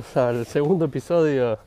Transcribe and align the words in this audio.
bienvenidos 0.00 0.16
al 0.16 0.46
segundo 0.46 0.84
episodio 0.86 1.58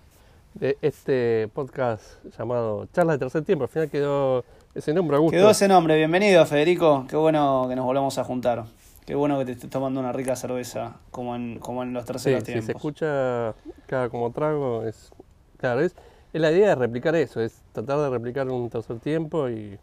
de 0.56 0.76
este 0.82 1.48
podcast 1.54 2.04
llamado 2.36 2.88
Charla 2.92 3.14
de 3.14 3.20
Tercer 3.20 3.44
Tiempo. 3.44 3.66
Al 3.66 3.70
final 3.70 3.90
quedó 3.92 4.44
ese 4.74 4.92
nombre, 4.92 5.18
Augusto. 5.18 5.38
Quedó 5.38 5.52
ese 5.52 5.68
nombre, 5.68 5.96
bienvenido 5.98 6.44
Federico, 6.48 7.06
qué 7.08 7.16
bueno 7.16 7.68
que 7.70 7.76
nos 7.76 7.86
volvamos 7.86 8.18
a 8.18 8.24
juntar. 8.24 8.66
Qué 9.06 9.14
bueno 9.14 9.38
que 9.38 9.46
te 9.46 9.52
estés 9.52 9.70
tomando 9.70 10.00
una 10.00 10.12
rica 10.14 10.36
cerveza 10.36 10.96
como 11.12 11.36
en, 11.36 11.60
como 11.60 11.84
en 11.84 11.94
los 11.94 12.06
terceros 12.06 12.40
Sí, 12.40 12.46
si 12.46 12.52
tiempos. 12.54 12.66
se 12.66 12.72
escucha 12.72 13.54
cada 13.86 14.10
como 14.10 14.32
trago, 14.32 14.84
es. 14.84 15.12
Claro, 15.58 15.82
es, 15.82 15.96
es 16.34 16.42
la 16.42 16.52
idea 16.52 16.70
de 16.70 16.76
replicar 16.76 17.16
eso, 17.16 17.40
es 17.40 17.62
tratar 17.72 18.00
de 18.00 18.10
replicar 18.10 18.50
un 18.50 18.68
tercer 18.70 18.98
tiempo 19.00 19.48
y, 19.50 19.78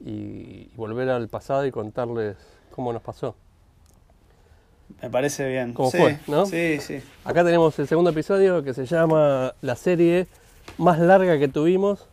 y- 0.00 0.68
y 0.70 0.72
volver 0.76 1.08
al 1.08 1.28
pasado 1.28 1.64
y 1.64 1.70
contarles 1.70 2.36
cómo 2.72 2.92
nos 2.92 3.00
pasó. 3.02 3.34
Me 5.02 5.10
parece 5.10 5.48
bien. 5.48 5.72
¿Cómo 5.72 5.90
sí, 5.90 5.98
fue, 5.98 6.18
no? 6.26 6.46
Sí, 6.46 6.78
sí. 6.80 7.00
Acá 7.24 7.44
tenemos 7.44 7.78
el 7.78 7.86
segundo 7.88 8.10
episodio 8.10 8.62
que 8.62 8.74
se 8.74 8.86
llama 8.86 9.54
La 9.62 9.76
serie 9.76 10.26
más 10.78 10.98
larga 10.98 11.38
que 11.38 11.48
tuvimos, 11.48 12.06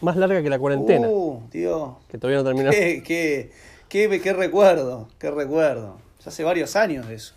más 0.00 0.16
larga 0.16 0.42
que 0.42 0.50
la 0.50 0.58
cuarentena, 0.58 1.08
Uh, 1.08 1.42
Dios. 1.50 1.90
que 2.08 2.18
todavía 2.18 2.38
no 2.38 2.44
terminó. 2.44 2.70
Qué, 2.70 3.02
qué, 3.04 3.50
qué, 3.88 4.20
qué 4.20 4.32
recuerdo, 4.32 5.08
qué 5.18 5.30
recuerdo. 5.30 5.96
Ya 6.24 6.28
hace 6.30 6.42
varios 6.44 6.74
años 6.76 7.06
de 7.08 7.14
eso. 7.14 7.34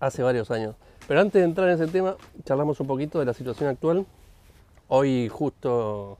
hace 0.00 0.22
varios 0.22 0.50
años. 0.50 0.74
Pero 1.06 1.20
antes 1.20 1.40
de 1.40 1.44
entrar 1.44 1.68
en 1.68 1.74
ese 1.80 1.86
tema, 1.90 2.16
charlamos 2.44 2.80
un 2.80 2.86
poquito 2.86 3.18
de 3.18 3.24
la 3.24 3.34
situación 3.34 3.68
actual. 3.70 4.06
Hoy 4.88 5.28
justo 5.28 6.18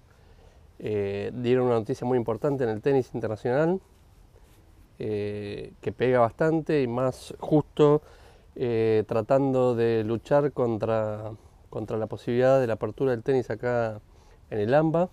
eh, 0.79 1.31
dieron 1.35 1.67
una 1.67 1.75
noticia 1.77 2.07
muy 2.07 2.17
importante 2.19 2.65
en 2.65 2.71
el 2.71 2.81
tenis 2.81 3.11
internacional, 3.15 3.81
eh, 4.99 5.73
que 5.81 5.93
pega 5.93 6.21
bastante 6.21 6.83
y 6.83 6.87
más 6.87 7.35
justo 7.39 8.03
eh, 8.57 9.05
tratando 9.07 9.75
de 9.75 10.03
luchar 10.05 10.53
contra, 10.53 11.31
contra 11.71 11.97
la 11.97 12.07
posibilidad 12.07 12.61
de 12.61 12.67
la 12.67 12.75
apertura 12.75 13.13
del 13.13 13.23
tenis 13.23 13.51
acá 13.51 14.01
en 14.51 14.59
el 14.61 14.75
AMBA. 14.75 15.09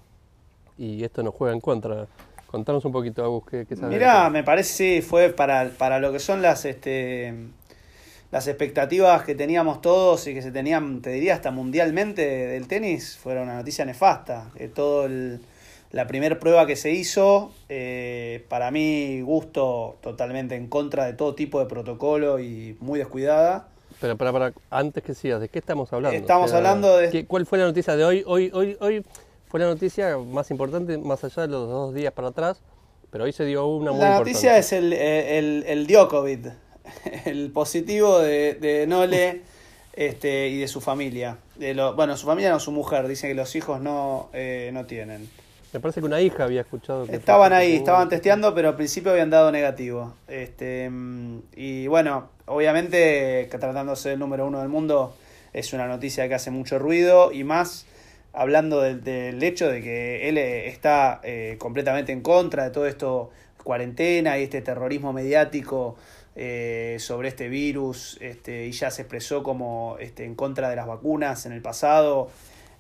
Y 0.78 1.04
esto 1.04 1.24
nos 1.24 1.34
juega 1.34 1.54
en 1.54 1.62
contra. 1.62 2.08
Contanos 2.48 2.84
un 2.86 2.92
poquito, 2.92 3.24
Agus, 3.24 3.46
¿qué, 3.50 3.66
qué 3.66 3.76
sabes 3.76 3.94
Mirá, 3.96 4.30
me 4.30 4.44
parece 4.44 4.74
sí, 4.74 5.02
fue 5.02 5.30
para, 5.30 5.70
para 5.78 6.00
lo 6.00 6.12
que 6.12 6.20
son 6.20 6.42
las 6.42 6.66
este 6.66 7.34
las 8.32 8.48
expectativas 8.48 9.24
que 9.24 9.36
teníamos 9.36 9.82
todos 9.82 10.28
y 10.28 10.34
que 10.34 10.42
se 10.42 10.52
tenían, 10.52 11.02
te 11.02 11.12
diría, 11.12 11.36
hasta 11.36 11.52
mundialmente 11.52 12.22
del 12.22 12.68
tenis, 12.68 13.18
fueron 13.18 13.44
una 13.44 13.56
noticia 13.56 13.86
nefasta. 13.86 14.50
Que 14.58 14.68
todo 14.68 15.06
el- 15.06 15.40
la 15.96 16.08
primera 16.08 16.38
prueba 16.40 16.68
que 16.68 16.76
se 16.76 16.92
hizo, 16.92 17.54
eh, 17.70 18.44
para 18.50 18.70
mí, 18.70 19.22
gusto 19.22 19.96
totalmente 20.02 20.56
en 20.56 20.68
contra 20.68 21.06
de 21.06 21.14
todo 21.14 21.36
tipo 21.36 21.58
de 21.62 21.68
protocolo 21.68 22.38
y 22.40 22.76
muy 22.82 23.00
descuidada. 23.00 23.70
Pero 24.02 24.18
para, 24.18 24.34
para, 24.34 24.54
antes 24.72 25.02
que 25.02 25.14
sigas, 25.14 25.40
¿de 25.40 25.48
qué 25.48 25.60
estamos 25.60 25.94
hablando? 25.94 26.18
Estamos 26.20 26.52
hablando 26.52 26.98
de- 26.98 27.12
¿qué- 27.12 27.26
¿Cuál 27.26 27.46
fue 27.46 27.60
la 27.60 27.64
noticia 27.64 27.96
de 27.96 28.04
hoy? 28.04 28.24
Hoy, 28.28 28.52
hoy, 28.54 28.76
hoy 28.82 29.06
fue 29.48 29.62
la 29.62 29.68
noticia 29.68 30.18
más 30.18 30.52
importante, 30.52 30.98
más 30.98 31.24
allá 31.24 31.44
de 31.44 31.48
los 31.48 31.70
dos 31.70 31.94
días 31.96 32.12
para 32.12 32.28
atrás, 32.28 32.60
pero 33.10 33.24
hoy 33.24 33.32
se 33.32 33.46
dio 33.46 33.66
una 33.66 33.92
muy 33.92 34.02
La 34.02 34.08
importante. 34.08 34.32
noticia 34.32 34.58
es 34.58 34.74
el, 34.74 34.92
el, 34.92 35.64
el 35.66 35.88
Djokovic, 35.88 36.52
el 37.26 37.52
positivo 37.52 38.20
de, 38.20 38.56
de 38.56 38.86
Nole 38.86 39.44
este, 39.94 40.50
y 40.50 40.58
de 40.58 40.68
su 40.68 40.82
familia. 40.82 41.38
De 41.56 41.74
lo, 41.74 41.96
bueno, 41.96 42.18
su 42.18 42.26
familia 42.26 42.50
no, 42.52 42.60
su 42.60 42.74
mujer, 42.74 43.08
dice 43.08 43.30
que 43.30 43.34
los 43.34 43.56
hijos 43.56 43.80
no, 43.80 44.28
eh, 44.34 44.72
no 44.74 44.86
tienen. 44.86 45.30
Me 45.76 45.82
parece 45.82 46.00
que 46.00 46.06
una 46.06 46.22
hija 46.22 46.46
había 46.46 46.62
escuchado 46.62 47.06
que 47.06 47.18
Estaban 47.18 47.50
fue 47.50 47.58
ahí, 47.58 47.76
estaban 47.76 48.08
testeando, 48.08 48.56
pero 48.56 48.70
al 48.70 48.76
principio 48.78 49.12
habían 49.12 49.30
dado 49.30 49.52
negativo. 49.52 50.14
Este, 50.26 50.90
mm, 50.90 51.40
y 51.54 51.88
bueno, 51.88 52.30
obviamente, 52.46 53.50
que 53.52 53.58
tratándose 53.58 54.08
del 54.08 54.20
número 54.20 54.48
uno 54.48 54.62
del 54.62 54.70
mundo, 54.70 55.14
es 55.52 55.74
una 55.74 55.86
noticia 55.86 56.30
que 56.30 56.36
hace 56.36 56.50
mucho 56.50 56.80
ruido 56.80 57.34
y 57.34 57.44
más 57.44 57.88
hablando 58.32 58.80
del, 58.80 59.04
del 59.04 59.44
hecho 59.44 59.68
de 59.68 59.82
que 59.82 60.30
él 60.30 60.38
está 60.38 61.20
eh, 61.24 61.58
completamente 61.60 62.14
en 62.14 62.22
contra 62.22 62.64
de 62.64 62.70
todo 62.70 62.88
esto, 62.88 63.32
cuarentena 63.62 64.40
y 64.40 64.44
este 64.44 64.62
terrorismo 64.62 65.12
mediático 65.12 65.98
eh, 66.38 66.96
sobre 67.00 67.28
este 67.28 67.50
virus, 67.50 68.18
este, 68.22 68.66
y 68.66 68.72
ya 68.72 68.92
se 68.92 69.02
expresó 69.02 69.44
como 69.44 69.98
este, 70.00 70.24
en 70.24 70.36
contra 70.36 70.70
de 70.70 70.78
las 70.78 70.88
vacunas 70.88 71.46
en 71.46 71.52
el 71.52 71.62
pasado. 71.62 72.30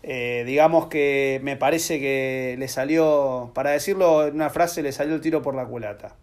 Eh, 0.08 0.44
digamos 0.46 0.86
que 0.86 1.40
me 1.42 1.58
parece 1.58 2.00
que 2.00 2.56
le 2.60 2.68
salió, 2.68 3.50
para 3.56 3.72
decirlo 3.72 4.28
en 4.28 4.36
una 4.36 4.52
frase, 4.52 4.84
le 4.84 4.92
salió 4.92 5.16
el 5.16 5.22
tiro 5.22 5.42
por 5.42 5.56
la 5.56 5.66
culata. 5.66 6.14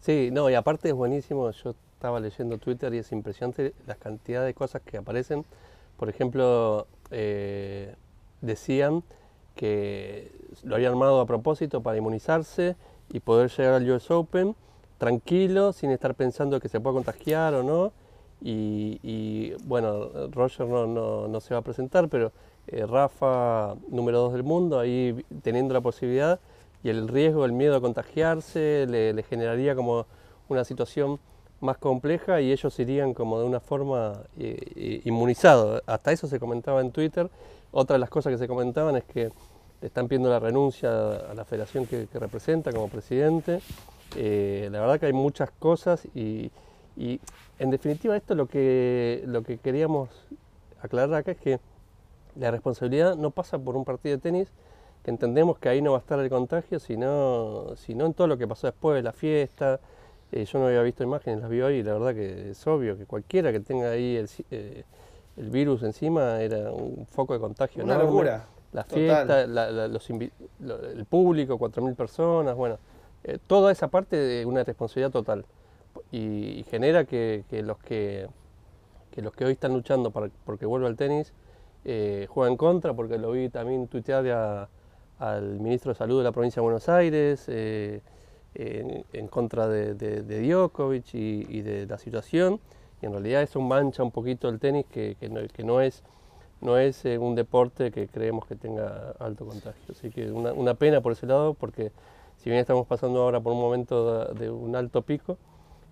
Sí, 0.00 0.30
no, 0.32 0.48
y 0.48 0.54
aparte 0.54 0.88
es 0.88 0.94
buenísimo, 0.94 1.50
yo 1.50 1.74
estaba 1.92 2.18
leyendo 2.18 2.56
Twitter 2.56 2.94
y 2.94 2.98
es 2.98 3.12
impresionante 3.12 3.74
la 3.86 3.94
cantidad 3.94 4.42
de 4.42 4.54
cosas 4.54 4.80
que 4.80 4.96
aparecen. 4.96 5.44
Por 5.98 6.08
ejemplo, 6.08 6.86
eh, 7.10 7.94
decían 8.40 9.02
que 9.54 10.32
lo 10.62 10.76
habían 10.76 10.92
armado 10.92 11.20
a 11.20 11.26
propósito 11.26 11.82
para 11.82 11.98
inmunizarse 11.98 12.74
y 13.12 13.20
poder 13.20 13.50
llegar 13.50 13.74
al 13.74 13.90
US 13.90 14.10
Open 14.10 14.56
tranquilo, 14.96 15.74
sin 15.74 15.90
estar 15.90 16.14
pensando 16.14 16.58
que 16.58 16.70
se 16.70 16.80
puede 16.80 16.94
contagiar 16.94 17.52
o 17.52 17.62
no. 17.62 17.92
Y, 18.40 18.98
y, 19.02 19.52
bueno, 19.64 20.08
Roger 20.30 20.66
no, 20.66 20.86
no, 20.86 21.28
no 21.28 21.40
se 21.40 21.52
va 21.52 21.60
a 21.60 21.62
presentar, 21.62 22.08
pero 22.08 22.32
eh, 22.68 22.86
Rafa, 22.86 23.74
número 23.88 24.20
2 24.20 24.32
del 24.34 24.42
mundo, 24.42 24.78
ahí 24.78 25.24
teniendo 25.42 25.74
la 25.74 25.80
posibilidad 25.80 26.40
y 26.82 26.88
el 26.88 27.08
riesgo, 27.08 27.44
el 27.44 27.52
miedo 27.52 27.76
a 27.76 27.80
contagiarse, 27.80 28.86
le, 28.88 29.22
generaría 29.24 29.74
como 29.74 30.06
una 30.48 30.64
situación 30.64 31.18
más 31.60 31.78
compleja 31.78 32.40
y 32.40 32.52
ellos 32.52 32.78
irían 32.78 33.14
como 33.14 33.40
de 33.40 33.46
una 33.46 33.60
forma 33.60 34.20
eh, 34.38 34.56
eh, 34.76 35.00
inmunizados. 35.04 35.82
Hasta 35.86 36.12
eso 36.12 36.28
se 36.28 36.38
comentaba 36.38 36.80
en 36.80 36.92
Twitter. 36.92 37.28
Otra 37.72 37.94
de 37.94 38.00
las 38.00 38.10
cosas 38.10 38.32
que 38.32 38.38
se 38.38 38.46
comentaban 38.46 38.96
es 38.96 39.04
que 39.04 39.30
están 39.80 40.08
pidiendo 40.08 40.28
la 40.30 40.38
renuncia 40.38 40.90
a 40.90 41.34
la 41.34 41.44
federación 41.44 41.86
que, 41.86 42.06
que 42.06 42.18
representa 42.18 42.72
como 42.72 42.88
presidente. 42.88 43.60
Eh, 44.14 44.68
la 44.70 44.80
verdad 44.80 45.00
que 45.00 45.06
hay 45.06 45.12
muchas 45.12 45.50
cosas 45.50 46.06
y, 46.14 46.50
y, 46.96 47.20
en 47.58 47.70
definitiva 47.70 48.16
esto 48.16 48.34
lo 48.34 48.46
que, 48.46 49.22
lo 49.26 49.42
que 49.42 49.58
queríamos 49.58 50.08
aclarar 50.80 51.14
acá 51.14 51.32
es 51.32 51.38
que 51.38 51.60
la 52.38 52.50
responsabilidad 52.50 53.16
no 53.16 53.30
pasa 53.30 53.58
por 53.58 53.76
un 53.76 53.84
partido 53.84 54.16
de 54.16 54.20
tenis, 54.22 54.48
que 55.02 55.10
entendemos 55.10 55.58
que 55.58 55.68
ahí 55.68 55.80
no 55.82 55.92
va 55.92 55.98
a 55.98 56.00
estar 56.00 56.18
el 56.18 56.28
contagio, 56.28 56.78
sino, 56.80 57.74
sino 57.76 58.06
en 58.06 58.14
todo 58.14 58.26
lo 58.26 58.36
que 58.38 58.46
pasó 58.48 58.66
después, 58.66 59.02
la 59.04 59.12
fiesta. 59.12 59.80
Eh, 60.32 60.44
yo 60.44 60.58
no 60.58 60.66
había 60.66 60.82
visto 60.82 61.04
imágenes, 61.04 61.40
las 61.40 61.48
vi 61.50 61.60
hoy 61.60 61.76
y 61.76 61.82
la 61.84 61.92
verdad 61.92 62.14
que 62.14 62.50
es 62.50 62.66
obvio 62.66 62.98
que 62.98 63.06
cualquiera 63.06 63.52
que 63.52 63.60
tenga 63.60 63.90
ahí 63.90 64.16
el, 64.16 64.28
eh, 64.50 64.82
el 65.36 65.50
virus 65.50 65.84
encima 65.84 66.40
era 66.42 66.72
un 66.72 67.06
foco 67.06 67.34
de 67.34 67.38
contagio. 67.40 67.84
Una 67.84 67.94
enorme. 67.94 68.10
locura. 68.10 68.46
La 68.72 68.82
fiesta, 68.84 69.46
la- 69.46 69.70
la- 69.70 69.88
los 69.88 70.10
lo- 70.60 70.80
el 70.84 71.04
público, 71.06 71.56
4.000 71.56 71.94
personas, 71.94 72.56
bueno, 72.56 72.78
eh, 73.24 73.38
toda 73.46 73.70
esa 73.70 73.88
parte 73.88 74.16
de 74.16 74.44
una 74.44 74.64
responsabilidad 74.64 75.12
total. 75.12 75.44
Y, 76.10 76.58
y 76.58 76.64
genera 76.64 77.04
que, 77.04 77.44
que 77.48 77.62
los 77.62 77.78
que, 77.78 78.26
que 79.12 79.22
los 79.22 79.32
que 79.32 79.44
hoy 79.44 79.52
están 79.52 79.72
luchando 79.72 80.10
para, 80.10 80.28
porque 80.44 80.66
vuelva 80.66 80.88
al 80.88 80.96
tenis 80.96 81.32
eh, 81.88 82.26
juegan 82.28 82.54
en 82.54 82.56
contra, 82.56 82.94
porque 82.94 83.16
lo 83.16 83.30
vi 83.30 83.48
también 83.48 83.86
tuitear 83.86 84.68
al 85.18 85.60
ministro 85.60 85.92
de 85.92 85.98
Salud 85.98 86.18
de 86.18 86.24
la 86.24 86.32
provincia 86.32 86.60
de 86.60 86.64
Buenos 86.64 86.88
Aires, 86.88 87.44
eh, 87.48 88.00
en, 88.54 89.28
contra 89.28 89.68
de, 89.68 89.94
Djokovic 90.22 91.14
y, 91.14 91.46
y 91.48 91.62
de 91.62 91.86
la 91.86 91.96
situación. 91.98 92.58
Y 93.00 93.06
en 93.06 93.12
realidad 93.12 93.42
eso 93.42 93.60
mancha 93.60 94.02
un 94.02 94.10
poquito 94.10 94.48
el 94.48 94.58
tenis, 94.58 94.84
que, 94.86 95.16
no, 95.62 95.80
es 95.80 96.02
no 96.60 96.78
es 96.78 97.04
eh, 97.04 97.18
un 97.18 97.34
deporte 97.34 97.92
que 97.92 98.08
creemos 98.08 98.46
que 98.46 98.56
tenga 98.56 99.14
alto 99.20 99.46
contagio. 99.46 99.84
Así 99.90 100.10
que 100.10 100.32
una, 100.32 100.52
una 100.52 100.74
pena 100.74 101.00
por 101.00 101.12
ese 101.12 101.26
lado, 101.26 101.54
porque 101.54 101.92
si 102.38 102.50
bien 102.50 102.60
estamos 102.60 102.86
pasando 102.86 103.22
ahora 103.22 103.40
por 103.40 103.52
un 103.52 103.60
momento 103.60 104.26
de, 104.34 104.46
de 104.46 104.50
un 104.50 104.74
alto 104.74 105.02
pico, 105.02 105.38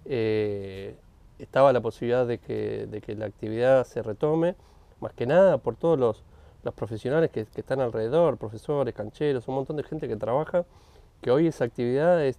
eh, 0.07 0.97
estaba 1.39 1.73
la 1.73 1.81
posibilidad 1.81 2.27
de 2.27 2.39
que, 2.39 2.87
de 2.87 3.01
que 3.01 3.15
la 3.15 3.27
actividad 3.27 3.85
se 3.85 4.03
retome, 4.03 4.55
más 5.05 5.13
que 5.13 5.27
nada 5.27 5.59
por 5.59 5.77
todos 5.77 5.99
los, 5.99 6.25
los 6.65 6.75
profesionales 6.75 7.31
que, 7.31 7.45
que 7.47 7.61
están 7.61 7.81
alrededor, 7.81 8.37
profesores, 8.37 8.95
cancheros, 8.95 9.47
un 9.49 9.55
montón 9.55 9.77
de 9.77 9.85
gente 9.85 10.09
que 10.09 10.17
trabaja, 10.17 10.65
que 11.23 11.31
hoy 11.31 11.47
esa 11.47 11.65
actividad 11.65 12.25
es, 12.25 12.39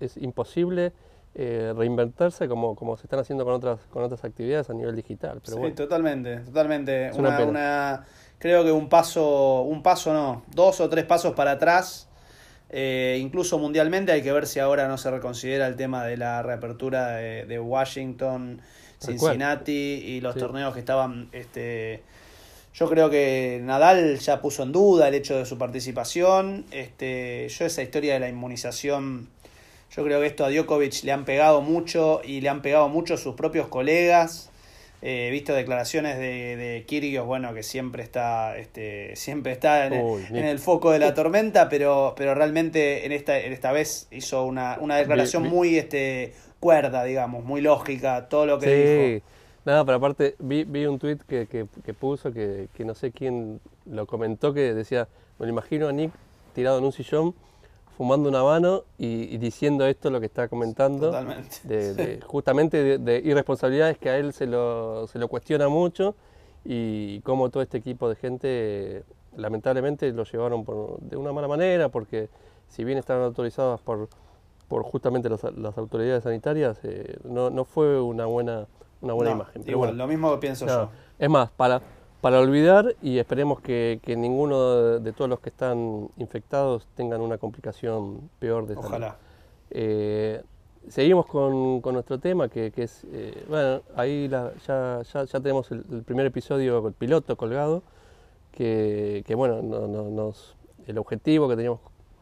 es 0.00 0.16
imposible 0.16 0.92
eh, 1.34 1.72
reinventarse 1.76 2.48
como, 2.48 2.74
como 2.74 2.96
se 2.96 3.04
están 3.04 3.20
haciendo 3.20 3.44
con 3.44 3.54
otras, 3.54 3.78
con 3.90 4.02
otras 4.02 4.24
actividades 4.24 4.68
a 4.68 4.74
nivel 4.74 4.96
digital. 4.96 5.40
Pero 5.44 5.54
sí, 5.54 5.60
bueno. 5.60 5.74
totalmente, 5.76 6.38
totalmente. 6.38 7.12
Una 7.16 7.40
Una, 7.44 8.04
creo 8.38 8.64
que 8.64 8.72
un 8.72 8.88
paso, 8.88 9.62
un 9.62 9.80
paso 9.82 10.12
no, 10.12 10.42
dos 10.52 10.80
o 10.80 10.88
tres 10.88 11.04
pasos 11.04 11.34
para 11.34 11.52
atrás. 11.52 12.08
Eh, 12.72 13.18
incluso 13.20 13.58
mundialmente 13.58 14.12
hay 14.12 14.22
que 14.22 14.32
ver 14.32 14.46
si 14.46 14.60
ahora 14.60 14.86
no 14.88 14.96
se 14.96 15.10
reconsidera 15.10 15.66
el 15.66 15.76
tema 15.76 16.04
de 16.04 16.16
la 16.16 16.42
reapertura 16.42 17.12
de, 17.12 17.44
de 17.46 17.58
Washington. 17.60 18.60
Cincinnati 19.00 19.72
y 19.72 20.20
los 20.20 20.34
Sí. 20.34 20.40
torneos 20.40 20.72
que 20.74 20.80
estaban 20.80 21.28
este, 21.32 22.02
Yo 22.74 22.88
creo 22.88 23.10
que 23.10 23.60
Nadal 23.64 24.18
ya 24.20 24.40
puso 24.40 24.62
en 24.62 24.70
duda 24.72 25.08
el 25.08 25.14
hecho 25.14 25.36
de 25.36 25.44
su 25.44 25.58
participación. 25.58 26.64
Este, 26.70 27.48
yo 27.48 27.64
esa 27.66 27.82
historia 27.82 28.14
de 28.14 28.20
la 28.20 28.28
inmunización, 28.28 29.28
yo 29.94 30.04
creo 30.04 30.20
que 30.20 30.26
esto 30.26 30.44
a 30.44 30.50
Djokovic 30.50 31.02
le 31.02 31.10
han 31.12 31.24
pegado 31.24 31.62
mucho 31.62 32.20
y 32.24 32.40
le 32.40 32.48
han 32.48 32.62
pegado 32.62 32.88
mucho 32.88 33.16
sus 33.16 33.34
propios 33.34 33.66
colegas. 33.66 34.50
He 35.02 35.30
visto 35.30 35.54
declaraciones 35.54 36.18
de, 36.18 36.56
de 36.56 36.84
Kyrgios, 36.86 37.26
bueno, 37.26 37.54
que 37.54 37.62
siempre 37.62 38.02
está, 38.02 38.56
este, 38.58 39.16
siempre 39.16 39.50
está 39.52 39.86
en, 39.86 39.94
Uy, 39.94 40.22
en 40.28 40.34
ni- 40.34 40.40
el 40.42 40.58
foco 40.60 40.90
de 40.92 40.98
la 41.00 41.12
tormenta, 41.14 41.68
pero, 41.70 42.14
pero 42.16 42.34
realmente 42.34 43.04
en 43.06 43.12
esta, 43.12 43.38
en 43.40 43.52
esta 43.52 43.72
vez 43.72 44.06
hizo 44.10 44.44
una, 44.44 44.76
una 44.78 44.96
declaración 44.98 45.42
muy 45.48 45.76
este, 45.76 46.34
cuerda, 46.60 47.04
digamos, 47.04 47.44
muy 47.44 47.60
lógica, 47.60 48.28
todo 48.28 48.46
lo 48.46 48.58
que 48.58 48.66
Sí, 48.66 49.14
dijo. 49.14 49.24
nada, 49.64 49.84
pero 49.84 49.96
aparte 49.98 50.36
vi, 50.38 50.64
vi 50.64 50.86
un 50.86 50.98
tweet 50.98 51.18
que, 51.26 51.46
que, 51.46 51.66
que 51.84 51.94
puso 51.94 52.32
que, 52.32 52.68
que 52.74 52.84
no 52.84 52.94
sé 52.94 53.10
quién 53.12 53.60
lo 53.86 54.06
comentó 54.06 54.52
que 54.52 54.74
decía, 54.74 55.08
me 55.38 55.46
lo 55.46 55.52
imagino 55.52 55.88
a 55.88 55.92
Nick 55.92 56.12
tirado 56.54 56.78
en 56.78 56.84
un 56.84 56.92
sillón 56.92 57.34
fumando 57.96 58.28
un 58.28 58.34
habano 58.34 58.84
y, 58.98 59.34
y 59.34 59.38
diciendo 59.38 59.86
esto 59.86 60.10
lo 60.10 60.20
que 60.20 60.26
está 60.26 60.48
comentando. 60.48 61.06
Totalmente. 61.10 61.56
de, 61.64 61.94
de- 61.94 62.20
justamente 62.22 62.82
de, 62.82 62.98
de 62.98 63.18
irresponsabilidades 63.24 63.98
que 63.98 64.10
a 64.10 64.16
él 64.18 64.32
se 64.32 64.46
lo, 64.46 65.06
se 65.06 65.18
lo 65.18 65.28
cuestiona 65.28 65.68
mucho 65.68 66.14
y 66.64 67.20
cómo 67.20 67.48
todo 67.50 67.62
este 67.62 67.78
equipo 67.78 68.08
de 68.08 68.16
gente 68.16 69.04
lamentablemente 69.36 70.12
lo 70.12 70.24
llevaron 70.24 70.64
por- 70.64 70.98
de 71.00 71.16
una 71.16 71.32
mala 71.32 71.48
manera 71.48 71.88
porque 71.88 72.28
si 72.68 72.84
bien 72.84 72.98
estaban 72.98 73.22
autorizadas 73.24 73.80
por, 73.80 74.08
por 74.70 74.84
justamente 74.84 75.28
las, 75.28 75.42
las 75.56 75.76
autoridades 75.76 76.22
sanitarias 76.22 76.78
eh, 76.84 77.18
no, 77.24 77.50
no 77.50 77.64
fue 77.64 78.00
una 78.00 78.24
buena, 78.26 78.68
una 79.00 79.14
buena 79.14 79.30
No, 79.32 79.36
imagen. 79.38 79.62
Pero 79.64 79.72
igual, 79.72 79.90
bueno, 79.90 80.04
lo 80.04 80.08
mismo 80.08 80.30
que 80.32 80.38
pienso 80.38 80.64
no, 80.64 80.72
yo. 80.84 80.90
es 81.18 81.28
más, 81.28 81.50
para, 81.50 81.82
para 82.20 82.38
olvidar 82.38 82.94
y 83.02 83.18
esperemos 83.18 83.60
que, 83.60 83.98
que 84.00 84.14
ninguno 84.16 84.76
de, 84.76 85.00
de 85.00 85.12
todos 85.12 85.28
los 85.28 85.40
que 85.40 85.48
están 85.48 86.08
infectados 86.18 86.86
tengan 86.94 87.20
una 87.20 87.36
complicación 87.36 88.30
peor 88.38 88.68
de 88.68 88.76
salud. 88.76 88.86
Ojalá. 88.90 89.16
Eh, 89.70 90.40
seguimos 90.86 91.26
con, 91.26 91.80
con 91.80 91.94
nuestro 91.94 92.20
tema, 92.20 92.48
que, 92.48 92.70
que 92.70 92.84
es, 92.84 93.04
eh, 93.10 93.44
bueno, 93.48 93.82
ahí 93.96 94.28
la- 94.28 94.52
ya, 94.68 95.02
ya, 95.12 95.24
ya 95.24 95.40
tenemos 95.40 95.68
el, 95.72 95.84
el 95.90 96.04
primer 96.04 96.26
episodio, 96.26 96.86
el 96.86 96.94
piloto 96.94 97.36
colgado, 97.36 97.82
que, 98.52 99.24
que, 99.26 99.34
bueno, 99.34 99.62
no- 99.62 99.88
no- 99.88 100.10
nos, 100.10 100.54
el 100.86 100.96
objetivo 100.96 101.48
que 101.48 101.56
teníamos, 101.56 101.80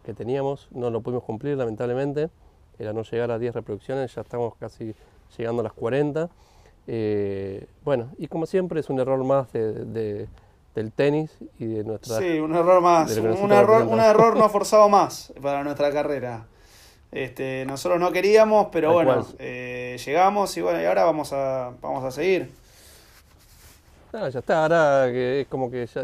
que 0.08 0.14
teníamos 0.14 0.68
no 0.70 0.88
lo 0.88 1.02
pudimos 1.02 1.22
cumplir 1.22 1.58
lamentablemente, 1.58 2.30
era 2.78 2.94
no 2.94 3.02
llegar 3.02 3.30
a 3.30 3.38
10 3.38 3.56
reproducciones, 3.56 4.14
ya 4.14 4.22
estamos 4.22 4.54
casi 4.58 4.94
llegando 5.36 5.60
a 5.60 5.64
las 5.64 5.74
40. 5.74 6.30
Eh, 6.86 7.66
bueno, 7.84 8.08
y 8.16 8.26
como 8.26 8.46
siempre 8.46 8.80
es 8.80 8.88
un 8.88 8.98
error 9.00 9.22
más 9.22 9.52
de, 9.52 9.84
de- 9.84 10.28
del 10.74 10.92
tenis 10.92 11.30
y 11.58 11.66
de 11.66 11.84
nuestra... 11.84 12.16
Sí, 12.20 12.38
un 12.38 12.54
error 12.54 12.80
más, 12.80 13.14
un, 13.18 13.52
error, 13.52 13.82
un 13.82 14.00
error 14.00 14.34
no 14.38 14.48
forzado 14.48 14.88
más 14.88 15.30
para 15.42 15.62
nuestra 15.62 15.92
carrera. 15.92 16.46
Este, 17.12 17.66
nosotros 17.66 18.00
no 18.00 18.10
queríamos, 18.10 18.68
pero 18.72 18.94
bueno, 18.94 19.26
eh, 19.38 19.98
llegamos 20.06 20.56
y 20.56 20.62
bueno, 20.62 20.80
y 20.80 20.86
ahora 20.86 21.04
vamos 21.04 21.34
a, 21.34 21.72
vamos 21.82 22.02
a 22.02 22.10
seguir. 22.10 22.50
Ah, 24.14 24.30
ya 24.30 24.38
está, 24.38 24.62
ahora 24.62 25.12
que 25.12 25.42
es 25.42 25.48
como 25.48 25.70
que 25.70 25.86
ya, 25.86 26.02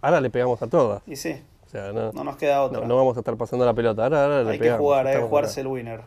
ahora 0.00 0.20
le 0.20 0.30
pegamos 0.30 0.62
a 0.62 0.68
todas. 0.68 1.02
Y 1.08 1.16
sí, 1.16 1.42
sea, 1.72 1.92
no, 1.92 2.12
no 2.12 2.24
nos 2.24 2.36
queda 2.36 2.62
otra. 2.62 2.80
no, 2.80 2.86
no 2.86 2.96
vamos 2.96 3.16
a 3.16 3.20
estar 3.20 3.36
pasando 3.36 3.64
la 3.64 3.74
pelota, 3.74 4.04
ahora, 4.04 4.24
ahora 4.24 4.42
le 4.44 4.50
hay 4.50 4.58
que 4.58 4.70
jugar, 4.72 5.00
hay 5.00 5.04
que 5.04 5.10
estamos 5.12 5.30
jugarse 5.30 5.60
el 5.62 5.66
winner. 5.66 6.02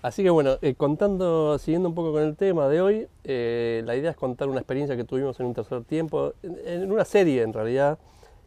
Así 0.00 0.22
que 0.22 0.30
bueno, 0.30 0.58
eh, 0.62 0.74
contando, 0.74 1.58
siguiendo 1.58 1.88
un 1.88 1.94
poco 1.94 2.12
con 2.12 2.22
el 2.22 2.36
tema 2.36 2.68
de 2.68 2.80
hoy, 2.80 3.08
eh, 3.24 3.82
la 3.84 3.96
idea 3.96 4.12
es 4.12 4.16
contar 4.16 4.48
una 4.48 4.60
experiencia 4.60 4.96
que 4.96 5.02
tuvimos 5.02 5.38
en 5.40 5.46
un 5.46 5.54
tercer 5.54 5.82
tiempo, 5.82 6.32
en, 6.42 6.58
en 6.64 6.92
una 6.92 7.04
serie 7.04 7.42
en 7.42 7.52
realidad, 7.52 7.98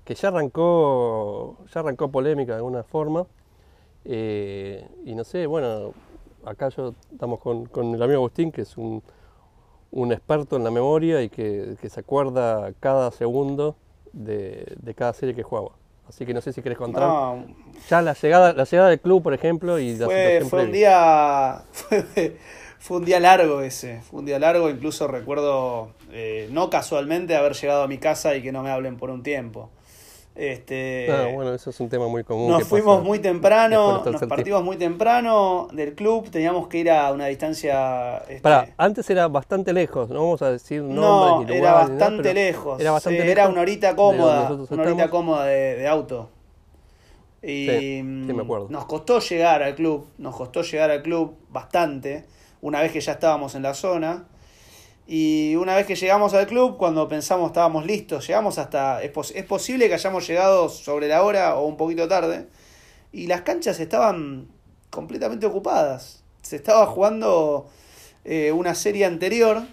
que 0.06 0.16
ya 0.16 0.30
arrancó, 0.30 1.58
ya 1.74 1.82
arrancó 1.82 2.10
polémica 2.10 2.54
de 2.54 2.58
alguna 2.58 2.84
forma. 2.84 3.28
Eh, 4.06 4.88
y 5.06 5.14
no 5.14 5.24
sé, 5.26 5.46
bueno, 5.46 5.94
acá 6.46 6.70
yo 6.70 6.94
estamos 7.12 7.40
con, 7.40 7.66
con 7.66 7.94
el 7.94 8.02
amigo 8.02 8.20
Agustín, 8.20 8.52
que 8.52 8.62
es 8.62 8.78
un, 8.78 9.04
un 9.92 10.12
experto 10.14 10.56
en 10.56 10.64
la 10.64 10.72
memoria 10.72 11.22
y 11.22 11.30
que, 11.30 11.76
que 11.82 11.90
se 11.90 12.00
acuerda 12.00 12.72
cada 12.80 13.12
segundo 13.12 13.76
de, 14.14 14.66
de 14.82 14.96
cada 14.96 15.14
serie 15.14 15.36
que 15.36 15.44
jugaba. 15.44 15.72
Así 16.08 16.26
que 16.26 16.34
no 16.34 16.42
sé 16.42 16.52
si 16.52 16.62
querés 16.62 16.78
contar 16.78 17.04
No, 17.04 17.46
ya 17.90 18.02
la 18.02 18.14
llegada, 18.14 18.54
la 18.54 18.66
llegada 18.66 18.90
del 18.90 19.00
club, 19.00 19.24
por 19.24 19.34
ejemplo, 19.34 19.80
y 19.80 19.96
la 19.96 20.06
fue, 20.06 20.44
fue 20.50 20.64
un 20.64 20.72
día 20.72 21.64
fue, 21.72 22.38
fue 22.80 22.98
un 22.98 23.06
día 23.06 23.20
largo 23.20 23.62
ese, 23.62 24.02
fue 24.02 24.20
un 24.20 24.26
día 24.26 24.40
largo, 24.40 24.70
incluso 24.70 25.08
recuerdo 25.08 25.94
eh, 26.12 26.50
no 26.52 26.70
casualmente 26.70 27.36
haber 27.36 27.54
llegado 27.54 27.84
a 27.84 27.88
mi 27.88 27.98
casa 27.98 28.36
y 28.36 28.42
que 28.42 28.52
no 28.52 28.64
me 28.64 28.72
hablen 28.72 28.98
por 28.98 29.10
un 29.10 29.24
tiempo. 29.24 29.70
Este, 30.34 31.08
Ah, 31.12 31.28
bueno, 31.34 31.54
eso 31.54 31.70
es 31.72 31.80
un 31.80 31.90
tema 31.90 32.08
muy 32.08 32.24
común. 32.24 32.50
Nos 32.50 32.64
fuimos 32.64 32.98
pasa 32.98 33.08
muy 33.08 33.20
temprano, 33.20 34.04
nos 34.06 34.24
partimos 34.26 34.64
muy 34.64 34.78
temprano 34.78 35.68
del 35.74 35.94
club, 35.94 36.30
teníamos 36.30 36.68
que 36.68 36.80
ir 36.80 36.90
a 36.92 37.12
una 37.12 37.26
distancia... 37.28 38.20
este, 38.30 38.42
Pará, 38.42 38.74
antes 38.78 39.10
era 39.10 39.28
bastante 39.28 39.74
lejos, 39.74 40.10
no 40.10 40.22
vamos 40.22 40.42
a 40.42 40.52
decir 40.52 40.82
nombres 40.84 41.36
no, 41.36 41.38
ni 41.38 41.46
lugares. 41.46 41.60
era 41.62 41.74
nada, 41.74 41.82
bastante 41.90 42.34
lejos. 42.34 42.80
Era 42.80 42.92
bastante 42.92 43.24
sí, 43.24 43.28
lejos. 43.28 43.32
era 43.32 43.50
una 43.50 43.62
horita 43.62 43.96
cómoda, 43.96 44.62
una 44.70 44.84
horita 44.84 45.10
cómoda 45.10 45.46
de, 45.46 45.76
de 45.76 45.88
auto. 45.88 46.30
Y 47.44 47.68
Sí, 47.68 48.02
sí, 48.22 48.34
me 48.34 48.44
acuerdo. 48.44 48.70
nos 48.70 48.86
costó 48.86 49.20
llegar 49.20 49.64
al 49.64 49.76
club, 49.76 50.08
nos 50.18 50.36
costó 50.36 50.62
llegar 50.62 50.92
al 50.92 51.02
club 51.02 51.36
bastante, 51.50 52.26
una 52.62 52.82
vez 52.82 52.92
que 52.92 53.02
ya 53.02 53.14
estábamos 53.14 53.56
en 53.56 53.64
la 53.64 53.74
zona. 53.74 54.28
Y 55.08 55.56
una 55.56 55.76
vez 55.76 55.86
que 55.88 55.96
llegamos 55.96 56.34
al 56.34 56.48
club, 56.48 56.78
cuando 56.78 57.08
pensamos 57.08 57.48
estábamos 57.48 57.86
listos, 57.86 58.26
llegamos 58.28 58.58
hasta. 58.58 59.02
Es, 59.04 59.12
pos- 59.12 59.32
es 59.36 59.44
posible 59.46 59.88
que 59.88 59.96
hayamos 59.96 60.26
llegado 60.28 60.70
sobre 60.70 61.08
la 61.08 61.24
hora 61.24 61.56
o 61.56 61.66
un 61.66 61.76
poquito 61.78 62.08
tarde. 62.08 62.48
Y 63.12 63.28
las 63.28 63.42
canchas 63.42 63.80
estaban 63.80 64.48
completamente 64.90 65.46
ocupadas. 65.46 66.24
Se 66.44 66.56
estaba 66.56 66.86
jugando 66.86 67.68
eh, 68.24 68.52
una 68.52 68.74
serie 68.76 69.06
anterior. 69.06 69.64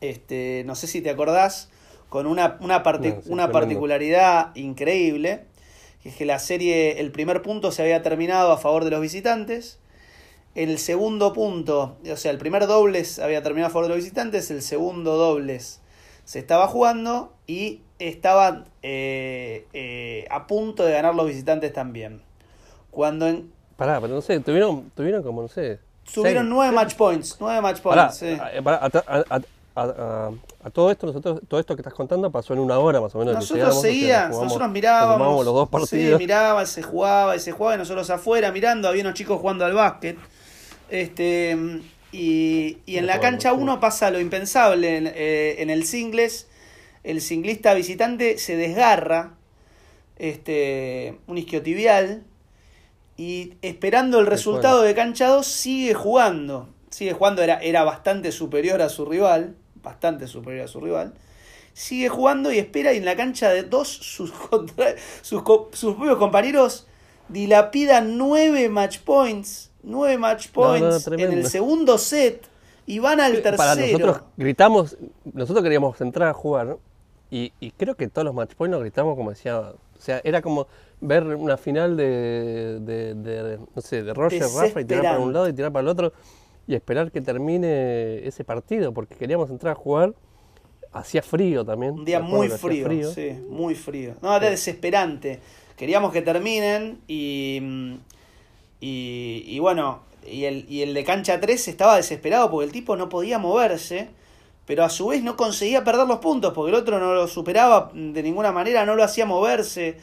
Este, 0.00 0.62
no 0.66 0.74
sé 0.74 0.86
si 0.86 1.00
te 1.00 1.10
acordás. 1.10 1.70
Con 2.08 2.26
una, 2.26 2.58
una, 2.60 2.82
parti- 2.84 3.08
No, 3.14 3.22
sí, 3.22 3.28
una 3.32 3.44
particularidad 3.52 4.54
increíble. 4.54 5.46
Que 6.02 6.10
es 6.10 6.16
que 6.16 6.26
la 6.26 6.38
serie, 6.38 7.00
el 7.00 7.10
primer 7.10 7.42
punto 7.42 7.72
se 7.72 7.82
había 7.82 8.02
terminado 8.02 8.52
a 8.52 8.58
favor 8.58 8.84
de 8.84 8.90
los 8.90 9.00
visitantes. 9.00 9.78
El 10.54 10.78
segundo 10.78 11.32
punto, 11.32 11.96
o 12.10 12.16
sea, 12.16 12.30
el 12.30 12.38
primer 12.38 12.66
dobles 12.66 13.18
había 13.18 13.42
terminado 13.42 13.68
a 13.68 13.72
favor 13.72 13.86
de 13.88 13.94
los 13.94 13.98
visitantes, 14.04 14.50
el 14.50 14.62
segundo 14.62 15.16
dobles 15.16 15.80
se 16.24 16.38
estaba 16.38 16.68
jugando 16.68 17.32
y 17.46 17.80
estaban 17.98 18.66
eh, 18.82 19.66
eh, 19.72 20.26
a 20.30 20.46
punto 20.46 20.84
de 20.84 20.92
ganar 20.92 21.14
los 21.14 21.26
visitantes 21.26 21.72
también. 21.72 22.22
Cuando 22.90 23.26
en- 23.26 23.52
Pará, 23.76 24.00
pero 24.00 24.14
no 24.14 24.20
sé, 24.20 24.38
tuvieron, 24.40 24.90
tuvieron 24.94 25.22
como, 25.24 25.42
no 25.42 25.48
sé. 25.48 25.80
tuvieron 26.12 26.44
seis- 26.44 26.50
nueve 26.54 26.72
match 26.72 26.94
points, 26.94 27.36
nueve 27.40 27.60
match 27.60 27.80
Pará, 27.80 28.06
points. 28.08 28.18
sí. 28.18 28.38
a, 28.58 28.62
pará, 28.62 28.76
a- 29.08 29.24
a- 29.76 30.30
a- 30.64 30.70
todo 30.70 30.90
esto, 30.92 31.08
nosotros, 31.08 31.40
todo 31.48 31.58
esto 31.58 31.74
que 31.74 31.82
estás 31.82 31.94
contando 31.94 32.30
pasó 32.30 32.52
en 32.54 32.60
una 32.60 32.78
hora 32.78 33.00
más 33.00 33.12
o 33.16 33.18
menos. 33.18 33.34
Nosotros 33.34 33.80
seguíamos, 33.82 34.36
nosotros 34.36 34.60
nos 34.60 34.70
mirábamos. 34.70 35.44
los 35.44 35.52
dos 35.52 35.68
partidos. 35.68 36.16
Sí, 36.18 36.24
miraba, 36.24 36.64
se 36.64 36.82
jugaba 36.82 37.34
y 37.34 37.40
se 37.40 37.50
jugaba 37.50 37.74
y 37.74 37.78
nosotros 37.78 38.08
afuera 38.10 38.52
mirando, 38.52 38.86
había 38.88 39.02
unos 39.02 39.14
chicos 39.14 39.40
jugando 39.40 39.64
al 39.64 39.72
básquet. 39.74 40.16
Este, 40.90 41.56
y, 42.12 42.78
y 42.86 42.96
en 42.98 43.06
la 43.06 43.14
cancha 43.20 43.50
sí. 43.50 43.56
1 43.58 43.80
pasa 43.80 44.10
lo 44.10 44.20
impensable. 44.20 44.96
En, 44.96 45.06
eh, 45.14 45.56
en 45.58 45.70
el 45.70 45.84
singles, 45.84 46.48
el 47.02 47.20
singlista 47.20 47.74
visitante 47.74 48.38
se 48.38 48.56
desgarra 48.56 49.34
este, 50.16 51.18
un 51.26 51.38
isquiotibial 51.38 52.24
y 53.16 53.54
esperando 53.62 54.18
el 54.20 54.26
resultado 54.26 54.82
de 54.82 54.94
cancha 54.94 55.28
2 55.28 55.46
sigue 55.46 55.94
jugando. 55.94 56.68
Sigue 56.90 57.12
jugando, 57.12 57.42
era, 57.42 57.58
era 57.58 57.82
bastante 57.82 58.30
superior 58.30 58.80
a 58.80 58.88
su 58.88 59.04
rival, 59.04 59.56
bastante 59.82 60.28
superior 60.28 60.64
a 60.64 60.68
su 60.68 60.80
rival. 60.80 61.14
Sigue 61.72 62.08
jugando 62.08 62.52
y 62.52 62.58
espera 62.58 62.92
y 62.92 62.98
en 62.98 63.04
la 63.04 63.16
cancha 63.16 63.50
de 63.50 63.64
2 63.64 63.88
sus, 63.88 64.30
contra- 64.50 64.94
sus, 65.22 65.42
sus 65.72 65.94
propios 65.96 66.18
compañeros 66.18 66.86
dilapidan 67.28 68.16
9 68.16 68.68
match 68.68 68.98
points. 69.00 69.70
9 69.84 70.18
match 70.18 70.48
No, 70.54 70.62
no, 70.78 70.80
points 70.80 71.06
en 71.08 71.20
el 71.32 71.46
segundo 71.46 71.98
set 71.98 72.46
y 72.86 72.98
van 72.98 73.20
al 73.20 73.32
tercero. 73.42 73.56
Para 73.56 73.74
nosotros 73.76 74.20
gritamos, 74.36 74.96
nosotros 75.32 75.62
queríamos 75.62 76.00
entrar 76.00 76.28
a 76.28 76.32
jugar 76.34 76.76
y, 77.30 77.52
y 77.60 77.70
creo 77.72 77.94
que 77.94 78.08
todos 78.08 78.24
los 78.24 78.34
match 78.34 78.54
points 78.54 78.72
lo 78.72 78.80
gritamos 78.80 79.16
como 79.16 79.30
decía, 79.30 79.58
o 79.58 80.00
sea, 80.00 80.20
era 80.24 80.42
como 80.42 80.66
ver 81.00 81.24
una 81.24 81.56
final 81.56 81.96
de, 81.96 82.78
de, 82.80 83.14
de, 83.14 83.58
no 83.74 83.82
sé, 83.82 84.02
de 84.02 84.14
Roger 84.14 84.42
Rafa 84.42 84.80
y 84.80 84.84
tirar 84.84 85.02
para 85.04 85.18
un 85.18 85.32
lado 85.32 85.48
y 85.48 85.52
tirar 85.52 85.72
para 85.72 85.82
el 85.82 85.88
otro 85.88 86.12
y 86.66 86.74
esperar 86.74 87.10
que 87.10 87.20
termine 87.20 88.26
ese 88.26 88.44
partido 88.44 88.92
porque 88.92 89.14
queríamos 89.14 89.50
entrar 89.50 89.72
a 89.72 89.76
jugar. 89.76 90.14
Hacía 90.92 91.22
frío 91.22 91.64
también. 91.64 91.94
Un 91.94 92.04
día 92.04 92.20
muy 92.20 92.48
frío, 92.48 93.10
sí, 93.10 93.32
muy 93.48 93.74
frío. 93.74 94.14
No, 94.22 94.34
era 94.36 94.46
Sí. 94.46 94.50
desesperante. 94.52 95.40
Queríamos 95.76 96.12
que 96.12 96.22
terminen 96.22 97.00
y, 97.08 97.96
y, 98.86 99.44
y 99.46 99.58
bueno, 99.60 100.02
y 100.26 100.44
el, 100.44 100.66
y 100.68 100.82
el 100.82 100.94
de 100.94 101.04
cancha 101.04 101.40
3 101.40 101.68
estaba 101.68 101.96
desesperado 101.96 102.50
porque 102.50 102.66
el 102.66 102.72
tipo 102.72 102.96
no 102.96 103.08
podía 103.08 103.38
moverse, 103.38 104.10
pero 104.66 104.84
a 104.84 104.88
su 104.88 105.08
vez 105.08 105.22
no 105.22 105.36
conseguía 105.36 105.84
perder 105.84 106.06
los 106.06 106.18
puntos 106.18 106.52
porque 106.54 106.70
el 106.70 106.76
otro 106.76 106.98
no 106.98 107.14
lo 107.14 107.28
superaba 107.28 107.90
de 107.94 108.22
ninguna 108.22 108.52
manera, 108.52 108.86
no 108.86 108.94
lo 108.94 109.04
hacía 109.04 109.26
moverse. 109.26 109.98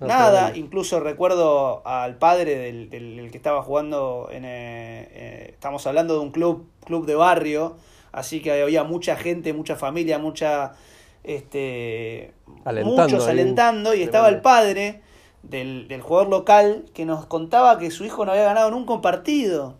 No, 0.00 0.06
Nada, 0.08 0.52
incluso 0.56 1.00
recuerdo 1.00 1.82
al 1.86 2.18
padre 2.18 2.56
del, 2.56 2.90
del- 2.90 3.16
del 3.16 3.30
que 3.30 3.36
estaba 3.38 3.62
jugando 3.62 4.28
en... 4.30 4.44
eh, 4.44 5.08
eh, 5.12 5.48
estamos 5.52 5.86
hablando 5.86 6.14
de 6.14 6.20
un 6.20 6.30
club, 6.32 6.66
club 6.84 7.06
de 7.06 7.14
barrio, 7.14 7.76
Así 8.12 8.40
que 8.40 8.62
había 8.62 8.82
mucha 8.82 9.14
gente, 9.16 9.52
mucha 9.52 9.76
familia, 9.76 10.18
mucha 10.18 10.72
este 11.22 12.32
Alentando 12.64 13.02
muchos 13.02 13.28
alentando 13.28 13.94
y 13.94 14.02
estaba 14.02 14.28
el 14.28 14.40
padre 14.40 15.02
del, 15.50 15.88
del 15.88 16.00
jugador 16.00 16.28
local 16.28 16.84
que 16.94 17.04
nos 17.04 17.26
contaba 17.26 17.78
que 17.78 17.90
su 17.90 18.04
hijo 18.04 18.24
no 18.24 18.32
había 18.32 18.44
ganado 18.44 18.70
nunca 18.70 18.92
un 18.92 19.00
partido. 19.00 19.74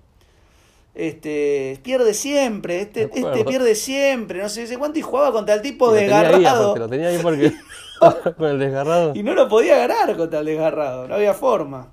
Este, 0.94 1.78
pierde 1.82 2.14
siempre, 2.14 2.80
este, 2.80 3.10
este 3.12 3.44
pierde 3.44 3.74
siempre, 3.74 4.40
no 4.42 4.48
sé, 4.48 4.66
sé 4.66 4.78
cuánto 4.78 4.98
y 4.98 5.02
jugaba 5.02 5.30
contra 5.30 5.54
el 5.54 5.60
tipo 5.60 5.88
Y 5.88 5.90
lo 5.90 5.98
tenía 5.98 6.20
ahí, 6.20 6.34
desgarrado 6.38 6.76
lo 6.76 6.88
tenía 6.88 7.08
ahí 7.08 7.18
porque 7.22 7.52
con 8.38 8.48
el 8.48 8.58
desgarrado. 8.58 9.12
y 9.14 9.22
no 9.22 9.34
lo 9.34 9.46
podía 9.46 9.76
ganar 9.76 10.16
contra 10.16 10.40
el 10.40 10.46
desgarrado, 10.46 11.06
no 11.06 11.14
había 11.16 11.34
forma. 11.34 11.92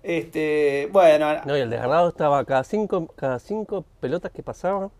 Este, 0.00 0.88
bueno, 0.92 1.26
No, 1.44 1.56
y 1.56 1.60
el 1.60 1.70
desgarrado 1.70 2.08
estaba 2.08 2.44
cada 2.44 2.62
cinco, 2.62 3.08
cada 3.16 3.40
cinco 3.40 3.84
pelotas 3.98 4.30
que 4.30 4.44
pasaba, 4.44 4.90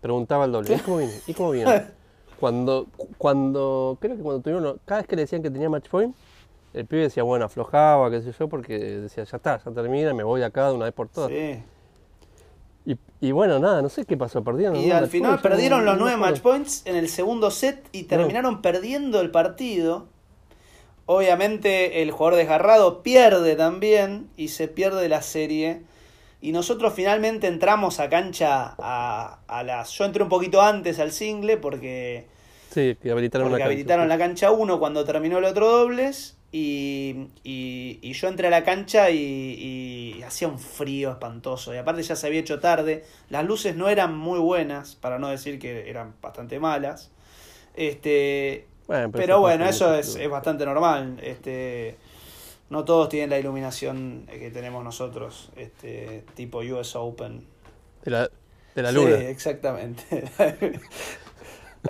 preguntaba 0.00 0.44
el 0.44 0.52
doble. 0.52 0.76
¿Y 0.76 0.78
cómo 0.78 0.98
viene? 0.98 1.14
¿Y 1.26 1.34
cómo 1.34 1.50
viene? 1.50 1.86
Cuando, 2.38 2.86
cuando, 3.16 3.96
creo 3.98 4.14
que 4.14 4.22
cuando 4.22 4.42
tuvieron, 4.42 4.78
cada 4.84 5.00
vez 5.00 5.08
que 5.08 5.16
le 5.16 5.22
decían 5.22 5.42
que 5.42 5.50
tenía 5.50 5.70
match 5.70 5.88
point, 5.88 6.14
el 6.76 6.86
pibe 6.86 7.02
decía, 7.02 7.22
bueno, 7.22 7.44
aflojaba, 7.46 8.10
qué 8.10 8.22
sé 8.22 8.32
yo, 8.38 8.48
porque 8.48 8.78
decía, 8.78 9.24
ya 9.24 9.36
está, 9.36 9.58
ya 9.64 9.70
termina, 9.72 10.12
me 10.14 10.22
voy 10.24 10.42
acá 10.42 10.68
de 10.68 10.74
una 10.74 10.84
vez 10.86 10.94
por 10.94 11.08
todas. 11.08 11.30
sí. 11.30 11.62
Y, 12.88 12.96
y 13.20 13.32
bueno, 13.32 13.58
nada, 13.58 13.82
no 13.82 13.88
sé 13.88 14.04
qué 14.04 14.16
pasó, 14.16 14.44
perdieron. 14.44 14.76
Y 14.76 14.92
al 14.92 15.08
final 15.08 15.40
perdieron 15.40 15.84
no- 15.84 15.90
los 15.92 15.98
nueve 16.00 16.16
match 16.16 16.38
points 16.40 16.82
en 16.86 16.94
el 16.94 17.08
segundo 17.08 17.50
set 17.50 17.84
y 17.90 18.04
terminaron 18.04 18.62
perdiendo 18.62 19.20
el 19.20 19.32
partido. 19.32 20.06
Obviamente 21.06 22.02
el 22.02 22.10
jugador 22.10 22.36
desgarrado 22.38 23.02
pierde 23.02 23.54
también 23.56 24.28
y 24.36 24.48
se 24.48 24.68
pierde 24.68 25.08
la 25.08 25.22
serie. 25.22 25.82
Y 26.40 26.52
nosotros 26.52 26.92
finalmente 26.94 27.46
entramos 27.48 27.98
a 27.98 28.08
cancha 28.08 28.74
a, 28.78 29.40
a 29.48 29.62
las... 29.62 29.90
Yo 29.90 30.04
entré 30.04 30.22
un 30.22 30.28
poquito 30.28 30.60
antes 30.62 30.98
al 31.00 31.10
single 31.12 31.56
porque, 31.56 32.26
Sí, 32.70 32.96
que 33.00 33.10
habilitaron 33.10 33.48
porque 33.48 33.58
cancha. 33.60 33.66
habilitaron 33.72 34.08
la 34.08 34.18
cancha 34.18 34.50
1 34.50 34.78
cuando 34.78 35.04
terminó 35.04 35.38
el 35.38 35.44
otro 35.44 35.68
dobles. 35.68 36.35
Y, 36.52 37.28
y, 37.44 37.98
y 38.02 38.12
yo 38.14 38.28
entré 38.28 38.46
a 38.46 38.50
la 38.50 38.64
cancha 38.64 39.10
y, 39.10 40.14
y 40.18 40.22
hacía 40.22 40.48
un 40.48 40.58
frío 40.58 41.10
espantoso. 41.10 41.74
Y 41.74 41.78
aparte 41.78 42.02
ya 42.02 42.16
se 42.16 42.26
había 42.26 42.40
hecho 42.40 42.60
tarde. 42.60 43.04
Las 43.28 43.44
luces 43.44 43.76
no 43.76 43.88
eran 43.88 44.16
muy 44.16 44.38
buenas, 44.38 44.94
para 44.96 45.18
no 45.18 45.28
decir 45.28 45.58
que 45.58 45.90
eran 45.90 46.14
bastante 46.22 46.58
malas. 46.60 47.10
Este, 47.74 48.66
Bueno, 48.86 49.10
pero 49.14 49.40
eso 49.40 49.40
bueno, 49.40 49.66
eso 49.66 49.94
es, 49.94 50.16
es 50.16 50.30
bastante 50.30 50.66
normal. 50.66 51.18
Este, 51.22 51.98
no 52.70 52.84
todos 52.84 53.08
tienen 53.08 53.30
la 53.30 53.38
iluminación 53.38 54.26
que 54.28 54.50
tenemos 54.50 54.84
nosotros, 54.84 55.50
este, 55.56 56.24
tipo 56.34 56.60
US 56.60 56.96
Open. 56.96 57.46
De 58.02 58.10
la, 58.10 58.30
de 58.74 58.82
la 58.82 58.92
Sí, 58.92 58.92
luna. 58.92 59.28
exactamente. 59.28 60.24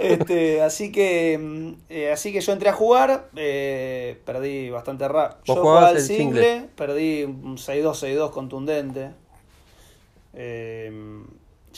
este, 0.00 0.62
así 0.62 0.92
que 0.92 1.38
mm, 1.38 1.72
eh, 1.88 2.12
así 2.12 2.32
que 2.32 2.40
yo 2.40 2.52
entré 2.52 2.68
a 2.68 2.72
jugar, 2.72 3.28
eh, 3.36 4.20
perdí 4.24 4.70
bastante 4.70 5.06
rápido. 5.08 5.40
Yo 5.44 5.62
jugaba 5.62 5.88
al 5.88 6.00
single, 6.00 6.42
single. 6.42 6.68
perdí 6.76 7.24
un 7.24 7.56
6-2, 7.56 8.16
6-2 8.16 8.30
contundente. 8.30 9.10
Eh, 10.34 10.92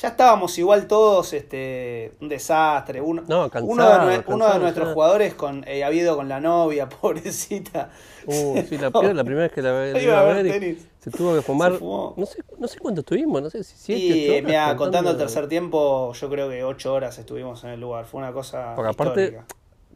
ya 0.00 0.08
estábamos 0.08 0.56
igual 0.58 0.86
todos, 0.86 1.32
este, 1.32 2.12
un 2.20 2.28
desastre. 2.28 3.00
Uno, 3.00 3.22
No, 3.26 3.36
uno 3.36 3.44
de, 3.44 3.50
cansado, 3.50 3.74
uno 3.74 4.06
de 4.06 4.22
cansado, 4.22 4.58
nuestros 4.60 4.94
jugadores 4.94 5.34
con, 5.34 5.64
eh, 5.66 5.82
ha 5.82 5.88
habido 5.88 6.16
con 6.16 6.28
la 6.28 6.40
novia, 6.40 6.88
pobrecita. 7.00 7.90
Uh, 8.26 8.62
sí, 8.68 8.78
la, 8.78 8.90
piedra, 8.92 9.14
la 9.14 9.24
primera 9.24 9.46
vez 9.46 9.52
que 9.52 9.62
la, 9.62 9.72
la 9.92 10.00
Iba 10.00 10.02
iba 10.02 10.20
a 10.20 10.24
ver 10.24 10.62
y. 10.62 10.78
se 11.10 11.16
tuvo 11.16 11.34
que 11.34 11.42
fumar. 11.42 11.72
No 11.80 12.26
sé, 12.26 12.42
no 12.58 12.68
sé 12.68 12.78
cuánto 12.80 13.00
estuvimos, 13.00 13.42
no 13.42 13.50
sé 13.50 13.62
si 13.64 13.76
siete, 13.76 14.02
Y 14.02 14.28
horas 14.30 14.44
mira, 14.44 14.76
contando 14.76 15.10
el 15.10 15.16
tercer 15.16 15.48
tiempo, 15.48 16.12
yo 16.12 16.28
creo 16.30 16.48
que 16.48 16.64
ocho 16.64 16.94
horas 16.94 17.18
estuvimos 17.18 17.62
en 17.64 17.70
el 17.70 17.80
lugar. 17.80 18.06
Fue 18.06 18.18
una 18.18 18.32
cosa 18.32 18.72
Porque 18.74 18.90
aparte, 18.90 19.24
histórica. 19.24 19.46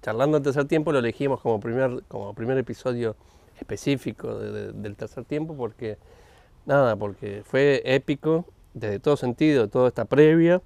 charlando 0.02 0.36
el 0.38 0.42
tercer 0.42 0.66
tiempo, 0.66 0.92
lo 0.92 0.98
elegimos 0.98 1.40
como 1.40 1.60
primer, 1.60 2.02
como 2.08 2.34
primer 2.34 2.58
episodio 2.58 3.16
específico 3.60 4.38
de- 4.38 4.52
de- 4.52 4.72
del 4.72 4.96
tercer 4.96 5.24
tiempo, 5.24 5.54
porque, 5.56 5.98
nada, 6.66 6.96
porque 6.96 7.42
fue 7.44 7.82
épico 7.84 8.44
desde 8.74 8.98
todo 8.98 9.16
sentido, 9.16 9.68
toda 9.68 9.88
esta 9.88 10.04
previa. 10.04 10.62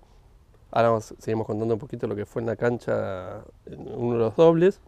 Ahora 0.70 0.88
vamos, 0.90 1.14
seguimos 1.18 1.46
contando 1.46 1.74
un 1.74 1.80
poquito 1.80 2.06
lo 2.06 2.14
que 2.16 2.26
fue 2.26 2.42
en 2.42 2.46
la 2.46 2.56
cancha, 2.56 3.42
en 3.66 3.80
uno 3.94 4.12
de 4.14 4.18
los 4.18 4.36
dobles. 4.36 4.80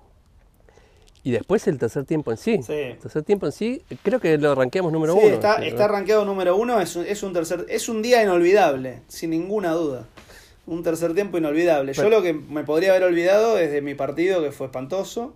Y 1.29 1.33
después 1.33 1.67
el 1.69 1.77
tercer 1.77 2.07
tiempo 2.07 2.31
en 2.31 2.39
sí. 2.39 2.63
Sí. 2.63 2.73
El 2.73 2.99
tercer 2.99 3.23
tiempo 3.23 3.45
en 3.45 3.53
sí, 3.53 3.83
creo 4.03 4.19
que 4.19 4.39
lo 4.39 4.55
ranqueamos 4.55 4.91
número 4.91 5.13
Sí, 5.13 5.21
uno. 5.25 5.35
está, 5.35 5.59
sí, 5.61 5.67
está 5.69 5.87
¿no? 5.87 5.93
rankeado 5.93 6.25
número 6.25 6.57
uno, 6.57 6.81
es 6.81 6.97
un, 6.97 7.05
es 7.05 7.23
un 7.23 7.35
tercer, 7.35 7.67
es 7.69 7.91
un 7.91 8.01
día 8.01 8.23
inolvidable, 8.23 9.01
sin 9.09 9.29
ninguna 9.29 9.73
duda. 9.73 10.07
Un 10.67 10.83
tercer 10.83 11.13
tiempo 11.13 11.37
inolvidable. 11.37 11.93
Yo 11.93 12.09
lo 12.09 12.23
que 12.23 12.33
me 12.33 12.65
podría 12.65 12.93
haber 12.93 13.03
olvidado 13.03 13.59
es 13.59 13.71
de 13.71 13.83
mi 13.83 13.95
partido, 13.95 14.43
que 14.43 14.53
fue 14.53 14.69
espantoso. 14.69 15.35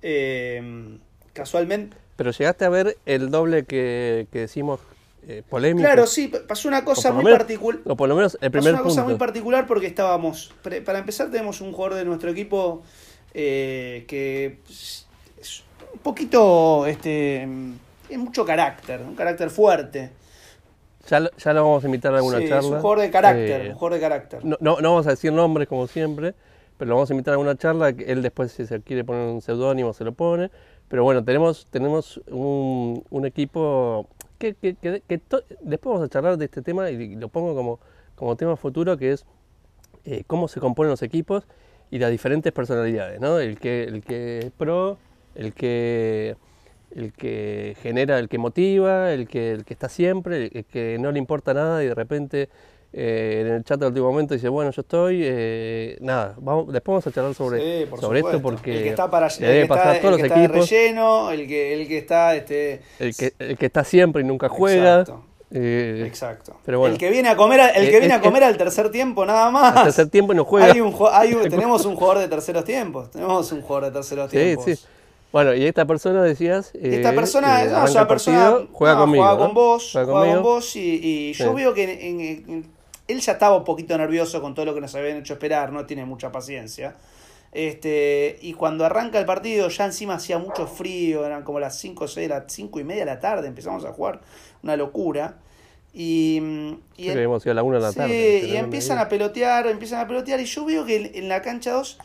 Eh, 0.00 0.96
casualmente. 1.34 1.98
Pero 2.16 2.30
llegaste 2.30 2.64
a 2.64 2.70
ver 2.70 2.96
el 3.04 3.30
doble 3.30 3.64
que, 3.66 4.26
que 4.32 4.38
decimos 4.40 4.80
eh, 5.28 5.42
polémico. 5.46 5.84
Claro, 5.86 6.06
sí, 6.06 6.28
pa- 6.28 6.40
pasó 6.48 6.66
una 6.68 6.82
cosa 6.82 7.12
muy 7.12 7.30
particular. 7.30 7.80
O 7.84 7.94
por 7.94 8.08
lo 8.08 8.16
menos 8.16 8.38
el 8.40 8.50
Pasó 8.50 8.52
primer 8.52 8.72
una 8.72 8.82
cosa 8.82 9.04
muy 9.04 9.16
particular 9.16 9.66
porque 9.66 9.86
estábamos. 9.86 10.54
Para 10.62 10.98
empezar, 10.98 11.30
tenemos 11.30 11.60
un 11.60 11.72
jugador 11.72 11.98
de 11.98 12.04
nuestro 12.06 12.30
equipo 12.30 12.82
eh, 13.34 14.04
que 14.08 14.58
poquito. 16.02 16.86
Este, 16.86 17.42
es 18.08 18.18
mucho 18.18 18.44
carácter, 18.44 19.00
un 19.02 19.14
carácter 19.14 19.50
fuerte. 19.50 20.10
Ya, 21.08 21.20
lo- 21.20 21.30
ya 21.36 21.52
lo 21.52 21.64
vamos 21.64 21.82
a 21.82 21.86
invitar 21.86 22.12
a 22.14 22.18
alguna 22.18 22.38
Sí, 22.38 22.48
charla. 22.48 22.58
es 22.58 22.64
un 22.74 22.80
jugador 22.80 23.00
de 23.00 23.10
carácter, 23.10 23.60
Eh, 23.62 23.68
un 23.70 23.74
jugador 23.74 23.94
de 23.94 24.00
carácter. 24.00 24.44
no, 24.44 24.56
no, 24.60 24.80
no 24.80 24.90
vamos 24.90 25.06
a 25.06 25.10
decir 25.10 25.32
nombres 25.32 25.66
como 25.66 25.86
siempre, 25.86 26.34
pero 26.76 26.90
lo 26.90 26.94
vamos 26.96 27.10
a 27.10 27.14
invitar 27.14 27.32
a 27.32 27.34
alguna 27.36 27.56
charla. 27.56 27.88
Él 27.88 28.22
después, 28.22 28.52
si 28.52 28.66
se 28.66 28.80
quiere 28.82 29.04
poner 29.04 29.26
un 29.28 29.40
seudónimo, 29.40 29.92
se 29.92 30.04
lo 30.04 30.12
pone. 30.12 30.50
Pero 30.88 31.04
bueno, 31.04 31.24
tenemos, 31.24 31.66
tenemos 31.70 32.20
un, 32.28 33.02
un 33.10 33.24
equipo 33.26 34.06
que, 34.38 34.54
que- 34.54 34.74
que- 34.74 35.02
que 35.06 35.18
to- 35.18 35.42
después 35.60 35.92
vamos 35.94 36.06
a 36.06 36.08
charlar 36.10 36.36
de 36.36 36.46
este 36.46 36.62
tema 36.62 36.90
y 36.90 37.14
lo 37.16 37.28
pongo 37.28 37.54
como, 37.54 37.78
como 38.16 38.36
tema 38.36 38.56
futuro, 38.56 38.96
que 38.96 39.12
es 39.12 39.24
eh, 40.04 40.24
cómo 40.26 40.48
se 40.48 40.60
componen 40.60 40.90
los 40.90 41.02
equipos 41.02 41.44
y 41.90 41.98
las 41.98 42.10
diferentes 42.10 42.52
personalidades, 42.52 43.20
¿no? 43.20 43.38
El 43.38 43.58
que, 43.58 43.84
el 43.84 44.02
que 44.02 44.38
es 44.38 44.50
pro, 44.50 44.98
el 45.34 45.52
que, 45.54 46.36
el 46.94 47.12
que 47.12 47.76
genera, 47.82 48.18
el 48.18 48.28
que 48.28 48.38
motiva, 48.38 49.12
el 49.12 49.28
que, 49.28 49.52
el 49.52 49.64
que 49.64 49.74
está 49.74 49.88
siempre, 49.88 50.50
el, 50.52 50.64
que 50.64 50.98
no 50.98 51.12
le 51.12 51.18
importa 51.18 51.54
nada 51.54 51.82
y 51.84 51.86
de 51.86 51.94
repente 51.94 52.48
eh, 52.92 53.44
en 53.46 53.52
el 53.54 53.64
chat 53.64 53.78
del 53.78 53.88
último 53.90 54.08
momento 54.10 54.34
dice, 54.34 54.48
bueno, 54.48 54.72
yo 54.72 54.80
estoy, 54.82 55.20
eh, 55.22 55.96
nada, 56.00 56.34
vamos, 56.38 56.72
después 56.72 56.94
vamos 56.94 57.06
a 57.06 57.12
charlar 57.12 57.34
sobre, 57.34 57.82
Sí, 57.82 57.86
por 57.86 58.00
sobre 58.00 58.18
esto 58.20 58.42
porque 58.42 58.76
el 58.78 58.82
que 58.82 58.88
está 58.90 59.08
para 59.08 59.28
el 59.28 59.38
debe 59.38 59.62
que 59.62 59.66
pasar 59.68 59.86
está, 59.96 59.98
a 59.98 60.00
todos 60.00 60.04
el 60.04 60.10
los 60.10 60.20
que 60.20 60.26
está 60.26 60.40
de 60.40 60.60
relleno, 60.60 61.30
el 61.30 61.46
que, 61.46 61.74
el 61.80 61.88
que 61.88 61.98
está 61.98 62.34
este 62.34 62.80
el 62.98 63.14
que, 63.16 63.32
el 63.38 63.56
que 63.56 63.66
está 63.66 63.84
siempre 63.84 64.22
y 64.22 64.24
nunca 64.24 64.48
juega. 64.48 65.00
Exacto. 65.02 65.24
eh, 65.52 66.02
Exacto. 66.04 66.56
pero 66.64 66.80
bueno. 66.80 66.94
el 66.94 66.98
que 66.98 67.10
viene 67.10 67.28
a 67.28 67.36
comer, 67.36 67.60
el 67.76 67.88
que 67.90 68.00
viene 68.00 68.14
a 68.14 68.20
comer 68.20 68.42
al 68.42 68.56
tercer 68.56 68.90
tiempo 68.90 69.24
nada 69.24 69.52
más. 69.52 69.76
al 69.76 69.84
tercer 69.84 70.08
tiempo 70.10 70.32
y 70.32 70.36
no 70.36 70.44
juega. 70.44 70.72
Hay 70.72 70.80
un, 70.80 70.92
ju- 70.92 71.10
hay 71.12 71.32
un- 71.34 71.48
tenemos 71.48 71.84
un 71.86 71.94
jugador 71.94 72.18
de 72.18 72.26
terceros 72.28 72.64
tiempos. 72.64 73.12
Tenemos 73.12 73.52
un 73.52 73.62
jugador 73.62 73.84
de 73.84 73.90
terceros 73.92 74.30
Sí, 74.32 74.36
tiempos. 74.36 74.64
sí. 74.64 74.74
Bueno, 75.32 75.54
y 75.54 75.64
esta 75.64 75.86
persona 75.86 76.22
decías. 76.22 76.72
Esta 76.74 77.14
persona, 77.14 77.62
eh, 77.62 77.68
no, 77.68 77.80
persona 77.82 78.08
partido, 78.08 78.68
juega 78.72 78.94
no, 78.94 79.00
conmigo. 79.02 79.24
juega 79.24 79.38
¿no? 79.38 79.44
con 79.46 79.54
vos, 79.54 79.90
Juega 79.92 80.12
juega 80.12 80.34
con 80.34 80.42
vos 80.42 80.76
y, 80.76 80.80
y 81.02 81.32
yo 81.34 81.48
Sí. 81.50 81.54
veo 81.54 81.72
que 81.74 81.84
en- 81.84 82.20
en- 82.20 82.50
en- 82.50 82.70
él 83.06 83.20
ya 83.20 83.32
estaba 83.32 83.56
un 83.56 83.64
poquito 83.64 83.96
nervioso 83.96 84.40
con 84.40 84.54
todo 84.54 84.66
lo 84.66 84.74
que 84.74 84.80
nos 84.80 84.94
habían 84.94 85.16
hecho 85.18 85.34
esperar, 85.34 85.72
no 85.72 85.86
tiene 85.86 86.04
mucha 86.04 86.32
paciencia. 86.32 86.96
Este, 87.52 88.38
y 88.42 88.52
cuando 88.54 88.84
arranca 88.84 89.18
el 89.18 89.24
partido, 89.26 89.68
ya 89.68 89.84
encima 89.84 90.14
hacía 90.14 90.38
mucho 90.38 90.66
frío, 90.68 91.26
eran 91.26 91.42
como 91.42 91.58
las 91.58 91.78
5 91.78 92.04
o 92.04 92.08
6, 92.08 92.28
las 92.28 92.44
5 92.48 92.78
y 92.78 92.84
media 92.84 93.00
de 93.00 93.06
la 93.06 93.20
tarde, 93.20 93.48
empezamos 93.48 93.84
a 93.84 93.92
jugar, 93.92 94.20
una 94.62 94.76
locura. 94.76 95.36
Y, 95.92 96.40
y 96.96 97.08
la 97.12 97.62
una 97.64 97.78
de 97.78 97.82
la 97.82 97.90
Sí, 97.90 97.96
tarde. 97.98 98.42
y 98.46 98.56
empiezan 98.56 98.98
a 98.98 99.08
pelotear, 99.08 99.66
empiezan 99.66 99.98
a 100.00 100.06
pelotear, 100.06 100.38
y 100.40 100.44
yo 100.44 100.64
veo 100.64 100.84
que 100.86 100.96
en- 100.96 101.10
en 101.16 101.28
la 101.28 101.42
cancha 101.42 101.72
2, 101.72 101.98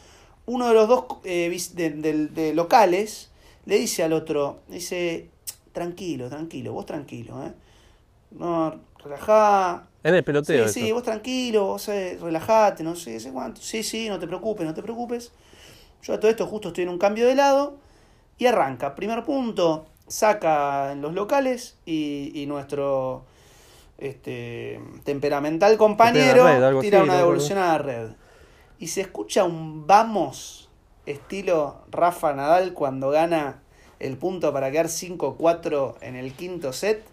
uno 0.48 0.68
de 0.68 0.74
los 0.74 0.88
dos 0.88 1.06
eh, 1.24 1.56
de, 1.74 1.90
de- 1.92 2.28
de 2.28 2.54
locales 2.54 3.32
le 3.66 3.78
dice 3.78 4.04
al 4.04 4.14
otro, 4.14 4.60
dice, 4.68 5.30
tranquilo, 5.74 6.30
tranquilo, 6.30 6.74
vos 6.74 6.86
tranquilo, 6.86 7.44
¿eh? 7.46 7.54
No, 8.32 8.82
relajá. 9.04 9.88
En 10.04 10.16
el 10.16 10.24
Sí, 10.42 10.68
peloteo. 10.68 10.68
sí, 10.68 10.92
eso. 10.92 10.94
vos 10.94 11.04
tranquilo, 11.04 11.66
vos 11.68 11.90
eh, 11.90 12.18
relajate, 12.22 12.84
no 12.84 12.96
sé, 12.96 13.20
sé 13.20 13.32
cuánto. 13.32 13.62
Sí, 13.62 13.84
sí, 13.84 14.10
no 14.10 14.20
te 14.20 14.28
preocupes, 14.28 14.66
no 14.66 14.74
te 14.74 14.84
preocupes. 14.84 15.32
Yo 16.04 16.14
a 16.14 16.20
todo 16.20 16.32
esto 16.32 16.48
justo 16.48 16.70
estoy 16.70 16.84
en 16.86 16.90
un 16.92 17.00
cambio 17.00 17.28
de 17.28 17.36
lado 17.36 17.78
y 18.38 18.48
arranca. 18.48 18.96
Primer 18.96 19.24
punto, 19.26 19.88
saca 20.08 20.92
en 20.94 21.02
los 21.02 21.14
locales 21.14 21.78
y, 21.86 22.32
y 22.36 22.48
nuestro 22.48 23.26
este, 23.98 24.80
temperamental 25.04 25.78
compañero 25.78 26.44
red, 26.44 26.78
tira 26.80 27.02
así, 27.02 27.04
una 27.04 27.18
devolución 27.18 27.60
a 27.60 27.68
la 27.74 27.78
red. 27.80 28.10
Y 28.86 28.88
se 28.88 29.02
escucha 29.02 29.46
un 29.46 29.88
vamos 29.88 30.70
estilo 31.08 31.78
Rafa 31.90 32.34
Nadal 32.34 32.74
cuando 32.74 33.10
gana 33.10 33.64
el 34.00 34.16
punto 34.16 34.54
para 34.54 34.70
quedar 34.70 34.86
5-4 34.86 35.96
en 36.02 36.16
el 36.16 36.34
quinto 36.34 36.72
set. 36.72 37.04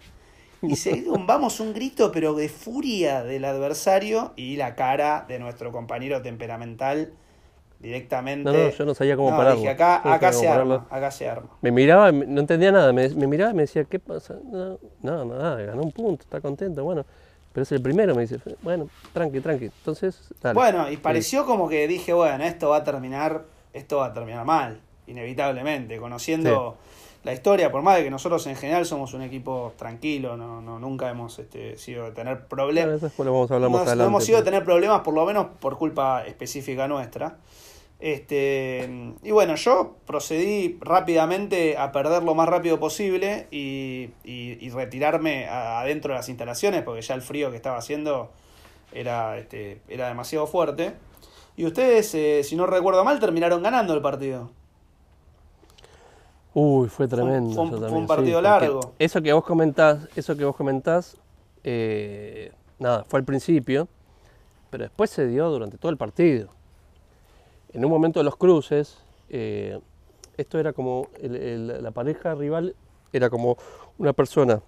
Y 0.61 0.75
se 0.75 1.03
vamos 1.25 1.59
un 1.59 1.73
grito, 1.73 2.11
pero 2.11 2.35
de 2.35 2.47
furia 2.47 3.23
del 3.23 3.43
adversario 3.43 4.33
y 4.35 4.55
la 4.55 4.75
cara 4.75 5.25
de 5.27 5.39
nuestro 5.39 5.71
compañero 5.71 6.21
temperamental 6.21 7.11
directamente. 7.79 8.51
No, 8.51 8.55
no, 8.55 8.69
yo 8.69 8.85
no 8.85 8.93
sabía 8.93 9.15
cómo 9.15 9.31
pararlo. 9.31 9.61
Dije, 9.61 9.71
acá, 9.71 10.03
no 10.05 10.13
acá 10.13 10.31
se 10.31 10.47
arma, 10.47 10.85
acá 10.91 11.09
se 11.09 11.27
arma. 11.27 11.49
Me 11.63 11.71
miraba, 11.71 12.11
no 12.11 12.39
entendía 12.39 12.71
nada, 12.71 12.93
me, 12.93 13.09
me 13.09 13.25
miraba 13.25 13.49
y 13.49 13.55
me 13.55 13.63
decía, 13.63 13.83
¿qué 13.85 13.97
pasa? 13.97 14.35
No, 14.43 14.77
no, 15.01 15.25
nada, 15.25 15.59
ganó 15.59 15.81
un 15.81 15.91
punto, 15.91 16.21
está 16.21 16.39
contento, 16.39 16.83
bueno. 16.83 17.03
Pero 17.53 17.63
es 17.63 17.71
el 17.71 17.81
primero, 17.81 18.15
me 18.15 18.23
dice, 18.23 18.39
bueno, 18.61 18.89
tranqui, 19.13 19.39
tranqui. 19.39 19.65
Entonces, 19.65 20.19
dale. 20.41 20.55
Bueno, 20.55 20.91
y 20.91 20.97
pareció 20.97 21.45
como 21.45 21.69
que 21.69 21.87
dije, 21.87 22.11
bueno, 22.11 22.43
esto 22.43 22.69
va 22.69 22.77
a 22.77 22.83
terminar, 22.83 23.45
esto 23.73 23.97
va 23.97 24.07
a 24.07 24.13
terminar 24.13 24.43
mal, 24.43 24.81
inevitablemente, 25.05 25.99
conociendo 25.99 26.77
la 27.23 27.31
historia, 27.31 27.71
por 27.71 27.83
más 27.83 27.97
de 27.97 28.03
que 28.03 28.09
nosotros 28.09 28.45
en 28.47 28.55
general 28.55 28.85
somos 28.85 29.13
un 29.13 29.21
equipo 29.21 29.73
tranquilo, 29.77 30.35
no, 30.35 30.61
no 30.61 30.79
nunca 30.79 31.09
hemos 31.09 31.39
este, 31.39 31.77
sido 31.77 32.05
de 32.05 32.11
tener 32.11 32.47
problemas. 32.47 32.95
eso 32.95 33.05
después 33.05 33.25
lo 33.25 33.33
vamos 33.33 33.49
a 33.49 33.55
hablar 33.55 33.69
más 33.69 33.85
no, 33.87 33.95
no 33.95 34.05
hemos 34.05 34.25
sido 34.25 34.39
de 34.39 34.43
tener 34.43 34.65
problemas, 34.65 35.01
por 35.01 35.13
lo 35.13 35.25
menos 35.25 35.47
por 35.59 35.77
culpa 35.77 36.25
específica 36.25 36.87
nuestra. 36.87 37.37
Este, 38.05 39.13
y 39.23 39.31
bueno, 39.31 39.55
yo 39.55 39.95
procedí 40.05 40.77
rápidamente 40.81 41.77
a 41.77 41.93
perder 41.93 42.21
lo 42.23 42.35
más 42.35 42.49
rápido 42.49 42.77
posible 42.77 43.47
y, 43.49 44.09
y- 44.25 44.57
y 44.59 44.69
retirarme 44.71 45.47
adentro 45.47 46.11
de 46.11 46.17
las 46.17 46.27
instalaciones 46.27 46.81
porque 46.83 47.01
ya 47.01 47.15
el 47.15 47.21
frío 47.21 47.49
que 47.49 47.55
estaba 47.55 47.77
haciendo 47.77 48.29
era, 48.91 49.37
este, 49.37 49.79
era 49.87 50.09
demasiado 50.09 50.47
fuerte. 50.47 50.95
Y 51.55 51.65
ustedes, 51.65 52.13
eh, 52.13 52.41
si 52.43 52.57
no 52.57 52.65
recuerdo 52.65 53.05
mal, 53.05 53.21
terminaron 53.21 53.63
ganando 53.63 53.93
el 53.93 54.01
partido. 54.01 54.49
Uy, 56.53 56.89
fue 56.89 57.07
tremendo. 57.07 57.53
fue 57.53 57.63
un- 57.63 57.69
fue 57.89 57.99
partido 58.07 58.41
largo. 58.41 58.93
Eso 58.99 59.21
que 59.21 59.31
vos 59.31 59.45
comentás, 59.45 60.09
eso 60.17 60.35
que 60.35 60.43
vos 60.43 60.57
comentás, 60.57 61.15
eh, 61.63 62.51
nada, 62.79 63.05
fue 63.05 63.19
al 63.19 63.25
principio, 63.25 63.87
pero 64.69 64.83
después 64.83 65.09
se 65.09 65.25
dio 65.25 65.49
durante 65.49 65.77
todo 65.77 65.89
el 65.89 65.97
partido. 65.97 66.49
En 67.73 67.83
un 67.83 67.91
momento 67.91 68.19
de 68.19 68.23
los 68.23 68.35
cruces, 68.37 68.97
eh, 69.29 69.79
esto 70.37 70.59
era 70.59 70.73
como 70.73 71.07
el- 71.19 71.35
el- 71.35 71.83
la 71.83 71.91
pareja 71.91 72.35
rival 72.35 72.75
era 73.11 73.29
como 73.29 73.57
una 73.97 74.13
persona 74.13 74.61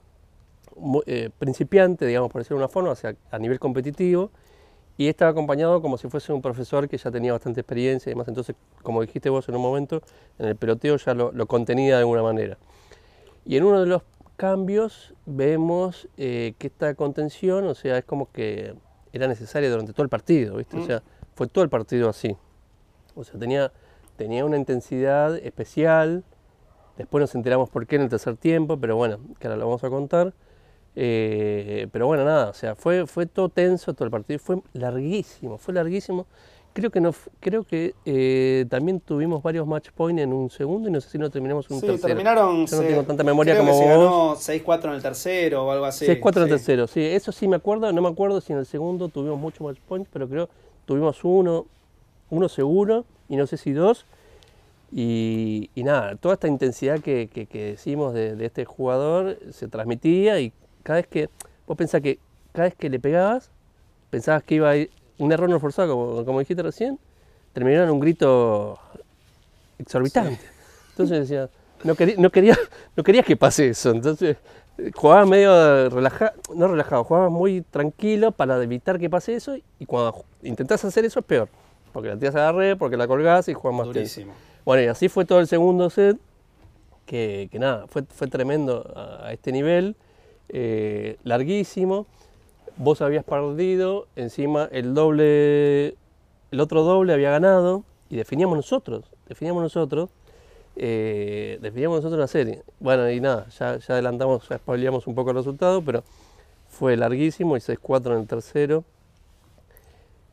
eh, 1.06 1.30
principiante, 1.40 2.06
digamos, 2.06 2.30
por 2.32 2.42
decirlo 2.42 2.58
de 2.58 2.66
una 2.66 2.68
forma, 2.68 2.90
o 2.92 2.96
sea, 2.96 3.16
a 3.32 3.40
nivel 3.40 3.60
competitivo, 3.60 4.32
y 4.98 5.08
estaba 5.08 5.32
acompañado 5.32 5.82
como 5.82 5.98
si 5.98 6.10
fuese 6.10 6.34
un 6.34 6.42
profesor 6.42 6.90
que 6.90 6.98
ya 6.98 7.12
tenía 7.12 7.32
bastante 7.32 7.62
experiencia 7.62 8.10
y 8.10 8.14
demás. 8.14 8.28
Entonces, 8.28 8.56
como 8.84 9.02
dijiste 9.02 9.30
vos 9.30 9.48
en 9.48 9.56
un 9.56 9.62
momento, 9.62 10.02
en 10.38 10.48
el 10.48 10.56
peloteo 10.58 10.98
ya 10.98 11.14
lo, 11.14 11.32
lo 11.32 11.46
contenía 11.46 11.94
de 11.96 12.00
alguna 12.02 12.24
manera. 12.24 12.58
Y 13.46 13.56
en 13.56 13.64
uno 13.64 13.80
de 13.80 13.86
los 13.86 14.02
cambios 14.36 15.14
vemos 15.26 16.10
eh, 16.18 16.56
que 16.58 16.68
esta 16.68 16.94
contención, 16.96 17.66
o 17.68 17.76
sea, 17.76 17.98
es 17.98 18.04
como 18.04 18.30
que 18.32 18.74
era 19.14 19.28
necesaria 19.28 19.70
durante 19.70 19.94
todo 19.94 20.04
el 20.04 20.10
partido, 20.10 20.58
¿viste? 20.58 20.76
O 20.78 20.82
Mm. 20.82 20.86
sea, 20.88 21.04
fue 21.36 21.48
todo 21.48 21.64
el 21.64 21.70
partido 21.70 22.10
así. 22.10 22.36
O 23.16 23.24
sea, 23.24 23.40
tenía, 23.40 23.72
tenía 24.18 24.46
una 24.46 24.58
intensidad 24.58 25.36
especial. 25.38 26.24
Después 26.98 27.22
nos 27.22 27.36
enteramos 27.36 27.70
por 27.70 27.88
qué 27.88 27.98
en 27.98 28.04
el 28.04 28.10
tercer 28.10 28.38
tiempo, 28.38 28.78
pero 28.78 28.96
bueno, 28.96 29.20
que 29.40 29.48
ahora 29.48 29.58
lo 29.58 29.66
vamos 29.68 29.84
a 29.84 29.90
contar. 29.90 30.34
Eh, 30.98 31.88
pero 31.92 32.08
bueno, 32.08 32.24
nada, 32.24 32.50
o 32.50 32.54
sea, 32.54 32.76
fue, 32.76 33.06
fue 33.06 33.26
todo 33.26 33.50
tenso 33.50 33.94
todo 33.94 34.06
el 34.06 34.12
partido, 34.12 34.40
fue 34.40 34.62
larguísimo, 34.74 35.58
fue 35.58 35.74
larguísimo. 35.74 36.26
Creo 36.74 36.90
que, 36.92 37.00
no, 37.00 37.14
creo 37.40 37.64
que 37.64 37.96
eh, 38.06 38.66
también 38.70 39.00
tuvimos 39.00 39.42
varios 39.42 39.66
match 39.66 39.92
points 39.92 40.22
en 40.22 40.34
un 40.34 40.50
segundo 40.50 40.90
y 40.90 40.92
no 40.92 41.00
sé 41.00 41.10
si 41.10 41.18
no 41.18 41.30
terminamos 41.30 41.70
un 41.70 41.80
Sí, 41.80 41.88
tercero. 41.88 42.08
terminaron. 42.08 42.66
Yo 42.66 42.76
no 42.78 42.82
se- 42.82 42.88
tengo 42.90 43.04
tanta 43.04 43.24
memoria 43.24 43.54
creo 43.56 43.66
como 43.66 43.74
que 43.74 43.86
se 43.86 43.86
vos. 43.98 43.98
ganó 43.98 44.36
6-4 44.36 44.90
en 44.90 44.96
el 44.98 45.02
tercero 45.02 45.66
o 45.66 45.72
algo 45.72 45.86
así. 45.86 46.06
6-4 46.06 46.44
en 46.44 46.44
el 46.52 46.60
sí. 46.60 46.66
tercero, 46.66 46.88
sí, 46.88 47.02
eso 47.02 47.32
sí 47.32 47.48
me 47.48 47.56
acuerdo, 47.58 47.92
no 47.94 48.02
me 48.02 48.10
acuerdo 48.10 48.42
si 48.42 48.52
en 48.54 48.60
el 48.60 48.66
segundo 48.66 49.08
tuvimos 49.08 49.40
muchos 49.40 49.62
match 49.62 49.80
points, 49.88 50.10
pero 50.12 50.28
creo 50.28 50.50
tuvimos 50.86 51.24
uno, 51.24 51.66
uno 52.30 52.50
seguro 52.50 53.06
y 53.30 53.36
no 53.38 53.48
sé 53.48 53.58
si 53.58 53.72
dos. 53.74 54.06
Y, 54.92 55.70
y 55.76 55.84
nada, 55.84 56.16
toda 56.16 56.36
esta 56.36 56.48
intensidad 56.48 57.00
que, 57.00 57.28
que- 57.34 57.48
que 57.48 57.66
decimos 57.72 58.14
de, 58.14 58.36
de 58.36 58.46
este 58.46 58.66
jugador 58.66 59.38
se 59.52 59.68
transmitía 59.68 60.40
y 60.40 60.54
cada 60.84 60.98
vez 61.00 61.08
que, 61.08 61.30
vos 61.68 61.76
pensás 61.78 62.02
que 62.02 62.20
cada 62.54 62.68
vez 62.70 62.76
que 62.76 62.90
le 62.90 63.00
pegabas, 63.00 63.50
pensabas 64.10 64.44
que 64.44 64.56
iba 64.56 64.70
a 64.70 64.78
ir 64.78 64.92
un 65.18 65.32
error 65.32 65.50
no 65.50 65.60
forzado, 65.60 65.94
como, 65.96 66.26
como 66.26 66.40
dijiste 66.40 66.62
recién, 66.64 67.00
terminaba 67.54 67.86
en 67.86 67.92
un 67.92 68.00
grito 68.00 68.80
exorbitante. 69.80 70.40
Entonces 70.92 71.28
decía, 71.28 71.50
no 71.84 71.96
quería, 71.96 72.16
no, 72.18 72.30
quería, 72.30 72.58
no 72.96 73.04
querías 73.04 73.26
que 73.26 73.36
pase 73.36 73.70
eso, 73.70 73.92
entonces 73.92 74.38
jugabas 74.96 75.28
medio 75.28 75.90
relajado, 75.90 76.32
no 76.56 76.68
relajado, 76.70 77.04
jugabas 77.04 77.32
muy 77.32 77.62
tranquilo 77.62 78.32
para 78.32 78.62
evitar 78.64 78.98
que 78.98 79.10
pase 79.10 79.36
eso 79.36 79.56
y 79.80 79.86
cuando 79.86 80.24
intentás 80.42 80.86
hacer 80.86 81.04
eso 81.04 81.20
es 81.20 81.26
peor, 81.26 81.50
porque 81.96 82.10
la 82.10 82.18
tiras 82.18 82.36
a 82.36 82.40
la 82.40 82.52
red, 82.52 82.78
porque 82.78 82.98
la 82.98 83.08
colgás 83.08 83.48
y 83.48 83.54
juegas 83.54 83.78
más 83.78 83.86
tenso. 83.86 84.00
Durísimo. 84.00 84.34
Bueno, 84.66 84.84
y 84.84 84.88
así 84.88 85.08
fue 85.08 85.24
todo 85.24 85.40
el 85.40 85.48
segundo 85.48 85.90
set, 85.90 86.18
que, 87.06 87.48
que 87.50 87.58
nada, 87.58 87.88
fue, 87.88 88.04
fue 88.04 88.28
tremendo 88.28 88.92
a, 88.94 89.28
a 89.28 89.32
este 89.32 89.54
nivel, 89.54 89.96
eh, 90.50 91.16
larguísimo. 91.24 92.06
Vos 92.76 93.00
habías 93.00 93.24
perdido, 93.24 94.08
encima 94.18 94.68
el 94.74 94.94
doble, 94.94 95.96
el 96.52 96.60
otro 96.60 96.84
doble 96.84 97.14
había 97.14 97.32
ganado, 97.32 97.86
y 98.10 98.18
definíamos 98.18 98.58
nosotros, 98.58 99.06
definíamos 99.30 99.64
nosotros, 99.64 100.10
eh, 100.76 101.60
definíamos 101.62 102.00
nosotros 102.00 102.20
la 102.20 102.28
serie. 102.28 102.64
Bueno, 102.82 103.10
y 103.10 103.22
nada, 103.22 103.48
ya, 103.58 103.78
ya 103.78 103.94
adelantamos, 103.94 104.50
ya 104.50 104.58
spoileamos 104.58 105.08
un 105.08 105.16
poco 105.16 105.30
el 105.30 105.38
resultado, 105.38 105.82
pero 105.82 106.04
fue 106.68 106.98
larguísimo, 106.98 107.56
y 107.56 107.62
6-4 107.62 108.12
en 108.12 108.20
el 108.20 108.28
tercero 108.28 108.84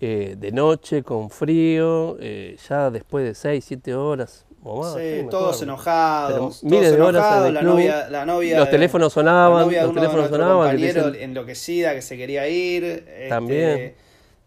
eh, 0.05 0.35
de 0.37 0.51
noche, 0.51 1.05
con 1.05 1.31
frío, 1.31 2.17
eh, 2.19 2.57
ya 2.69 2.91
después 2.91 3.25
de 3.25 3.35
6, 3.35 3.65
7 3.65 3.95
horas 3.95 4.45
o 4.65 4.81
más. 4.83 4.95
Sí, 4.95 5.27
todos 5.31 5.45
acuerdo. 5.57 5.63
enojados. 5.63 6.29
Pero 6.33 6.39
todos 6.41 6.65
miles 6.65 6.91
de 6.93 7.01
horas 7.01 7.09
en 7.09 7.17
enojados, 7.17 7.53
la 7.53 7.63
novia, 7.63 8.09
la 8.11 8.27
novia 8.27 8.59
Los 8.59 8.71
teléfonos 8.71 9.07
la 9.07 9.23
sonaban, 9.23 9.65
novia 9.65 9.79
de 9.81 9.87
los 9.87 9.95
de 9.95 10.01
teléfonos 10.01 10.29
sonaban. 10.29 10.77
dicen- 10.77 11.15
enloquecida, 11.21 11.95
que 11.95 12.03
se 12.03 12.17
quería 12.17 12.49
ir. 12.49 12.83
este, 12.85 13.29
También, 13.29 13.95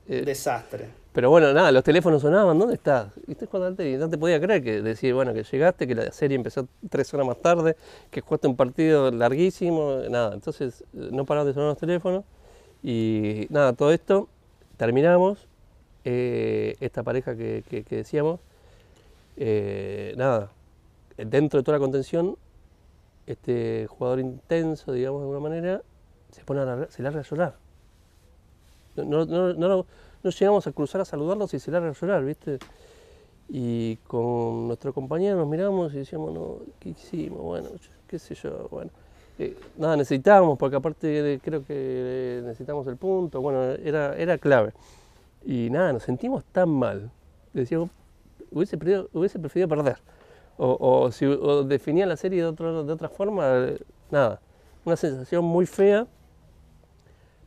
eh, 0.09 0.21
desastre. 0.25 0.89
pero 1.13 1.29
bueno, 1.29 1.53
nada, 1.53 1.71
los 1.71 1.83
teléfonos 1.85 2.21
sonaban, 2.21 2.59
¿dónde 2.59 2.75
estás? 2.75 3.07
Jugando 3.25 3.67
al 3.67 3.75
tenis, 3.77 3.97
no 3.97 4.09
te 4.09 4.17
podía 4.17 4.41
creer 4.41 4.61
que 4.61 4.81
decir, 4.81 5.13
bueno, 5.13 5.33
que 5.33 5.43
llegaste, 5.43 5.87
que 5.87 5.95
la 5.95 6.11
serie 6.11 6.35
empezó 6.35 6.67
tres 6.89 7.13
horas 7.13 7.25
más 7.27 7.37
tarde, 7.41 7.77
que 8.11 8.19
jugaste 8.19 8.47
un 8.49 8.57
partido 8.57 9.09
larguísimo, 9.09 9.99
nada, 10.09 10.33
entonces 10.33 10.83
no 10.91 11.23
paraban 11.25 11.47
de 11.47 11.53
sonar 11.53 11.69
los 11.69 11.77
teléfonos 11.77 12.25
y 12.83 13.47
nada, 13.49 13.71
todo 13.73 13.91
esto, 13.93 14.27
terminamos, 14.75 15.47
eh, 16.05 16.75
esta 16.79 17.03
pareja 17.03 17.35
que, 17.35 17.63
que- 17.69 17.83
decíamos, 17.83 18.39
eh, 19.37 20.13
nada, 20.17 20.51
dentro 21.17 21.59
de 21.59 21.63
toda 21.63 21.77
la 21.77 21.81
contención, 21.83 22.37
este 23.27 23.87
jugador 23.89 24.19
intenso, 24.21 24.93
digamos 24.93 25.21
de 25.21 25.25
alguna 25.27 25.41
manera, 25.49 25.81
se 26.31 26.43
pone 26.43 26.61
a 26.61 26.65
largar- 26.65 26.91
se 26.91 27.03
larga 27.03 27.21
a 27.21 27.23
llorar. 27.23 27.55
No, 28.95 29.25
no, 29.25 29.53
no, 29.53 29.85
no, 30.23 30.29
llegamos 30.29 30.67
a 30.67 30.71
cruzar 30.71 31.01
a 31.01 31.05
saludarlos 31.05 31.53
y 31.53 31.59
se 31.59 31.69
larga 31.71 31.89
a 31.89 31.93
llorar, 31.93 32.23
¿viste? 32.23 32.59
Y 33.49 33.97
con 34.07 34.67
nuestro 34.67 34.93
compañero 34.93 35.37
nos 35.37 35.47
miramos 35.47 35.93
y 35.93 35.99
decíamos, 35.99 36.33
no, 36.33 36.59
¿qué 36.79 36.89
hicimos? 36.89 37.41
Bueno, 37.41 37.69
qué 38.07 38.19
sé 38.19 38.35
yo, 38.35 38.67
bueno. 38.71 38.91
Eh, 39.37 39.55
nada, 39.77 39.97
necesitábamos, 39.97 40.57
porque 40.57 40.77
aparte 40.77 41.39
creo 41.43 41.59
que 41.65 41.73
eh, 41.75 42.41
necesitamos 42.45 42.87
el 42.87 42.95
punto, 42.97 43.41
bueno, 43.41 43.63
era, 43.63 44.15
era 44.15 44.37
clave. 44.37 44.71
Y 45.45 45.69
nada, 45.69 45.93
nos 45.93 46.03
sentimos 46.03 46.43
tan 46.45 46.69
mal. 46.69 47.11
Decíamos, 47.53 47.89
hubiese, 48.51 48.77
preferido- 48.77 49.09
hubiese 49.13 49.37
preferido 49.39 49.67
perder. 49.67 49.97
O, 50.57 50.77
o 50.79 51.11
si 51.11 51.25
o 51.25 51.63
definía 51.63 52.05
la 52.05 52.15
serie 52.15 52.41
de, 52.41 52.47
otro, 52.47 52.83
de 52.85 52.93
otra 52.93 53.09
forma, 53.09 53.43
eh, 53.67 53.77
nada. 54.09 54.39
Una 54.85 54.95
sensación 54.95 55.43
muy 55.43 55.65
fea, 55.65 56.07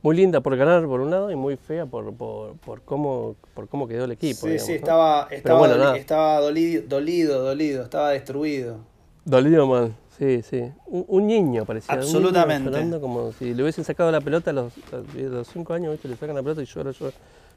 muy 0.03 0.15
linda 0.17 0.41
por 0.41 0.57
ganar 0.57 0.85
por 0.87 1.01
un 1.01 1.11
lado 1.11 1.31
y 1.31 1.37
muy 1.37 1.57
fea 1.57 1.87
por, 1.87 2.13
por, 2.15 2.53
por 2.59 2.83
cómo, 2.83 3.35
por 3.55 3.69
cómo 3.69 3.89
quedó 3.89 4.05
el 4.05 4.13
equipo. 4.13 4.41
sí, 4.43 4.49
digamos, 4.49 4.67
sí, 4.67 4.73
¿no? 4.73 4.77
estaba, 4.77 5.29
estaba, 5.31 5.59
bueno, 5.59 5.77
doli- 5.77 5.97
estaba 5.99 6.41
dolido, 6.41 6.83
dolido, 6.87 7.43
dolido, 7.43 7.83
estaba 7.83 8.11
destruido. 8.11 8.77
Dolido 9.25 9.67
mal, 9.67 9.95
sí, 10.19 10.43
sí. 10.43 10.73
Un, 10.87 11.05
un 11.09 11.27
niño 11.27 11.65
parecía. 11.65 11.95
un 11.97 12.01
niño 12.01 12.17
Absolutamente. 12.19 12.71
llorando 12.71 13.01
como 13.01 13.33
si 13.33 13.55
le 13.55 13.63
hubiesen 13.63 13.85
sacado 13.85 14.11
la 14.11 14.21
pelota 14.21 14.51
a 14.51 14.55
los, 14.55 14.73
a 14.93 14.99
los 15.15 15.49
cinco 15.49 15.75
años, 15.75 15.93
¿viste? 15.93 16.09
le 16.09 16.17
sacan 16.17 16.35
la 16.37 16.43
pelota 16.43 16.63
y 16.63 16.65
llora, 16.67 16.91
llora, 16.91 17.13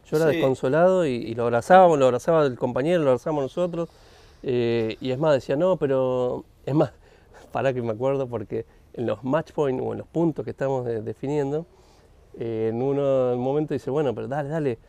llora 0.05 0.25
Sí. 0.25 0.31
desconsolado 0.37 1.05
y, 1.05 1.11
y 1.15 1.33
lo 1.35 1.43
abrazábamos, 1.43 1.97
lo 1.99 2.05
abrazaba 2.05 2.45
el 2.45 2.57
compañero, 2.57 3.03
lo 3.03 3.09
abrazábamos 3.09 3.43
nosotros. 3.43 3.89
eh, 4.43 4.97
y 4.99 5.11
es 5.11 5.19
más, 5.19 5.33
decía, 5.33 5.55
no, 5.55 5.77
pero 5.77 6.45
es 6.65 6.73
más, 6.75 6.91
para 7.51 7.73
que 7.73 7.81
me 7.81 7.91
acuerdo, 7.91 8.27
porque 8.27 8.65
en 8.93 9.05
los 9.05 9.23
match 9.23 9.51
points 9.53 9.81
o 9.85 9.91
en 9.93 9.99
los 9.99 10.07
puntos 10.07 10.43
que 10.45 10.51
estamos 10.51 10.85
de- 10.85 11.01
definiendo, 11.01 11.65
eh, 12.39 12.69
en 12.71 12.81
uno 12.81 13.35
momento 13.37 13.73
dice, 13.73 13.89
bueno, 13.91 14.15
pero 14.15 14.27
dale, 14.27 14.49
dale, 14.49 14.79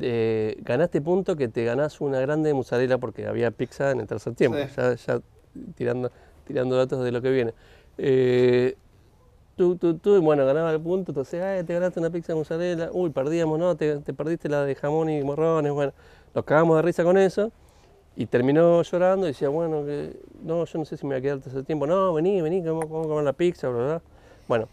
eh, 0.00 0.56
ganaste 0.60 1.00
punto 1.00 1.36
que 1.36 1.48
te 1.48 1.64
ganás 1.64 2.00
una 2.00 2.20
grande 2.20 2.52
mozzarella 2.52 2.98
porque 2.98 3.26
había 3.26 3.50
pizza 3.50 3.90
en 3.90 4.00
el 4.00 4.06
tercer 4.06 4.34
tiempo, 4.34 4.58
Sí. 4.68 4.74
ya, 4.76 4.94
ya 4.94 5.20
tirando, 5.74 6.10
tirando 6.48 6.76
datos 6.76 7.04
de 7.04 7.12
lo 7.12 7.22
que 7.22 7.30
viene. 7.30 7.54
Eh, 7.98 8.74
tú, 9.56 9.76
tú, 9.76 9.98
tú, 9.98 10.20
bueno, 10.22 10.46
ganaba 10.46 10.72
el 10.72 10.80
punto, 10.80 11.12
entonces, 11.12 11.42
ay, 11.42 11.62
te 11.62 11.74
ganaste 11.74 12.00
una 12.00 12.10
pizza 12.10 12.32
de 12.32 12.38
mozzarella, 12.38 12.90
uy, 12.92 13.10
perdíamos, 13.10 13.58
no, 13.58 13.76
te, 13.76 13.98
te 13.98 14.14
perdiste 14.14 14.48
la 14.48 14.64
de 14.64 14.74
jamón 14.74 15.10
y 15.10 15.22
morrones, 15.22 15.72
bueno, 15.72 15.92
nos 16.34 16.44
cagamos 16.44 16.76
de 16.76 16.82
risa 16.82 17.04
con 17.04 17.18
eso, 17.18 17.52
y 18.16 18.26
terminó 18.26 18.82
llorando 18.82 19.26
y 19.26 19.30
decía, 19.30 19.48
bueno, 19.48 19.84
que, 19.84 20.16
no, 20.42 20.64
yo 20.64 20.78
no 20.78 20.84
sé 20.84 20.96
si 20.96 21.06
me 21.06 21.14
voy 21.14 21.18
a 21.18 21.22
quedar 21.22 21.38
ese 21.46 21.62
tiempo, 21.62 21.86
no, 21.86 22.14
vení, 22.14 22.40
vení, 22.40 22.60
vamos, 22.62 22.88
vamos 22.88 23.06
a 23.06 23.08
comer 23.10 23.24
la 23.24 23.32
pizza, 23.32 23.68
bla, 23.68 23.84
bla, 23.84 24.02
Bueno, 24.48 24.68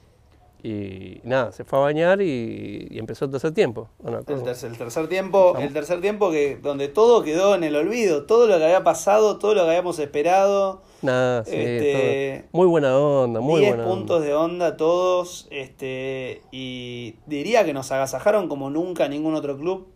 y 0.65 1.21
nada, 1.23 1.51
se 1.51 1.63
fue 1.63 1.78
a 1.78 1.82
bañar 1.84 2.21
y, 2.21 2.88
y 2.89 2.97
empezó 2.97 3.25
el 3.25 3.32
tercer 3.32 3.51
tiempo. 3.54 3.88
Bueno, 3.99 4.23
El 4.25 4.43
tercer, 4.43 4.71
el 4.71 4.78
tercer 4.78 5.08
tiempo, 5.08 5.56
el 5.60 5.71
tercer 5.73 6.01
tiempo 6.01 6.32
que 6.32 6.56
donde 6.58 6.88
todo 6.88 7.21
quedó 7.21 7.54
en 7.54 7.63
el 7.63 7.75
olvido, 7.75 8.25
todo 8.25 8.47
lo 8.47 8.58
que 8.58 8.63
había 8.63 8.84
pasado, 8.84 9.38
todo 9.38 9.54
lo 9.54 9.63
que 9.63 9.69
habíamos 9.69 9.99
esperado, 9.99 10.82
Nada, 11.04 11.43
sí, 11.45 11.51
Este, 11.56 12.45
muy 12.51 12.65
buena 12.65 12.97
onda, 12.97 13.41
muy 13.41 13.62
10 13.62 13.75
buena 13.75 13.91
puntos 13.91 14.15
onda. 14.17 14.28
de 14.28 14.34
onda 14.34 14.78
todos, 14.78 15.47
este 15.51 16.41
y 16.51 17.15
diría 17.28 17.63
que 17.63 17.73
nos 17.73 17.91
agasajaron 17.91 18.47
como 18.47 18.71
nunca 18.71 19.08
ningún 19.08 19.36
otro 19.36 19.58
club 19.58 19.88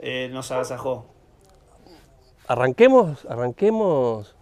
eh, 0.00 0.28
nos 0.32 0.50
agasajó. 0.50 1.06
Arranquemos, 2.48 3.24
arranquemos, 3.26 4.34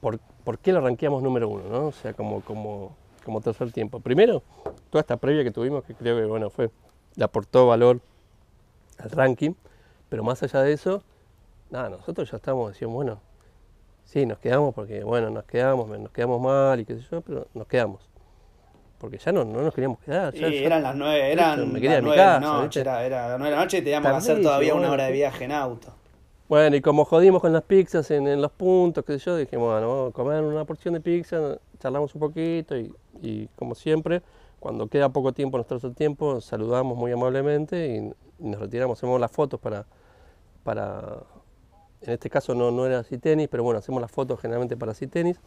por, 0.00 0.18
¿por 0.42 0.58
qué 0.58 0.72
lo 0.72 0.78
arranqueamos 0.78 1.22
número 1.22 1.48
uno? 1.48 1.62
¿no? 1.70 1.86
O 1.86 1.92
sea, 1.92 2.14
como, 2.14 2.40
como, 2.42 2.96
como 3.24 3.40
tercer 3.40 3.72
tiempo. 3.72 4.00
Primero, 4.00 4.42
toda 4.90 5.00
esta 5.00 5.16
previa 5.16 5.42
que 5.42 5.50
tuvimos, 5.50 5.84
que 5.84 5.94
creo 5.94 6.16
que 6.16 6.24
bueno, 6.26 6.50
fue, 6.50 6.70
le 7.16 7.24
aportó 7.24 7.66
valor 7.66 8.00
al 8.98 9.10
ranking, 9.10 9.52
pero 10.08 10.22
más 10.22 10.42
allá 10.42 10.62
de 10.62 10.72
eso, 10.72 11.02
nada, 11.70 11.88
nosotros 11.90 12.30
ya 12.30 12.36
estábamos, 12.36 12.72
decíamos, 12.72 12.94
bueno, 12.94 13.20
sí, 14.04 14.26
nos 14.26 14.38
quedamos 14.38 14.74
porque, 14.74 15.02
bueno, 15.02 15.30
nos 15.30 15.44
quedamos, 15.44 15.88
nos 15.88 16.10
quedamos 16.12 16.40
mal 16.40 16.78
y 16.80 16.84
qué 16.84 16.96
sé 16.96 17.02
yo, 17.10 17.20
pero 17.22 17.46
nos 17.54 17.66
quedamos. 17.66 18.08
Porque 18.98 19.18
ya 19.18 19.32
no, 19.32 19.44
no 19.44 19.60
nos 19.60 19.74
queríamos 19.74 19.98
quedar. 19.98 20.32
ya- 20.32 20.48
Y 20.48 20.60
ya- 20.60 20.66
eran 20.66 20.82
las 20.82 20.94
9, 20.94 21.32
eran 21.32 21.72
me 21.72 21.80
las 21.80 22.02
9 22.02 22.16
de 22.16 22.16
la 22.16 22.40
noche, 22.40 22.80
era, 22.80 23.04
era 23.04 23.28
las 23.30 23.38
9 23.38 23.50
de 23.50 23.56
la 23.56 23.62
noche 23.64 23.78
y 23.78 23.82
teníamos 23.82 24.10
que 24.10 24.16
hacer 24.16 24.42
todavía 24.42 24.74
una 24.74 24.90
hora 24.92 25.04
de 25.06 25.12
viaje 25.12 25.44
en 25.44 25.52
auto. 25.52 25.92
Bueno, 26.48 26.76
y 26.76 26.80
como 26.82 27.04
jodimos 27.06 27.40
con 27.40 27.52
las 27.52 27.62
pizzas 27.62 28.10
en, 28.10 28.26
en 28.28 28.42
los 28.42 28.52
puntos, 28.52 29.04
qué 29.04 29.18
sé 29.18 29.24
yo, 29.24 29.36
dijimos, 29.36 29.72
bueno, 29.72 29.88
vamos 29.88 30.10
a 30.10 30.12
comer 30.12 30.42
una 30.42 30.64
porción 30.66 30.94
de 30.94 31.00
pizza, 31.00 31.58
charlamos 31.78 32.14
un 32.14 32.20
poquito 32.20 32.76
y, 32.76 32.94
y 33.22 33.46
como 33.56 33.74
siempre, 33.74 34.22
cuando 34.60 34.86
queda 34.88 35.08
poco 35.08 35.32
tiempo, 35.32 35.56
nuestro 35.56 35.78
tercer 35.78 35.96
tiempo, 35.96 36.40
saludamos 36.42 36.98
muy 36.98 37.12
amablemente 37.12 37.88
y, 37.96 38.44
y 38.44 38.48
nos 38.50 38.60
retiramos, 38.60 38.98
hacemos 38.98 39.18
las 39.18 39.30
fotos 39.30 39.58
para, 39.58 39.86
para 40.64 41.22
en 42.02 42.10
este 42.12 42.28
caso 42.28 42.54
no, 42.54 42.70
no 42.70 42.84
era 42.84 42.98
así 42.98 43.16
tenis, 43.16 43.48
pero 43.50 43.62
bueno, 43.62 43.78
hacemos 43.78 44.00
las 44.02 44.10
fotos 44.10 44.38
generalmente 44.40 44.76
para 44.76 44.92
así 44.92 45.06
tenis. 45.06 45.40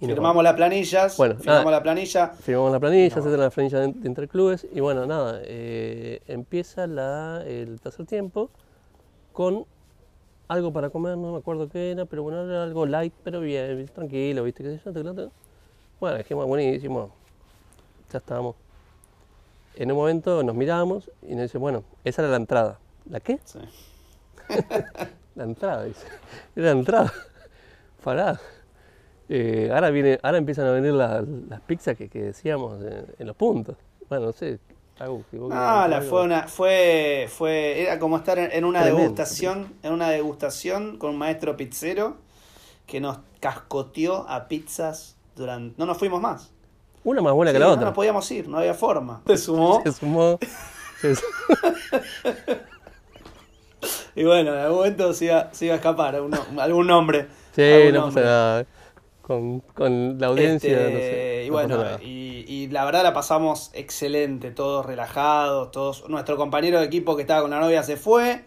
Y 0.00 0.06
nos 0.06 0.14
Firmamos 0.14 0.42
las 0.42 0.54
planillas, 0.54 1.16
Bueno, 1.18 1.36
firmamos 1.36 1.64
nada. 1.64 1.76
la 1.76 1.82
planilla. 1.82 2.28
Firmamos 2.28 2.72
la 2.72 2.80
planilla, 2.80 3.16
No. 3.16 3.22
se 3.22 3.36
la 3.36 3.50
planilla 3.50 3.78
de, 3.80 3.92
de 3.92 4.08
interclubes 4.08 4.66
y 4.72 4.80
bueno, 4.80 5.06
nada, 5.06 5.40
eh, 5.44 6.20
empieza 6.26 6.86
la, 6.86 7.42
el 7.46 7.80
tercer 7.80 8.06
tiempo 8.06 8.50
con 9.32 9.66
algo 10.48 10.72
para 10.72 10.90
comer, 10.90 11.16
no 11.16 11.32
me 11.32 11.38
acuerdo 11.38 11.68
qué 11.68 11.92
era, 11.92 12.04
pero 12.04 12.22
bueno, 12.22 12.42
era 12.42 12.64
algo 12.64 12.86
light, 12.86 13.12
pero 13.22 13.40
bien, 13.40 13.86
tranquilo, 13.86 14.44
¿viste? 14.44 14.62
¿Qué 14.62 14.78
sé 14.78 15.02
yo? 15.02 15.30
Bueno, 16.00 16.18
dijimos, 16.18 16.46
buenísimo, 16.46 17.10
ya 18.12 18.18
estábamos. 18.18 18.56
En 19.76 19.90
un 19.90 19.96
momento 19.98 20.42
nos 20.42 20.54
miramos 20.54 21.10
y 21.22 21.34
nos 21.34 21.42
dice, 21.42 21.58
bueno, 21.58 21.82
esa 22.04 22.22
era 22.22 22.30
la 22.30 22.36
entrada. 22.36 22.78
¿La 23.10 23.20
qué? 23.20 23.38
Sí. 23.44 23.58
La 25.34 25.44
entrada, 25.44 25.84
dice. 25.84 26.06
Era 26.54 26.66
la 26.66 26.78
entrada. 26.78 27.12
Pará. 28.04 28.40
Eh, 29.28 29.68
ahora, 29.72 29.90
viene, 29.90 30.18
ahora 30.22 30.38
empiezan 30.38 30.66
a 30.66 30.70
venir 30.70 30.92
las, 30.92 31.26
las 31.26 31.60
pizzas 31.62 31.96
que, 31.96 32.08
que 32.08 32.22
decíamos 32.22 32.80
en, 32.82 33.06
en 33.18 33.26
los 33.26 33.34
puntos. 33.34 33.76
Bueno, 34.08 34.26
no 34.26 34.32
sé. 34.32 34.60
Algo, 34.98 35.24
que 35.30 35.38
vos 35.38 35.48
No, 35.50 35.88
la 35.88 36.00
fue 36.02 36.22
una, 36.22 36.46
fue, 36.46 37.28
fue, 37.34 37.82
era 37.82 37.98
como 37.98 38.16
estar 38.16 38.38
en, 38.38 38.52
en 38.52 38.64
una 38.64 38.80
Tremendo. 38.82 39.02
degustación, 39.02 39.72
en 39.82 39.92
una 39.92 40.08
degustación 40.10 40.98
con 40.98 41.10
un 41.10 41.18
maestro 41.18 41.56
pizzero 41.56 42.16
que 42.86 43.00
nos 43.00 43.18
cascoteó 43.40 44.24
a 44.28 44.46
pizzas 44.46 45.16
durante, 45.34 45.74
no 45.78 45.86
nos 45.86 45.98
fuimos 45.98 46.20
más. 46.20 46.52
Una 47.02 47.20
más 47.22 47.32
buena 47.34 47.50
Sí, 47.50 47.54
que 47.54 47.58
la 47.58 47.66
no 47.66 47.72
otra. 47.72 47.86
nos 47.86 47.94
podíamos 47.94 48.30
ir, 48.30 48.48
no 48.48 48.58
había 48.58 48.74
forma. 48.74 49.20
Se 49.26 49.36
sumó 49.36 49.82
Se 49.84 49.92
sumó. 49.92 50.38
se 51.00 51.16
su- 51.16 51.22
y 54.14 54.24
bueno, 54.24 54.52
en 54.54 54.60
algún 54.60 54.78
momento 54.78 55.12
se 55.12 55.24
iba, 55.26 55.48
se 55.52 55.64
iba 55.66 55.74
a 55.74 55.78
escapar 55.78 56.14
algún, 56.14 56.30
no- 56.30 56.62
algún 56.62 56.86
nombre. 56.86 57.26
Sí, 57.54 57.62
algún 57.62 57.92
no 57.94 58.00
nombre. 58.02 58.22
pasa 58.22 58.34
nada. 58.34 58.66
Con, 59.26 59.60
con 59.60 60.18
la 60.18 60.26
audiencia, 60.26 60.86
Este, 60.86 60.92
no 60.92 60.98
sé. 60.98 61.44
y 61.44 61.46
no 61.48 61.52
bueno, 61.54 61.98
y, 62.02 62.44
y 62.46 62.68
la 62.68 62.84
verdad 62.84 63.02
la 63.02 63.14
pasamos 63.14 63.70
excelente, 63.72 64.50
todos 64.50 64.84
relajados, 64.84 65.70
todos. 65.70 66.06
Nuestro 66.10 66.36
compañero 66.36 66.78
de 66.78 66.84
equipo 66.84 67.16
que 67.16 67.22
estaba 67.22 67.40
con 67.40 67.50
la 67.50 67.58
novia 67.58 67.82
se 67.82 67.96
fue, 67.96 68.44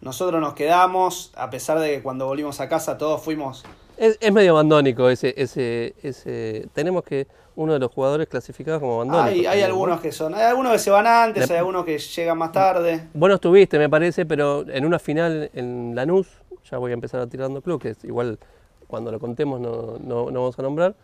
nosotros 0.00 0.40
nos 0.40 0.54
quedamos, 0.54 1.30
a 1.36 1.50
pesar 1.50 1.78
de 1.78 1.96
que 1.96 2.02
cuando 2.02 2.26
volvimos 2.26 2.58
a 2.60 2.70
casa 2.70 2.96
todos 2.96 3.20
fuimos. 3.22 3.64
Es, 3.98 4.16
es 4.18 4.32
medio 4.32 4.52
abandónico 4.52 5.10
ese, 5.10 5.34
ese, 5.36 5.94
ese. 6.02 6.68
Tenemos 6.72 7.04
que 7.04 7.26
uno 7.56 7.74
de 7.74 7.78
los 7.78 7.92
jugadores 7.92 8.26
clasificados 8.26 8.80
como 8.80 8.94
abandónico. 9.02 9.28
Hay, 9.28 9.44
hay 9.46 9.60
algunos 9.62 10.00
que 10.00 10.10
son, 10.10 10.34
hay 10.34 10.44
algunos 10.44 10.72
que 10.72 10.78
se 10.78 10.90
van 10.90 11.06
antes, 11.06 11.50
hay 11.50 11.58
algunos 11.58 11.84
que 11.84 11.98
llegan 11.98 12.38
más 12.38 12.50
tarde. 12.50 13.08
Vos 13.12 13.28
no 13.28 13.34
estuviste, 13.34 13.78
me 13.78 13.90
parece, 13.90 14.24
pero 14.24 14.64
en 14.68 14.86
una 14.86 14.98
final 14.98 15.50
en 15.52 15.94
Lanús, 15.94 16.28
ya 16.70 16.78
voy 16.78 16.92
a 16.92 16.94
empezar 16.94 17.20
a 17.20 17.26
tirando 17.26 17.60
club, 17.60 17.80
que 17.82 17.90
es 17.90 18.02
igual 18.04 18.38
cuando 18.86 19.10
lo 19.12 19.18
contemos 19.20 19.60
no, 19.60 19.98
no, 20.00 20.30
no 20.30 20.40
vamos 20.40 20.58
a 20.58 20.62
nombrar, 20.62 20.94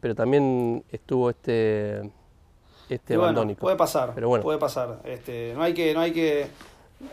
pero 0.00 0.14
también 0.14 0.84
estuvo 0.90 1.30
este, 1.30 1.98
este 2.88 3.14
bueno, 3.16 3.24
abandónico. 3.24 3.60
puede 3.60 3.76
pasar, 3.76 4.12
Pero 4.14 4.28
bueno. 4.28 4.42
puede 4.42 4.58
pasar. 4.58 5.00
Este, 5.04 5.52
no 5.54 5.62
hay 5.62 5.74
que, 5.74 5.92
no 5.94 6.00
hay 6.00 6.12
que. 6.12 6.46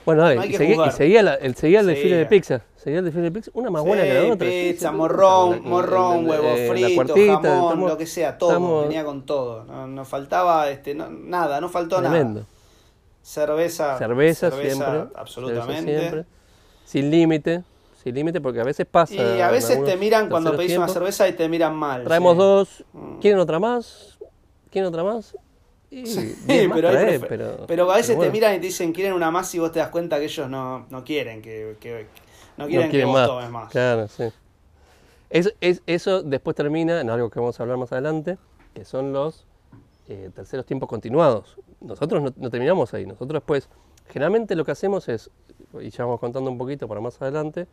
Bueno, 0.04 0.24
dale, 0.24 0.36
no 0.36 0.42
hay 0.42 0.50
y, 0.50 0.52
que 0.54 0.58
seguía, 0.58 0.86
y 0.88 0.92
seguía, 0.92 1.22
la- 1.24 1.36
el, 1.36 1.56
seguía 1.56 1.80
el 1.82 1.86
desfile 1.88 2.16
de 2.18 2.26
pizza, 2.26 2.62
seguía 2.76 3.00
el 3.00 3.06
desfile 3.06 3.26
de 3.26 3.32
pizza, 3.32 3.52
una 3.54 3.70
más 3.70 3.84
buena 3.84 4.02
que 4.04 4.14
la 4.16 4.34
otra. 4.34 4.48
pizza, 4.48 4.92
morrón, 4.92 5.52
la- 5.52 5.70
morrón, 5.70 6.24
la- 6.26 6.32
huevo 6.32 6.74
frito, 6.74 6.96
cuartita, 6.96 7.34
jamón, 7.42 7.64
estamos- 7.66 7.90
lo 7.92 7.98
que 7.98 8.06
sea, 8.08 8.36
todo, 8.38 8.50
estamos- 8.50 8.84
venía 8.88 9.06
con 9.06 9.26
todo. 9.28 9.64
No, 9.66 9.86
no 9.88 10.04
faltaba 10.06 10.70
este, 10.72 10.96
no- 10.96 11.10
nada, 11.10 11.62
no 11.62 11.70
faltó 11.70 11.98
Tremendo. 12.00 12.40
nada. 12.42 12.46
Cerveza, 13.22 13.98
Cerveza, 13.98 14.52
siempre. 14.52 15.04
absolutamente. 15.16 15.84
cerveza 15.84 16.00
siempre, 16.00 16.26
Sin 16.86 17.10
límite, 17.12 17.64
sin 18.06 18.14
límite, 18.14 18.40
porque 18.40 18.60
a 18.62 18.64
veces 18.64 18.86
pasa. 18.86 19.16
Y 19.16 19.42
a 19.42 19.50
veces 19.50 19.84
te 19.84 19.98
miran 19.98 20.30
cuando 20.30 20.56
pedís 20.56 20.78
una 20.78 20.88
cerveza 20.88 21.28
y 21.28 21.34
te 21.34 21.50
miran 21.50 21.76
mal. 21.76 22.04
Traemos 22.04 22.34
sí. 22.34 22.38
dos, 22.38 22.86
Mm. 22.94 23.20
¿quieren 23.20 23.40
otra 23.40 23.58
más? 23.60 24.20
¿Quieren 24.70 24.90
otra 24.90 25.04
más? 25.04 25.36
Y 25.90 26.06
Sí, 26.06 26.36
más 26.68 26.76
pero, 26.76 26.90
hay 26.90 26.94
trae, 26.96 27.20
prefer- 27.20 27.28
pero, 27.28 27.66
pero 27.68 27.92
a 27.92 27.96
veces 27.96 28.10
pero 28.10 28.18
bueno, 28.18 28.32
te 28.32 28.38
miran 28.38 28.54
y 28.54 28.60
te 28.60 28.68
dicen 28.68 28.94
quieren 28.94 29.14
una 29.14 29.32
más 29.32 29.54
y 29.56 29.60
vos 29.60 29.72
te 29.72 29.80
das 29.80 29.90
cuenta 29.90 30.20
que 30.20 30.26
ellos 30.26 30.48
no, 30.48 30.86
no 30.92 31.04
quieren 31.04 31.42
que, 31.42 31.78
que- 31.80 32.06
no 32.58 32.68
quieren 32.68 32.88
no 32.88 32.92
que 32.92 32.92
quieren 32.92 33.08
vos 33.08 33.16
más. 33.16 33.28
tomes 33.28 33.50
más. 33.50 33.72
Claro, 33.72 34.08
sí. 34.08 34.26
Eso, 35.32 35.50
es, 35.60 35.82
eso 35.88 36.22
después 36.22 36.56
termina 36.56 37.02
en 37.02 37.10
algo 37.10 37.32
que 37.32 37.40
vamos 37.40 37.60
a 37.60 37.64
hablar 37.64 37.80
más 37.80 37.92
adelante, 37.92 38.38
que 38.76 38.86
son 38.86 39.14
los 39.14 39.48
eh, 40.08 40.30
terceros 40.36 40.68
tiempos 40.68 40.88
continuados. 40.88 41.58
Nosotros 41.82 42.22
no, 42.22 42.32
no 42.38 42.50
terminamos 42.52 42.94
ahí, 42.94 43.08
nosotros 43.08 43.42
después, 43.42 43.68
generalmente 44.10 44.56
lo 44.56 44.64
que 44.64 44.72
hacemos 44.74 45.10
es, 45.10 45.32
y 45.82 45.90
ya 45.90 46.04
vamos 46.06 46.20
contando 46.20 46.52
un 46.52 46.58
poquito 46.60 46.88
para 46.88 47.02
más 47.02 47.20
adelante, 47.22 47.66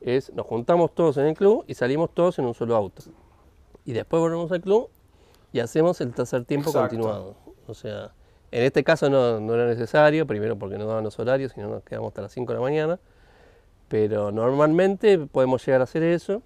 es 0.00 0.32
nos 0.32 0.46
juntamos 0.46 0.94
todos 0.94 1.16
en 1.16 1.26
el 1.26 1.34
club 1.34 1.64
y 1.66 1.74
salimos 1.74 2.10
todos 2.14 2.38
en 2.38 2.46
un 2.46 2.54
solo 2.54 2.76
auto. 2.76 3.02
Y 3.84 3.92
después 3.92 4.20
volvemos 4.20 4.50
al 4.52 4.60
club 4.60 4.88
y 5.52 5.60
hacemos 5.60 6.00
el 6.00 6.12
tercer 6.12 6.44
tiempo 6.44 6.70
Exacto. 6.70 6.88
continuado. 6.88 7.34
O 7.66 7.74
sea, 7.74 8.12
en 8.50 8.62
este 8.62 8.84
caso 8.84 9.08
no, 9.10 9.40
no 9.40 9.54
era 9.54 9.66
necesario, 9.66 10.26
primero 10.26 10.56
porque 10.56 10.78
no 10.78 10.86
daban 10.86 11.04
los 11.04 11.18
horarios, 11.18 11.52
sino 11.52 11.68
nos 11.68 11.82
quedamos 11.82 12.08
hasta 12.08 12.22
las 12.22 12.32
5 12.32 12.52
de 12.52 12.58
la 12.58 12.62
mañana. 12.62 13.00
Pero 13.88 14.32
normalmente 14.32 15.18
podemos 15.18 15.64
llegar 15.64 15.80
a 15.80 15.84
hacer 15.84 16.02
eso. 16.02 16.42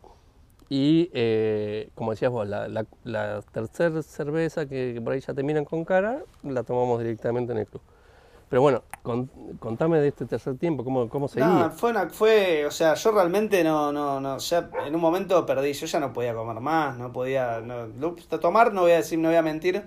Y 0.68 1.10
eh, 1.12 1.90
como 1.94 2.12
decías 2.12 2.30
vos, 2.30 2.46
la, 2.46 2.68
la, 2.68 2.86
la 3.04 3.42
tercera 3.52 4.02
cerveza 4.02 4.66
que, 4.66 4.92
que 4.94 5.00
por 5.00 5.14
ahí 5.14 5.20
ya 5.20 5.34
terminan 5.34 5.64
con 5.64 5.84
cara, 5.84 6.22
la 6.44 6.62
tomamos 6.62 7.00
directamente 7.00 7.52
en 7.52 7.58
el 7.58 7.66
club. 7.66 7.82
Pero 8.50 8.62
bueno, 8.62 8.84
con- 9.02 9.28
contame 9.58 9.98
de 10.00 10.08
este 10.08 10.26
tercer 10.26 10.58
tiempo, 10.58 10.84
¿cómo, 10.84 11.08
cómo 11.08 11.28
seguía? 11.28 11.66
No, 11.66 11.70
fue, 11.70 11.90
una, 11.90 12.10
fue, 12.10 12.66
o 12.66 12.70
sea, 12.72 12.94
yo 12.94 13.12
realmente 13.12 13.62
no, 13.62 13.92
no, 13.92 14.20
no, 14.20 14.38
ya 14.38 14.68
en 14.84 14.94
un 14.96 15.00
momento 15.00 15.46
perdí, 15.46 15.72
yo 15.72 15.86
ya 15.86 16.00
no 16.00 16.12
podía 16.12 16.34
comer 16.34 16.60
más, 16.60 16.98
no 16.98 17.12
podía, 17.12 17.60
no, 17.60 17.86
tomar 18.40 18.72
no 18.74 18.82
voy 18.82 18.92
a 18.92 18.96
decir, 18.96 19.18
no 19.18 19.28
voy 19.28 19.36
a 19.36 19.42
mentir, 19.42 19.84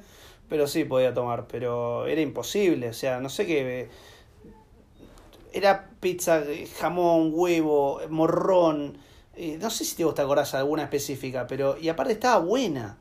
pero 0.47 0.67
sí 0.67 0.86
podía 0.86 1.13
tomar, 1.13 1.45
pero 1.47 2.08
era 2.08 2.21
imposible, 2.21 2.89
o 2.89 2.93
sea, 2.93 3.19
no 3.19 3.28
sé 3.30 3.45
qué, 3.45 3.89
era 5.52 5.89
pizza, 5.99 6.43
jamón, 6.80 7.32
huevo, 7.34 8.02
morrón, 8.10 8.97
eh, 9.36 9.58
no 9.62 9.69
sé 9.69 9.86
si 9.86 9.95
te, 9.95 10.06
te 10.13 10.21
acordás 10.21 10.54
alguna 10.56 10.84
específica, 10.84 11.45
pero, 11.47 11.78
y 11.80 11.89
aparte 11.89 12.13
estaba 12.13 12.39
buena, 12.43 12.97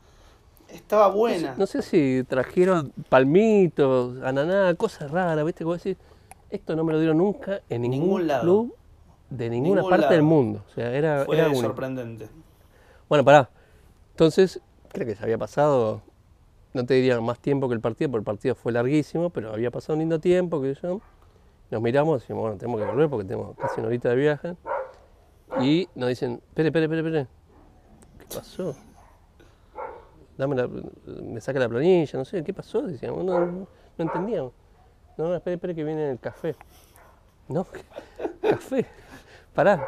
estaba 0.73 1.07
buena. 1.09 1.55
No 1.57 1.65
sé 1.67 1.81
si 1.81 2.23
trajeron 2.27 2.91
palmitos, 3.09 4.21
ananá, 4.23 4.73
cosas 4.75 5.11
raras, 5.11 5.45
¿viste? 5.45 5.63
Como 5.63 5.73
decir, 5.75 5.97
esto 6.49 6.75
no 6.75 6.83
me 6.83 6.93
lo 6.93 6.99
dieron 6.99 7.17
nunca 7.17 7.61
en 7.69 7.81
ningún, 7.83 7.99
Ningún 7.99 8.27
lado. 8.27 8.41
club 8.43 8.75
de 9.29 9.49
ninguna 9.49 9.75
Ningún 9.81 9.89
parte 9.89 10.01
lado. 10.03 10.13
del 10.13 10.23
mundo. 10.23 10.63
O 10.67 10.73
sea, 10.73 10.91
era, 10.91 11.25
Fue 11.25 11.37
era 11.37 11.53
sorprendente. 11.55 12.29
Bueno, 13.09 13.23
pará. 13.25 13.49
Entonces, 14.11 14.59
creo 14.89 15.07
que 15.07 15.15
se 15.15 15.23
había 15.23 15.37
pasado 15.37 16.01
no 16.73 16.85
te 16.85 16.95
diría 16.95 17.21
más 17.21 17.37
tiempo 17.39 17.67
que 17.69 17.75
el 17.75 17.81
partido, 17.81 18.09
porque 18.09 18.21
el 18.21 18.25
partido 18.25 18.55
fue 18.55 18.71
larguísimo, 18.71 19.29
pero 19.29 19.53
había 19.53 19.69
pasado 19.69 19.93
un 19.93 19.99
lindo 19.99 20.19
tiempo, 20.19 20.59
que 20.59 20.73
yo. 20.73 21.01
Nos 21.69 21.81
miramos 21.83 22.17
y 22.17 22.21
decimos, 22.21 22.41
bueno, 22.41 22.57
tenemos 22.57 22.81
que 22.81 22.87
volver 22.87 23.09
porque 23.09 23.25
tenemos 23.25 23.55
casi 23.57 23.79
una 23.79 23.89
horita 23.89 24.09
de 24.09 24.15
viaje. 24.15 24.55
Y 25.61 25.87
nos 25.93 26.09
dicen, 26.09 26.41
espere, 26.49 26.69
espere, 26.69 26.85
espere, 26.85 26.99
espere. 27.01 27.27
¿Qué 28.19 28.35
pasó? 28.35 28.75
Dame 30.37 30.55
la, 30.55 30.67
me 30.67 31.39
saca 31.41 31.59
la 31.59 31.69
planilla, 31.69 32.17
no 32.17 32.25
sé, 32.25 32.43
¿qué 32.43 32.53
pasó? 32.53 32.81
Decíamos, 32.81 33.23
no, 33.23 33.39
no, 33.39 33.67
no 33.97 34.03
entendíamos. 34.03 34.53
No, 35.17 35.35
espere, 35.35 35.55
espere 35.55 35.75
que 35.75 35.83
viene 35.83 36.11
el 36.11 36.19
café. 36.19 36.55
No, 37.47 37.65
café. 38.41 38.85
Pará. 39.53 39.85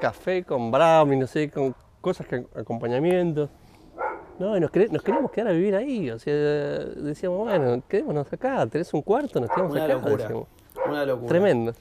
Café 0.00 0.44
con 0.44 0.70
brownie, 0.70 1.16
no 1.16 1.26
sé, 1.26 1.50
con 1.50 1.74
cosas 2.00 2.26
que 2.26 2.44
acompañamiento. 2.56 3.48
No, 4.38 4.56
y 4.56 4.60
nos, 4.60 4.70
nos 4.90 5.02
queríamos 5.02 5.30
quedar 5.30 5.48
a 5.48 5.52
vivir 5.52 5.74
ahí. 5.76 6.10
O 6.10 6.18
sea, 6.18 6.32
decíamos, 6.34 7.38
bueno, 7.38 7.82
quedémonos 7.88 8.32
acá, 8.32 8.66
tenés 8.66 8.92
un 8.94 9.02
cuarto, 9.02 9.40
nos 9.40 9.50
quedamos 9.50 9.72
Una 9.72 9.84
acá. 9.84 9.94
locura. 9.94 10.16
decíamos. 10.16 10.48
Una 10.88 11.04
locura. 11.04 11.28
Tremendo. 11.28 11.74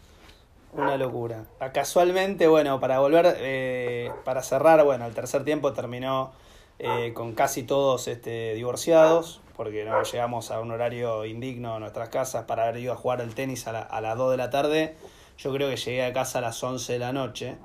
Una 0.73 0.97
locura. 0.97 1.43
Casualmente, 1.73 2.47
bueno, 2.47 2.79
para 2.79 2.99
volver, 2.99 3.35
eh, 3.39 4.11
para 4.23 4.41
cerrar, 4.41 4.83
bueno, 4.85 5.05
el 5.05 5.13
tercer 5.13 5.43
tiempo 5.43 5.73
terminó 5.73 6.31
eh, 6.79 7.11
con 7.13 7.33
casi 7.33 7.63
todos 7.63 8.07
este, 8.07 8.53
divorciados, 8.55 9.41
porque 9.55 9.85
no 9.85 10.01
llegamos 10.03 10.51
a 10.51 10.59
un 10.59 10.71
horario 10.71 11.25
indigno 11.25 11.75
a 11.75 11.79
nuestras 11.79 12.09
casas 12.09 12.45
para 12.45 12.63
haber 12.63 12.77
ido 12.81 12.93
a 12.93 12.95
jugar 12.95 13.21
al 13.21 13.35
tenis 13.35 13.67
a, 13.67 13.71
la- 13.73 13.81
a 13.81 14.01
las 14.01 14.17
2 14.17 14.31
de 14.31 14.37
la 14.37 14.49
tarde. 14.49 14.95
Yo 15.37 15.51
creo 15.53 15.69
que 15.69 15.75
llegué 15.77 16.03
a 16.05 16.13
casa 16.13 16.39
a 16.39 16.41
las 16.41 16.63
11 16.63 16.93
de 16.93 16.99
la 16.99 17.13
noche 17.13 17.55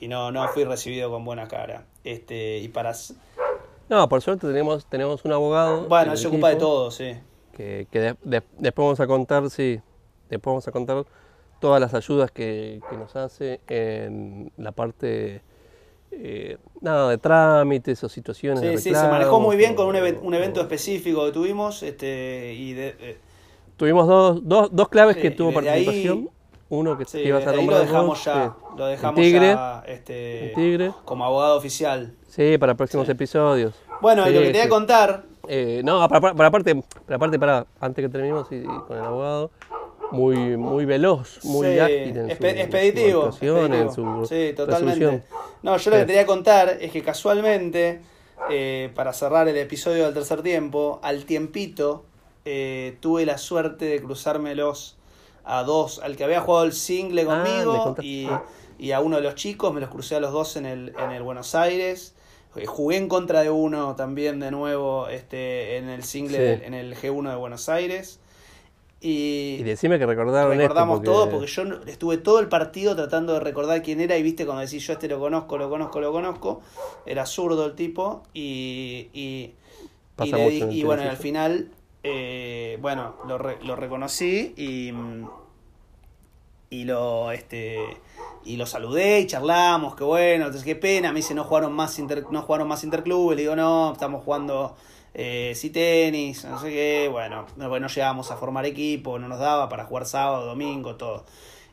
y 0.00 0.08
no, 0.08 0.32
no 0.32 0.46
fui 0.48 0.64
recibido 0.64 1.10
con 1.10 1.24
buena 1.24 1.46
cara. 1.48 1.84
Este, 2.04 2.58
y 2.58 2.68
para... 2.68 2.92
No, 3.88 4.08
por 4.08 4.20
suerte 4.22 4.46
tenemos, 4.46 4.86
tenemos 4.86 5.24
un 5.24 5.32
abogado. 5.32 5.82
en 5.84 5.88
Bueno, 5.88 6.12
el 6.12 6.18
se 6.18 6.28
ocupa 6.28 6.48
de 6.50 6.56
todo, 6.56 6.90
sí. 6.90 7.14
Que, 7.56 7.86
que 7.90 8.00
de- 8.00 8.16
de- 8.22 8.42
después 8.58 8.84
vamos 8.86 9.00
a 9.00 9.06
contar, 9.06 9.48
sí, 9.50 9.80
después 10.30 10.50
vamos 10.52 10.66
a 10.66 10.72
contar 10.72 11.04
todas 11.60 11.80
las 11.80 11.92
ayudas 11.94 12.30
que, 12.32 12.80
que 12.90 12.96
nos 12.96 13.14
hace 13.14 13.60
en 13.68 14.50
la 14.56 14.72
parte, 14.72 15.42
eh, 16.12 16.58
nada, 16.80 17.10
de 17.10 17.18
trámites 17.18 18.02
o 18.04 18.08
situaciones 18.08 18.60
de 18.60 18.76
Sí, 18.78 18.90
sí, 18.90 18.94
se 18.94 19.08
manejó 19.08 19.40
muy 19.40 19.56
bien 19.56 19.72
o- 19.72 19.76
con 19.76 19.86
un, 19.88 19.96
even- 19.96 20.18
un 20.22 20.34
o- 20.34 20.36
evento 20.36 20.60
específico 20.60 21.24
que 21.26 21.32
tuvimos 21.32 21.82
este, 21.82 22.54
y 22.54 22.72
de, 22.74 22.96
eh, 23.00 23.18
Tuvimos 23.76 24.06
dos, 24.06 24.40
dos, 24.46 24.68
dos 24.70 24.88
claves 24.88 25.16
Sí, 25.16 25.22
que 25.22 25.30
tuvo 25.32 25.48
desde 25.50 25.70
ahí- 25.70 25.84
participación. 25.84 26.30
Uno 26.68 26.96
que, 26.96 27.04
Sí, 27.04 27.18
que 27.22 27.28
ibas 27.28 27.46
a 27.46 27.50
ahí 27.50 27.56
lo 27.56 27.62
nombrar 27.62 27.80
dejamos 27.82 28.06
vos, 28.06 28.24
ya, 28.24 28.44
sí. 28.46 28.74
lo 28.78 28.86
dejamos 28.86 29.18
El 29.18 29.24
Tigre, 29.24 29.46
ya 29.48 29.82
este, 29.86 30.44
el 30.48 30.54
Tigre. 30.54 30.92
como 31.04 31.24
abogado 31.24 31.56
oficial. 31.58 32.14
Sí, 32.28 32.56
para 32.58 32.74
próximos 32.74 33.06
Sí. 33.06 33.12
episodios. 33.12 33.74
Bueno, 34.00 34.22
y 34.22 34.28
Sí, 34.28 34.34
lo 34.34 34.40
que 34.40 34.46
te 34.46 34.52
voy 34.52 34.60
a 34.60 34.64
sí. 34.64 34.68
contar, 34.68 35.24
Eh, 35.48 35.82
no, 35.84 35.98
para, 36.08 36.20
para, 36.20 36.34
para 36.34 36.48
aparte, 36.48 36.82
para 37.04 37.16
aparte, 37.16 37.38
para, 37.38 37.66
antes 37.80 38.02
que 38.04 38.08
terminemos 38.08 38.46
y, 38.52 38.56
y 38.56 38.64
con 38.86 38.96
el 38.96 39.04
abogado, 39.04 39.50
muy, 40.12 40.56
muy 40.56 40.84
veloz, 40.84 41.44
muy 41.44 41.66
sí, 41.72 41.78
ágil 41.78 41.96
en 41.96 42.14
su, 42.14 42.20
expe- 42.20 42.48
en 42.50 42.56
su 42.56 42.62
expeditivo. 42.62 43.24
en 43.26 43.92
su 43.92 44.26
sí, 44.28 44.52
totalmente. 44.54 45.00
resolución. 45.00 45.24
No, 45.62 45.76
yo 45.76 45.90
lo 45.90 45.96
que 45.96 46.02
Sí. 46.02 46.06
te 46.06 46.12
voy 46.14 46.22
a 46.22 46.26
contar 46.26 46.78
es 46.80 46.92
que 46.92 47.02
casualmente, 47.02 48.00
eh, 48.50 48.90
para 48.94 49.12
cerrar 49.12 49.48
el 49.48 49.56
episodio 49.56 50.04
del 50.04 50.14
tercer 50.14 50.42
tiempo, 50.42 51.00
al 51.02 51.24
tiempito 51.24 52.04
eh, 52.44 52.96
tuve 53.00 53.24
la 53.24 53.38
suerte 53.38 53.84
de 53.84 54.02
cruzármelos 54.02 54.96
a 55.44 55.62
dos, 55.62 56.00
al 56.00 56.16
que 56.16 56.24
había 56.24 56.40
jugado 56.40 56.64
el 56.64 56.72
single 56.72 57.22
Ah, 57.22 57.24
conmigo 57.26 57.96
y, 58.02 58.28
y 58.78 58.90
a 58.92 59.00
uno 59.00 59.16
de 59.16 59.22
los 59.22 59.34
chicos, 59.36 59.72
me 59.72 59.80
los 59.80 59.90
crucé 59.90 60.16
a 60.16 60.20
los 60.20 60.32
dos 60.32 60.56
en 60.56 60.66
el, 60.66 60.92
en 60.98 61.12
el 61.12 61.22
Buenos 61.22 61.54
Aires. 61.54 62.14
Eh, 62.56 62.66
Jugué 62.66 62.96
en 62.96 63.08
contra 63.08 63.42
de 63.42 63.50
uno 63.50 63.94
también 63.96 64.40
de 64.40 64.50
nuevo 64.50 65.06
este, 65.08 65.76
en 65.78 65.88
el 65.88 66.02
single, 66.02 66.56
Sí. 66.58 66.62
en 66.66 66.74
el 66.74 66.94
G1 66.96 67.30
de 67.30 67.36
Buenos 67.36 67.68
Aires. 67.68 68.18
Y, 69.02 69.58
Y 69.58 69.62
decime 69.64 69.98
que 69.98 70.06
recordaron 70.06 70.60
recordamos 70.60 70.98
esto. 70.98 71.12
todo 71.12 71.28
porque 71.30 71.46
yo 71.48 71.62
estuve 71.86 72.18
todo 72.18 72.38
el 72.40 72.48
partido 72.48 72.94
tratando 72.96 73.32
de 73.34 73.40
recordar 73.40 73.82
quién 73.82 74.00
era 74.00 74.16
y 74.16 74.22
viste 74.22 74.44
cuando 74.46 74.62
decís 74.62 74.86
yo 74.86 74.92
este 74.94 75.08
lo 75.08 75.18
conozco, 75.18 75.58
lo 75.58 75.68
conozco, 75.68 76.00
lo 76.00 76.12
conozco. 76.12 76.60
Era 77.06 77.26
zurdo 77.26 77.66
el 77.66 77.74
tipo 77.74 78.22
y, 78.34 79.08
y, 79.12 79.54
y, 80.18 80.32
le 80.32 80.46
el 80.48 80.72
y 80.72 80.84
bueno, 80.84 81.02
al 81.02 81.16
final, 81.16 81.70
eh, 82.04 82.78
bueno, 82.80 83.16
lo, 83.26 83.38
re- 83.38 83.58
lo 83.64 83.76
reconocí 83.76 84.54
y, 84.56 84.92
y 86.70 86.84
lo 86.84 87.30
este 87.32 87.78
y 88.44 88.56
lo 88.56 88.66
saludé 88.66 89.20
y 89.20 89.26
charlamos, 89.26 89.94
qué 89.94 90.04
bueno, 90.04 90.46
entonces 90.46 90.64
qué 90.64 90.74
pena, 90.76 91.12
me 91.12 91.18
dice 91.20 91.34
no 91.34 91.44
jugaron 91.44 91.72
más 91.72 91.98
inter, 91.98 92.24
no 92.30 92.42
jugaron 92.42 92.66
más 92.68 92.82
interclubes, 92.84 93.36
le 93.36 93.42
digo 93.42 93.56
no, 93.56 93.92
estamos 93.92 94.24
jugando 94.24 94.74
eh, 95.14 95.52
sí 95.54 95.70
tenis, 95.70 96.44
no 96.44 96.58
sé 96.60 96.70
qué, 96.70 97.08
bueno, 97.10 97.46
no, 97.56 97.88
llegamos 97.88 98.30
a 98.30 98.36
formar 98.36 98.64
equipo, 98.64 99.18
no 99.18 99.28
nos 99.28 99.38
daba 99.38 99.68
para 99.68 99.84
jugar 99.84 100.06
sábado, 100.06 100.46
domingo, 100.46 100.96
todo. 100.96 101.24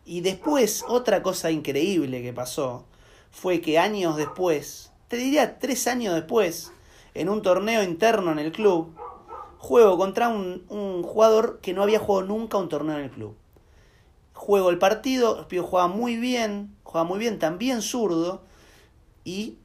Y 0.06 0.21
después, 0.21 0.84
otra 0.88 1.21
cosa 1.21 1.52
increíble 1.52 2.21
que 2.21 2.34
pasó 2.34 2.86
fue 3.32 3.62
que 3.62 3.80
años 3.80 4.17
después, 4.17 4.91
te 5.08 5.17
diría 5.17 5.60
tres 5.60 5.88
años 5.88 6.15
después, 6.15 6.73
en 7.13 7.30
un 7.30 7.41
torneo 7.41 7.84
interno 7.84 8.32
en 8.32 8.39
el 8.39 8.52
club, 8.52 8.93
juego 9.58 9.97
contra 9.97 10.30
un, 10.30 10.65
un 10.69 11.04
jugador 11.04 11.60
que 11.62 11.73
no 11.73 11.84
había 11.84 11.99
jugado 11.99 12.28
nunca 12.28 12.58
un 12.58 12.69
torneo 12.69 12.97
en 12.97 13.06
el 13.06 13.12
club. 13.12 13.36
Juego 14.34 14.69
el 14.69 14.78
partido, 14.78 15.39
el 15.39 15.45
pibe 15.47 15.63
juega 15.63 15.88
muy 15.88 16.17
bien, 16.17 16.75
juega 16.84 17.04
muy 17.04 17.19
bien, 17.19 17.39
también 17.39 17.82
zurdo, 17.82 18.41
y 19.23 19.58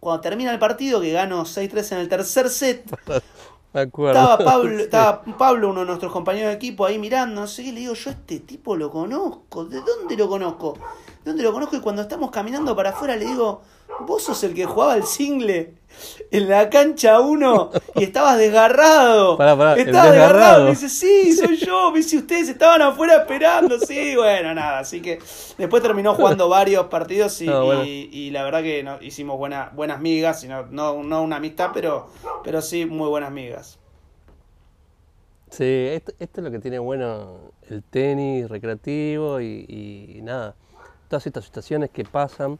cuando 0.00 0.20
termina 0.20 0.52
el 0.52 0.58
partido, 0.58 1.00
que 1.00 1.12
gano 1.12 1.44
6-3 1.44 1.92
en 1.92 1.98
el 1.98 2.08
tercer 2.08 2.48
set, 2.50 2.84
Me 3.72 3.80
acuerdo. 3.82 4.20
estaba 4.20 4.38
Pablo, 4.44 4.78
estaba 4.82 5.22
Pablo, 5.22 5.70
uno 5.70 5.80
de 5.80 5.86
nuestros 5.86 6.12
compañeros 6.12 6.48
de 6.50 6.56
equipo, 6.56 6.86
ahí 6.86 6.98
mirando, 6.98 7.42
no 7.42 7.46
sé 7.46 7.64
qué, 7.64 7.72
le 7.72 7.80
digo, 7.80 7.94
yo 7.94 8.10
este 8.10 8.40
tipo 8.40 8.76
lo 8.76 8.90
conozco, 8.90 9.64
¿de 9.66 9.80
dónde 9.80 10.16
lo 10.16 10.28
conozco? 10.28 10.74
¿De 11.24 11.30
dónde 11.30 11.42
lo 11.42 11.52
conozco? 11.52 11.76
Y 11.76 11.80
cuando 11.80 12.02
estamos 12.02 12.30
caminando 12.30 12.74
para 12.74 12.90
afuera 12.90 13.16
le 13.16 13.26
digo, 13.26 13.62
vos 14.00 14.22
sos 14.24 14.42
el 14.44 14.54
que 14.54 14.64
jugaba 14.66 14.96
el 14.96 15.04
single 15.04 15.74
en 16.30 16.48
la 16.48 16.70
cancha 16.70 17.18
1 17.20 17.70
y 17.96 18.04
estabas 18.04 18.38
desgarrado. 18.38 19.36
Pará, 19.38 19.56
pará, 19.56 19.76
estabas 19.76 20.12
desgarrado. 20.12 20.14
desgarrado. 20.14 20.64
Me 20.66 20.70
dice, 20.70 20.88
sí, 20.88 21.32
soy 21.32 21.56
yo. 21.56 21.90
Me 21.90 21.98
dice, 21.98 22.18
ustedes 22.18 22.48
estaban 22.48 22.80
afuera 22.82 23.16
esperando. 23.16 23.78
Sí, 23.80 24.14
bueno, 24.14 24.54
nada. 24.54 24.78
Así 24.80 25.00
que 25.02 25.18
después 25.56 25.82
terminó 25.82 26.14
jugando 26.14 26.48
varios 26.50 26.86
partidos 26.86 27.40
y, 27.42 27.46
No, 27.46 27.64
bueno. 27.64 27.84
y- 27.84 28.08
y 28.12 28.30
la 28.30 28.44
verdad 28.44 28.62
que 28.62 28.82
no, 28.84 29.02
hicimos 29.02 29.36
buena, 29.38 29.72
buenas 29.74 30.00
migas. 30.00 30.44
y 30.44 30.48
No, 30.48 30.66
no, 30.66 31.02
no 31.02 31.22
una 31.22 31.36
amistad, 31.36 31.70
pero, 31.74 32.08
pero 32.44 32.62
sí 32.62 32.86
muy 32.86 33.08
buenas 33.08 33.32
migas. 33.32 33.78
Sí, 35.50 35.64
esto, 35.64 36.12
esto 36.18 36.40
es 36.40 36.44
lo 36.44 36.50
que 36.50 36.58
tiene 36.58 36.78
bueno 36.78 37.38
el 37.70 37.82
tenis 37.82 38.48
recreativo 38.50 39.40
y, 39.40 39.64
y 40.18 40.20
nada, 40.22 40.54
todas 41.08 41.26
estas 41.26 41.46
situaciones 41.46 41.88
que 41.90 42.04
pasan, 42.04 42.58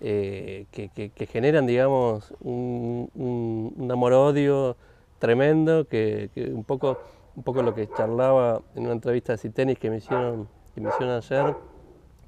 eh, 0.00 0.66
que, 0.70 1.26
generan, 1.26 1.66
digamos, 1.66 2.34
un, 2.40 3.88
amor-odio 3.90 4.76
tremendo, 5.18 5.86
que, 5.86 6.30
un, 6.52 6.64
poco, 6.64 6.98
un 7.34 7.42
poco 7.42 7.62
lo 7.62 7.74
que 7.74 7.88
charlaba 7.96 8.60
en 8.74 8.84
una 8.84 8.92
entrevista 8.92 9.32
de 9.32 9.38
Citenis 9.38 9.78
que 9.78 9.90
me 9.90 9.96
hicieron, 9.96 10.48
que 10.74 10.80
me 10.80 10.90
hicieron 10.90 11.16
ayer, 11.16 11.54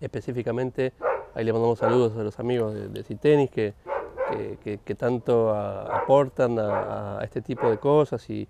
específicamente, 0.00 0.94
ahí 1.34 1.44
le 1.44 1.52
mandamos 1.52 1.78
saludos 1.78 2.16
a 2.16 2.22
los 2.22 2.38
amigos 2.38 2.74
de, 2.74 2.88
de 2.88 3.02
Citenis 3.04 3.50
que, 3.50 3.74
que, 4.84 4.94
tanto 4.94 5.50
a- 5.50 5.96
aportan 5.96 6.58
a, 6.58 7.20
este 7.22 7.42
tipo 7.42 7.68
de 7.68 7.78
cosas 7.78 8.26
y, 8.30 8.48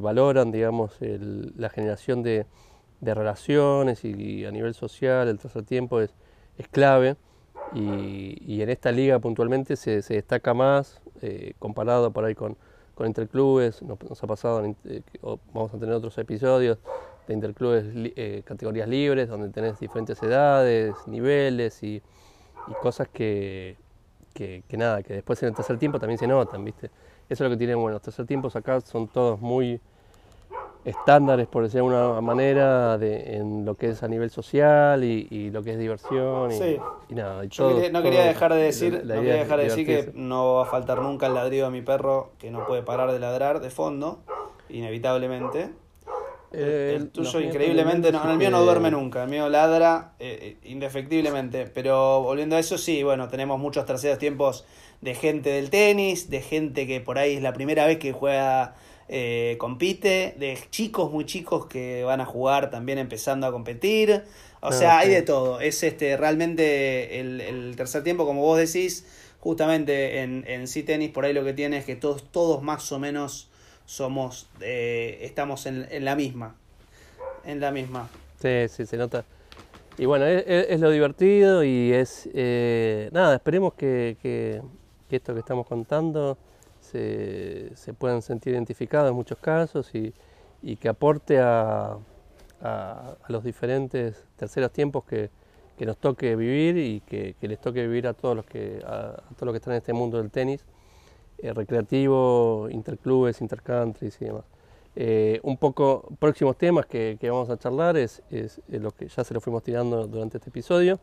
valoran, 0.00 0.52
digamos, 0.52 0.98
la 1.00 1.70
generación 1.70 2.22
de, 2.22 2.44
de 3.00 3.14
relaciones 3.14 4.04
y, 4.04 4.44
a 4.44 4.50
nivel 4.50 4.74
social 4.74 5.28
el 5.28 5.38
tercer 5.38 5.62
tiempo 5.64 6.00
es 6.02 6.12
clave 6.70 7.16
y, 7.74 8.60
en 8.62 8.70
esta 8.70 8.92
liga 8.92 9.18
puntualmente 9.18 9.76
se, 9.76 10.02
se 10.02 10.14
destaca 10.14 10.54
más 10.54 11.00
eh, 11.22 11.54
comparado 11.58 12.10
por 12.10 12.24
ahí 12.24 12.34
con, 12.34 12.56
con 12.94 13.06
interclubes, 13.06 13.82
nos, 13.82 14.02
nos 14.02 14.22
ha 14.22 14.26
pasado, 14.26 14.64
en, 14.64 14.76
eh, 14.84 15.02
vamos 15.52 15.74
a 15.74 15.78
tener 15.78 15.94
otros 15.94 16.16
episodios 16.18 16.78
de 17.26 17.34
interclubes 17.34 17.84
eh, 17.94 18.42
categorías 18.44 18.88
libres 18.88 19.28
donde 19.28 19.48
tenés 19.50 19.78
diferentes 19.80 20.22
edades, 20.22 20.94
niveles 21.06 21.82
y, 21.82 22.02
y 22.68 22.72
cosas 22.80 23.08
que, 23.08 23.76
que, 24.32 24.62
que 24.68 24.76
nada, 24.76 25.02
que 25.02 25.14
después 25.14 25.42
en 25.42 25.50
el 25.50 25.54
tercer 25.54 25.78
tiempo 25.78 25.98
también 25.98 26.18
se 26.18 26.26
notan, 26.26 26.64
¿viste? 26.64 26.90
Eso 27.28 27.44
es 27.44 27.50
lo 27.50 27.50
que 27.50 27.56
tienen 27.56 27.80
bueno. 27.80 27.94
Los 27.94 28.02
tercer 28.02 28.26
tiempos 28.26 28.54
acá 28.54 28.80
son 28.80 29.08
todos 29.08 29.40
muy 29.40 29.80
estándares, 30.86 31.46
por 31.48 31.64
decir 31.64 31.82
de 31.82 31.86
alguna 31.86 32.20
manera, 32.20 32.96
de, 32.96 33.36
en 33.36 33.64
lo 33.64 33.74
que 33.74 33.88
es 33.90 34.02
a 34.02 34.08
nivel 34.08 34.30
social 34.30 35.02
y, 35.04 35.26
y 35.30 35.50
lo 35.50 35.62
que 35.62 35.72
es 35.72 35.78
diversión 35.78 36.52
y, 36.52 36.54
Sí. 36.58 36.76
y 37.10 37.14
nada. 37.14 37.44
y 37.44 37.48
Yo 37.48 37.64
todo- 37.64 37.74
quería- 37.74 37.90
no 37.92 38.02
quería 38.02 38.20
todo- 38.20 38.28
dejar 38.28 38.54
de 38.54 38.62
decir, 38.62 38.92
la- 38.92 38.98
la 39.04 39.14
no 39.16 39.20
quería 39.22 39.34
dejar 39.34 39.58
de 39.58 39.64
decir 39.64 39.86
que 39.86 40.10
no 40.14 40.54
va 40.54 40.62
a 40.62 40.66
faltar 40.66 41.02
nunca 41.02 41.26
el 41.26 41.34
ladrido 41.34 41.66
de 41.66 41.72
mi 41.72 41.82
perro, 41.82 42.30
que 42.38 42.50
no 42.50 42.66
puede 42.66 42.82
parar 42.82 43.10
de 43.12 43.18
ladrar 43.18 43.60
de 43.60 43.70
fondo, 43.70 44.20
inevitablemente. 44.68 45.70
Eh, 46.52 46.94
el 46.96 47.10
tuyo 47.10 47.40
increíblemente, 47.40 48.12
no, 48.12 48.30
el 48.30 48.38
mío 48.38 48.50
no 48.50 48.62
duerme 48.62 48.90
nunca, 48.90 49.24
el 49.24 49.28
mío 49.28 49.48
ladra 49.48 50.12
eh, 50.20 50.56
eh, 50.62 50.68
indefectiblemente, 50.70 51.66
pero 51.66 52.22
volviendo 52.22 52.54
a 52.56 52.60
eso, 52.60 52.78
sí, 52.78 53.02
bueno, 53.02 53.28
tenemos 53.28 53.58
muchos 53.58 53.84
terceros 53.84 54.18
tiempos 54.18 54.64
de 55.00 55.14
gente 55.14 55.50
del 55.50 55.68
tenis, 55.70 56.30
de 56.30 56.40
gente 56.40 56.86
que 56.86 57.00
por 57.00 57.18
ahí 57.18 57.34
es 57.34 57.42
la 57.42 57.52
primera 57.52 57.84
vez 57.86 57.98
que 57.98 58.12
juega, 58.12 58.74
eh, 59.08 59.56
compite, 59.58 60.34
de 60.38 60.58
chicos 60.70 61.10
muy 61.12 61.24
chicos 61.26 61.66
que 61.66 62.04
van 62.04 62.20
a 62.20 62.26
jugar 62.26 62.70
también 62.70 62.98
empezando 62.98 63.46
a 63.46 63.52
competir, 63.52 64.24
o 64.60 64.70
Ah, 64.70 64.72
sea, 64.72 64.98
hay 64.98 65.10
de 65.10 65.22
todo, 65.22 65.60
es 65.60 65.82
este 65.82 66.16
realmente 66.16 67.20
el, 67.20 67.40
el 67.40 67.76
tercer 67.76 68.02
tiempo, 68.02 68.26
como 68.26 68.42
vos 68.42 68.58
decís, 68.58 69.06
justamente 69.40 70.20
en, 70.22 70.44
en 70.48 70.66
sí 70.68 70.82
tenis 70.82 71.10
por 71.10 71.24
ahí 71.24 71.32
lo 71.32 71.44
que 71.44 71.52
tiene 71.52 71.78
es 71.78 71.84
que 71.84 71.96
todos, 71.96 72.30
todos 72.32 72.62
más 72.62 72.90
o 72.92 72.98
menos 72.98 73.48
somos, 73.84 74.48
eh, 74.60 75.18
estamos 75.22 75.66
en, 75.66 75.86
en 75.90 76.04
la 76.04 76.16
misma, 76.16 76.56
en 77.44 77.60
la 77.60 77.70
misma. 77.72 78.10
Sí, 78.40 78.68
sí, 78.68 78.86
se 78.86 78.96
nota. 78.96 79.24
Y 79.98 80.06
bueno, 80.06 80.26
es 80.26 80.80
lo 80.80 80.90
divertido 80.90 81.64
y 81.64 81.92
es... 81.92 82.28
eh, 82.34 83.10
nada, 83.12 83.36
esperemos 83.36 83.74
que, 83.74 84.18
que- 84.22 84.62
que 85.08 85.16
esto 85.16 85.34
que 85.34 85.40
estamos 85.40 85.66
contando 85.66 86.38
se, 86.86 87.70
se 87.76 87.92
puedan 87.94 88.22
sentir 88.22 88.52
identificados 88.54 89.10
en 89.10 89.16
muchos 89.16 89.38
casos 89.38 89.94
y, 89.94 90.14
y 90.62 90.76
que 90.76 90.88
aporte 90.88 91.38
a, 91.40 91.96
a- 92.62 93.16
los 93.28 93.44
diferentes 93.44 94.24
terceros 94.36 94.72
tiempos 94.72 95.04
que, 95.04 95.30
que 95.76 95.86
nos 95.86 95.98
toque 95.98 96.36
vivir 96.36 96.76
y 96.78 97.00
que, 97.00 97.34
que 97.40 97.48
les 97.48 97.60
toque 97.60 97.82
vivir 97.86 98.06
a 98.06 98.14
todos 98.14 98.34
los 98.36 98.46
que, 98.46 98.82
a, 98.86 99.22
todos 99.36 99.46
los 99.46 99.52
que 99.52 99.58
están 99.58 99.74
en 99.74 99.78
este 99.78 99.92
mundo 99.92 100.18
del 100.18 100.30
tenis, 100.30 100.64
eh, 101.38 101.52
recreativo, 101.52 102.68
interclubes, 102.70 103.40
intercountries 103.40 104.20
y 104.22 104.24
demás. 104.26 104.44
Eh, 104.98 105.40
un 105.42 105.58
poco 105.58 106.08
próximos 106.18 106.56
temas 106.56 106.86
que, 106.86 107.18
que 107.20 107.28
vamos 107.28 107.50
a 107.50 107.58
charlar 107.58 107.98
es, 107.98 108.22
es, 108.30 108.62
lo 108.68 108.90
que 108.92 109.08
ya 109.08 109.22
se 109.24 109.34
lo 109.34 109.40
fuimos 109.42 109.62
tirando 109.62 110.06
durante 110.06 110.38
este 110.38 110.48
episodio, 110.48 110.98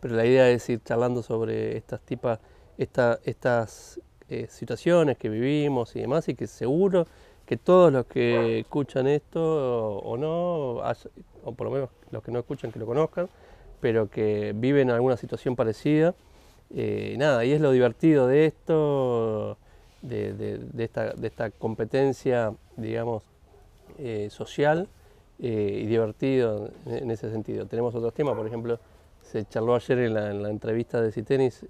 pero 0.00 0.16
la 0.16 0.26
idea 0.26 0.50
es 0.50 0.68
ir 0.68 0.82
charlando 0.82 1.22
sobre 1.22 1.76
estas 1.76 2.00
tipas, 2.00 2.40
esta, 2.76 3.20
estas 3.24 4.00
eh, 4.28 4.46
situaciones 4.48 5.16
que 5.16 5.28
vivimos 5.28 5.96
y 5.96 6.00
demás, 6.00 6.28
y 6.28 6.34
que 6.34 6.46
seguro 6.46 7.06
que 7.48 7.56
todos 7.56 7.90
los 7.90 8.04
que 8.04 8.60
escuchan 8.60 9.06
esto 9.06 9.96
o, 10.00 10.18
no, 10.18 10.82
o 11.44 11.52
por 11.52 11.66
lo 11.66 11.70
menos 11.70 11.88
los 12.10 12.22
que 12.22 12.30
no 12.30 12.40
escuchan 12.40 12.70
que 12.70 12.78
lo 12.78 12.84
conozcan, 12.84 13.26
pero 13.80 14.10
que 14.10 14.52
viven 14.54 14.90
alguna 14.90 15.16
situación 15.16 15.56
parecida. 15.56 16.14
Eh, 16.74 17.16
nada, 17.18 17.46
y 17.46 17.52
es 17.52 17.62
lo 17.62 17.72
divertido 17.72 18.26
de 18.26 18.44
esto, 18.44 19.56
de, 20.02 20.60
esta, 20.76 21.50
competencia, 21.52 22.52
digamos, 22.76 23.24
eh, 23.98 24.28
social 24.30 24.86
eh, 25.38 25.80
y 25.84 25.86
divertido 25.86 26.70
en, 26.84 27.10
ese 27.10 27.30
sentido. 27.30 27.64
Tenemos 27.64 27.94
otros 27.94 28.12
temas, 28.12 28.34
por 28.34 28.46
ejemplo, 28.46 28.78
se 29.22 29.46
charló 29.46 29.74
ayer 29.74 30.00
en 30.00 30.12
la, 30.12 30.30
en 30.30 30.42
la 30.42 30.50
entrevista 30.50 31.00
de 31.00 31.12
Citenis 31.12 31.64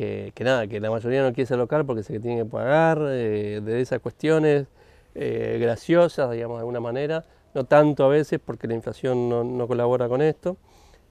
que, 0.00 0.32
que 0.34 0.44
nada, 0.44 0.66
que 0.66 0.80
la 0.80 0.90
mayoría 0.90 1.22
no 1.22 1.34
quiere 1.34 1.46
ser 1.46 1.58
local 1.58 1.84
porque 1.84 2.02
se 2.02 2.18
tiene 2.20 2.38
que 2.38 2.46
pagar, 2.46 3.02
eh, 3.02 3.60
de 3.62 3.82
esas 3.82 4.00
cuestiones 4.00 4.66
eh, 5.14 5.58
graciosas, 5.60 6.30
digamos, 6.30 6.56
de 6.56 6.60
alguna 6.60 6.80
manera, 6.80 7.26
no 7.52 7.64
tanto 7.64 8.04
a 8.06 8.08
veces 8.08 8.40
porque 8.42 8.66
la 8.66 8.72
inflación 8.72 9.28
no, 9.28 9.44
no 9.44 9.68
colabora 9.68 10.08
con 10.08 10.22
esto, 10.22 10.56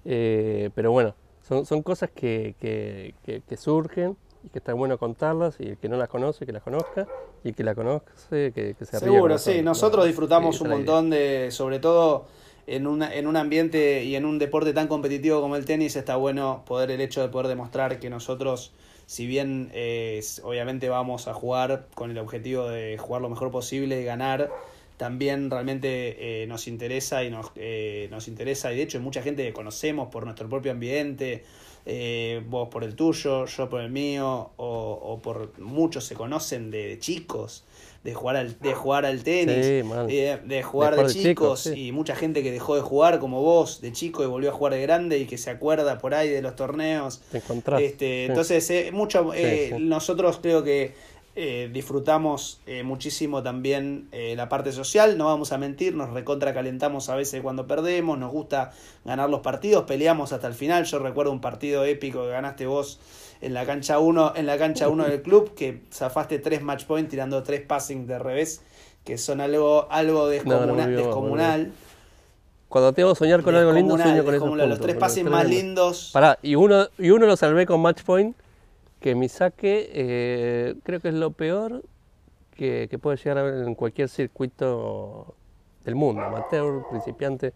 eh, 0.06 0.71
pero 0.73 0.91
bueno, 0.91 1.13
son, 1.47 1.67
son 1.67 1.84
cosas 1.84 2.10
que, 2.10 2.56
que- 2.60 3.58
surgen 3.58 4.17
y 4.43 4.49
que 4.49 4.58
está 4.58 4.73
bueno 4.73 4.97
contarlas 4.97 5.60
y 5.60 5.67
el 5.67 5.78
que 5.78 5.88
no 5.88 5.95
las 5.95 6.10
conoce, 6.10 6.47
que 6.47 6.52
las 6.52 6.63
conozca 6.63 7.08
y 7.43 7.49
el 7.49 7.56
que 7.56 7.63
la 7.63 7.75
conoce, 7.75 8.52
que, 8.56 8.75
se 8.80 8.86
ría 8.86 8.99
con 8.99 8.99
Seguro, 8.99 9.38
sí. 9.38 9.62
nosotros. 9.62 10.04
Sí, 10.06 10.08
disfrutamos 10.08 10.62
un 10.62 10.69
montón 10.69 11.12
de, 11.12 11.49
sobre 11.52 11.78
todo 11.78 12.25
en, 12.69 12.88
una, 12.88 13.13
en 13.13 13.27
un 13.27 13.36
ambiente 13.36 14.03
y 14.03 14.15
en 14.15 14.25
un 14.25 14.39
deporte 14.39 14.73
tan 14.73 14.88
competitivo 14.88 15.41
como 15.41 15.55
el 15.55 15.65
tenis, 15.65 15.95
está 15.95 16.15
bueno 16.15 16.63
poder 16.65 16.91
el 16.91 17.01
hecho 17.01 17.21
de 17.21 17.29
poder 17.29 17.47
demostrar 17.47 17.99
que 17.99 18.10
nosotros, 18.10 18.71
si 19.05 19.25
bien 19.25 19.71
eh, 19.73 20.21
obviamente 20.43 20.88
vamos 20.89 21.27
a 21.27 21.34
jugar 21.34 21.88
con 21.95 22.12
el 22.12 22.17
objetivo 22.17 22.67
de 22.69 22.97
jugar 22.97 23.21
lo 23.21 23.29
mejor 23.29 23.51
posible 23.51 24.01
y 24.01 24.03
ganar, 24.03 24.51
también 24.97 25.49
realmente 25.49 26.43
eh, 26.43 26.47
nos 26.47 26.67
interesa 26.67 27.23
y 27.23 27.32
nos, 27.32 27.51
eh, 27.55 28.08
nos 28.12 28.27
interesa, 28.27 28.71
y 28.73 28.75
de 28.75 28.84
hecho 28.84 28.99
mucha 28.99 29.21
gente 29.21 29.43
que 29.43 29.53
conocemos 29.53 30.10
por 30.10 30.25
nuestro 30.25 30.49
propio 30.49 30.73
ambiente, 30.73 31.45
eh, 31.86 32.43
vos 32.47 32.67
por 32.67 32.84
el 32.84 32.95
tuyo, 32.95 33.45
yo 33.45 33.69
por 33.69 33.82
el 33.82 33.89
mío, 33.89 34.51
o, 34.58 34.99
o 35.01 35.19
por 35.21 35.58
muchos 35.60 36.03
se 36.03 36.15
conocen 36.15 36.69
de, 36.69 36.99
chicos, 36.99 37.63
de 38.04 38.14
jugar 38.14 38.38
al, 38.38 38.60
de 38.60 38.74
jugar 38.74 39.06
al 39.06 39.24
tenis, 39.24 39.66
Sí, 39.66 39.82
eh, 40.10 40.40
de 40.46 40.64
jugar 40.64 40.92
de, 40.92 40.98
jugar 40.98 41.08
de 41.08 41.14
chicos, 41.14 41.60
sí. 41.62 41.88
y 41.88 41.92
mucha 41.92 42.16
gente 42.16 42.42
que 42.44 42.52
dejó 42.52 42.76
de 42.76 42.82
jugar 42.82 43.20
como 43.20 43.42
vos 43.42 43.82
de 43.82 43.92
chico 43.92 44.24
y 44.24 44.28
volvió 44.28 44.52
a 44.52 44.54
jugar 44.54 44.74
de 44.74 44.82
grande 44.82 45.18
y 45.20 45.26
que 45.26 45.38
se 45.38 45.50
acuerda 45.50 45.98
por 45.98 46.14
ahí 46.14 46.30
de 46.30 46.42
los 46.42 46.56
torneos. 46.56 47.22
Te. 47.32 47.40
Este, 47.86 48.06
sí. 48.06 48.26
Entonces, 48.30 48.70
eh, 48.70 48.90
mucho, 48.94 49.32
eh, 49.34 49.76
nosotros 49.80 50.40
creo 50.42 50.64
que 50.64 50.94
eh, 51.41 51.69
disfrutamos 51.71 52.60
eh, 52.67 52.84
muchísimo 52.84 53.41
también 53.41 54.10
eh, 54.12 54.34
la 54.36 54.49
parte 54.49 54.73
social, 54.73 55.17
no 55.17 55.25
vamos 55.28 55.54
a 55.54 55.58
mentir, 55.58 55.95
nos 55.95 56.10
recontra 56.10 56.54
calentamos 56.54 57.08
a 57.08 57.15
veces 57.15 57.41
cuando 57.41 57.65
perdemos, 57.65 58.17
nos 58.19 58.30
gusta 58.30 58.71
ganar 59.06 59.30
los 59.30 59.39
partidos, 59.39 59.86
peleamos 59.86 60.34
hasta 60.34 60.47
el 60.47 60.54
final. 60.54 60.84
Yo 60.84 60.99
recuerdo 60.99 61.32
un 61.32 61.39
partido 61.39 61.86
épico 61.86 62.23
que 62.23 62.30
ganaste 62.32 62.65
vos 62.67 62.99
en 63.39 63.54
la 63.54 63.65
cancha 63.65 63.99
1, 63.99 64.34
en 64.36 64.45
la 64.45 64.58
cancha 64.58 64.89
1 64.89 65.06
del 65.08 65.21
club, 65.21 65.54
que 65.56 65.84
zafaste 65.93 66.39
tres 66.39 66.62
match 66.62 66.84
point 66.84 67.10
tirando 67.10 67.41
tres 67.41 67.62
passing 67.62 68.06
de 68.06 68.19
revés, 68.19 68.62
que 69.06 69.17
son 69.17 69.39
algo, 69.39 69.88
algo 69.89 70.28
descomuna- 70.28 70.65
No, 70.65 70.75
no 70.75 70.97
descomunal. 70.97 71.71
Cuando 72.67 72.93
tengo 72.93 73.13
que 73.13 73.19
soñar 73.19 73.41
con 73.43 73.56
algo 73.56 73.71
lindo, 73.71 73.95
sueño 73.97 74.23
con 74.25 74.36
esos 74.36 74.49
puntos. 74.49 74.67
Los 74.69 74.80
tres 74.82 74.95
es 74.95 75.23
más 75.32 75.43
lindos. 75.56 76.10
Pará, 76.12 76.38
y 76.43 76.56
uno, 76.56 76.88
y 76.97 77.10
uno 77.12 77.25
lo 77.25 77.38
salvé 77.38 77.65
con 77.65 77.82
match 77.82 78.04
point, 78.04 78.36
que 79.00 79.16
mi 79.16 79.30
saque 79.30 79.90
eh, 79.94 80.76
creo 80.84 81.00
que 81.00 81.10
es 81.10 81.14
lo 81.14 81.32
peor 81.32 81.84
que, 82.56 82.88
que 82.90 82.98
puede 83.00 83.18
llegar 83.18 83.38
a 83.38 83.44
ver 83.44 83.66
en 83.68 83.76
cualquier 83.76 84.10
circuito 84.10 85.36
del 85.86 85.96
mundo, 85.96 86.22
amateur, 86.22 86.84
principiante. 86.90 87.54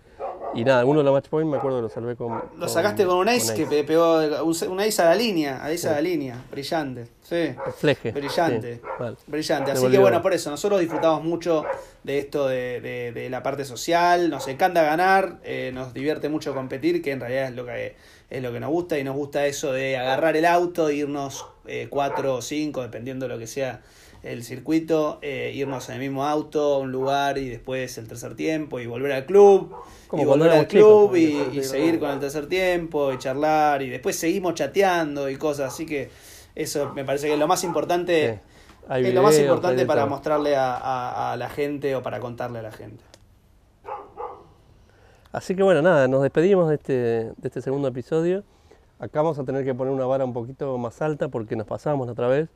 Y 0.56 0.64
nada, 0.64 0.86
uno 0.86 1.00
de 1.00 1.04
los 1.06 1.14
match 1.14 1.30
point 1.30 1.50
me 1.50 1.58
acuerdo 1.58 1.80
que 1.80 1.82
lo 1.82 1.90
salvé 1.90 2.16
con. 2.16 2.40
Lo 2.58 2.68
sacaste 2.68 3.06
con 3.08 3.18
un 3.18 3.28
ace 3.28 3.56
que 3.56 3.66
pe- 3.66 3.84
pegó 3.84 4.20
un, 4.44 4.56
un 4.70 4.80
ace 4.80 5.02
a 5.02 5.06
la 5.06 5.16
línea, 5.16 5.58
a 5.64 5.66
ace 5.66 5.90
a 5.90 5.94
la 5.94 6.02
línea, 6.02 6.38
brillante. 6.52 7.08
Sí, 7.24 7.56
Fleje. 7.78 8.12
brillante. 8.12 8.76
sí, 8.76 8.82
brillante. 9.28 9.72
Así 9.72 9.90
que 9.90 9.98
bueno, 9.98 10.22
por 10.22 10.32
eso, 10.32 10.52
nosotros 10.52 10.80
disfrutamos 10.80 11.24
mucho 11.24 11.66
de 12.04 12.20
esto 12.20 12.48
de, 12.48 12.82
de- 12.82 13.12
de 13.14 13.30
la 13.32 13.42
parte 13.42 13.66
social, 13.66 14.30
nos 14.30 14.48
encanta 14.48 14.84
ganar, 14.84 15.40
eh, 15.44 15.72
nos 15.74 15.92
divierte 15.94 16.30
mucho 16.30 16.54
competir, 16.54 17.02
que 17.02 17.12
en 17.12 17.20
realidad 17.20 17.46
es 17.46 17.56
lo 17.56 17.66
que 17.66 17.96
es 18.34 18.44
lo 18.44 18.52
que 18.52 18.60
nos 18.60 18.70
gusta, 18.72 18.98
y 19.00 19.04
nos 19.04 19.16
gusta 19.16 19.46
eso 19.46 19.72
de 19.72 19.98
agarrar 19.98 20.36
el 20.36 20.46
auto, 20.46 20.90
irnos 20.90 21.46
eh, 21.68 21.88
cuatro 21.90 22.36
o 22.36 22.42
cinco, 22.42 22.82
dependiendo 22.82 23.28
de 23.28 23.34
lo 23.34 23.40
que 23.40 23.48
sea 23.48 23.82
el 24.24 24.44
circuito, 24.44 25.20
eh, 25.22 25.52
irnos 25.54 25.90
en 25.90 25.96
el 25.96 26.02
mismo 26.02 26.26
auto 26.26 26.76
a 26.76 26.78
un 26.80 26.92
lugar 26.92 27.38
y 27.38 27.50
después 27.50 27.98
el 27.98 28.08
tercer 28.08 28.36
tiempo 28.36 28.80
y 28.80 28.86
volver 28.88 29.12
al 29.12 29.26
club 29.26 29.76
Como 30.08 30.24
y 30.24 30.26
volver 30.26 30.52
al 30.52 30.68
chicos, 30.68 31.10
club 31.10 31.16
y, 31.18 31.62
seguir 31.64 32.00
con 32.00 32.10
el 32.12 32.20
tercer 32.20 32.48
tiempo 32.48 33.12
y 33.12 33.18
charlar 33.20 33.82
y 33.82 33.90
después 33.90 34.16
seguimos 34.18 34.54
chateando 34.54 35.30
y 35.30 35.36
cosas 35.36 35.74
así 35.74 35.86
que 35.86 36.10
eso 36.56 36.94
me 36.96 37.04
parece 37.04 37.28
que 37.28 37.34
es 37.34 37.40
lo 37.40 37.48
más 37.48 37.64
importante 37.66 38.36
Sí. 38.36 38.40
Es 39.08 39.14
lo 39.14 39.24
más 39.24 39.38
importante 39.40 39.86
para 39.86 40.06
mostrarle 40.10 40.56
a, 40.56 40.74
a- 40.76 41.32
a 41.34 41.38
la 41.38 41.50
gente 41.50 41.96
o 41.96 42.02
para 42.02 42.20
contarle 42.20 42.60
a 42.60 42.64
la 42.64 42.72
gente 42.72 43.04
Así 45.34 45.56
que 45.56 45.64
bueno, 45.64 45.82
nada, 45.82 46.08
nos 46.08 46.22
despedimos 46.22 46.70
de 46.70 46.76
este, 46.76 46.94
de 46.94 47.34
este 47.44 47.62
segundo 47.62 47.88
episodio. 47.90 48.44
Acá 49.00 49.22
vamos 49.22 49.38
a 49.40 49.44
tener 49.44 49.66
que 49.66 49.74
poner 49.76 49.92
una 49.94 50.06
vara 50.06 50.24
un 50.24 50.32
poquito 50.34 50.78
más 50.78 51.02
alta 51.02 51.28
porque 51.28 51.56
nos 51.56 51.68
pasamos 51.68 52.06
la 52.08 52.14
otra 52.14 52.28
vez. 52.28 52.50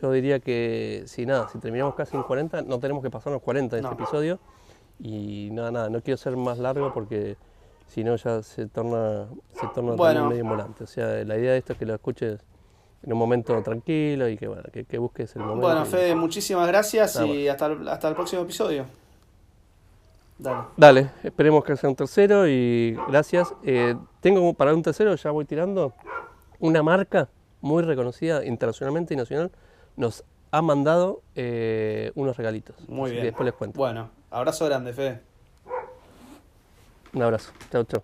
Yo 0.00 0.10
diría 0.10 0.38
que 0.40 1.02
si 1.06 1.26
nada, 1.26 1.48
si 1.48 1.58
terminamos 1.58 1.94
casi 1.94 2.16
en 2.16 2.22
40, 2.22 2.62
no 2.62 2.78
tenemos 2.78 3.02
que 3.02 3.10
pasarnos 3.10 3.42
40 3.42 3.76
en 3.76 3.82
No. 3.82 3.90
este 3.90 4.02
episodio. 4.02 4.38
Y 5.00 5.50
nada, 5.52 5.70
nada, 5.70 5.90
no 5.90 6.00
quiero 6.00 6.16
ser 6.16 6.36
más 6.36 6.58
largo 6.58 6.94
porque 6.94 7.36
si 7.88 8.04
no 8.04 8.14
ya 8.16 8.42
se 8.42 8.66
torna, 8.68 9.26
se 9.60 9.66
torna 9.74 9.92
Bueno. 9.94 10.28
medio 10.28 10.44
volante. 10.46 10.84
O 10.84 10.86
sea, 10.86 11.24
la 11.24 11.36
idea 11.36 11.52
de 11.52 11.58
esto 11.58 11.72
es 11.74 11.78
que 11.78 11.84
lo 11.86 11.94
escuches 11.94 12.40
en 13.02 13.12
un 13.12 13.18
momento 13.18 13.60
tranquilo 13.62 14.28
y 14.28 14.38
que 14.38 14.46
bueno, 14.46 14.62
que, 14.72 14.84
que 14.84 14.96
busques 14.96 15.34
el 15.34 15.42
momento. 15.42 15.66
bueno 15.66 15.82
y- 15.82 15.86
Fede 15.88 16.14
muchísimas 16.14 16.68
gracias 16.68 17.16
Nada 17.16 17.26
y 17.26 17.48
hasta 17.48 17.66
el, 17.66 17.88
hasta 17.88 18.08
el 18.08 18.14
próximo 18.14 18.42
episodio 18.42 18.86
dale 20.42 20.66
Dale, 20.76 21.10
esperemos 21.22 21.64
que 21.64 21.76
sea 21.76 21.88
un 21.88 21.96
tercero 21.96 22.46
y 22.48 22.96
gracias. 23.08 23.54
Eh, 23.62 23.96
tengo 24.20 24.52
para 24.54 24.74
un 24.74 24.82
tercero, 24.82 25.14
ya 25.14 25.30
voy 25.30 25.44
tirando, 25.44 25.94
una 26.58 26.82
marca 26.82 27.28
muy 27.60 27.82
reconocida 27.82 28.44
internacionalmente 28.44 29.14
y 29.14 29.16
nacional 29.16 29.50
nos 29.96 30.24
ha 30.50 30.62
mandado 30.62 31.22
eh, 31.34 32.12
unos 32.14 32.36
regalitos. 32.36 32.76
muy 32.88 33.10
bien 33.12 33.24
después 33.24 33.44
les 33.46 33.54
cuento. 33.54 33.78
bueno 33.78 34.10
abrazo 34.30 34.66
grande 34.66 34.92
Fede 34.92 35.20
Un 37.14 37.22
abrazo. 37.22 37.52
Chau, 37.70 37.84
chau. 37.84 38.02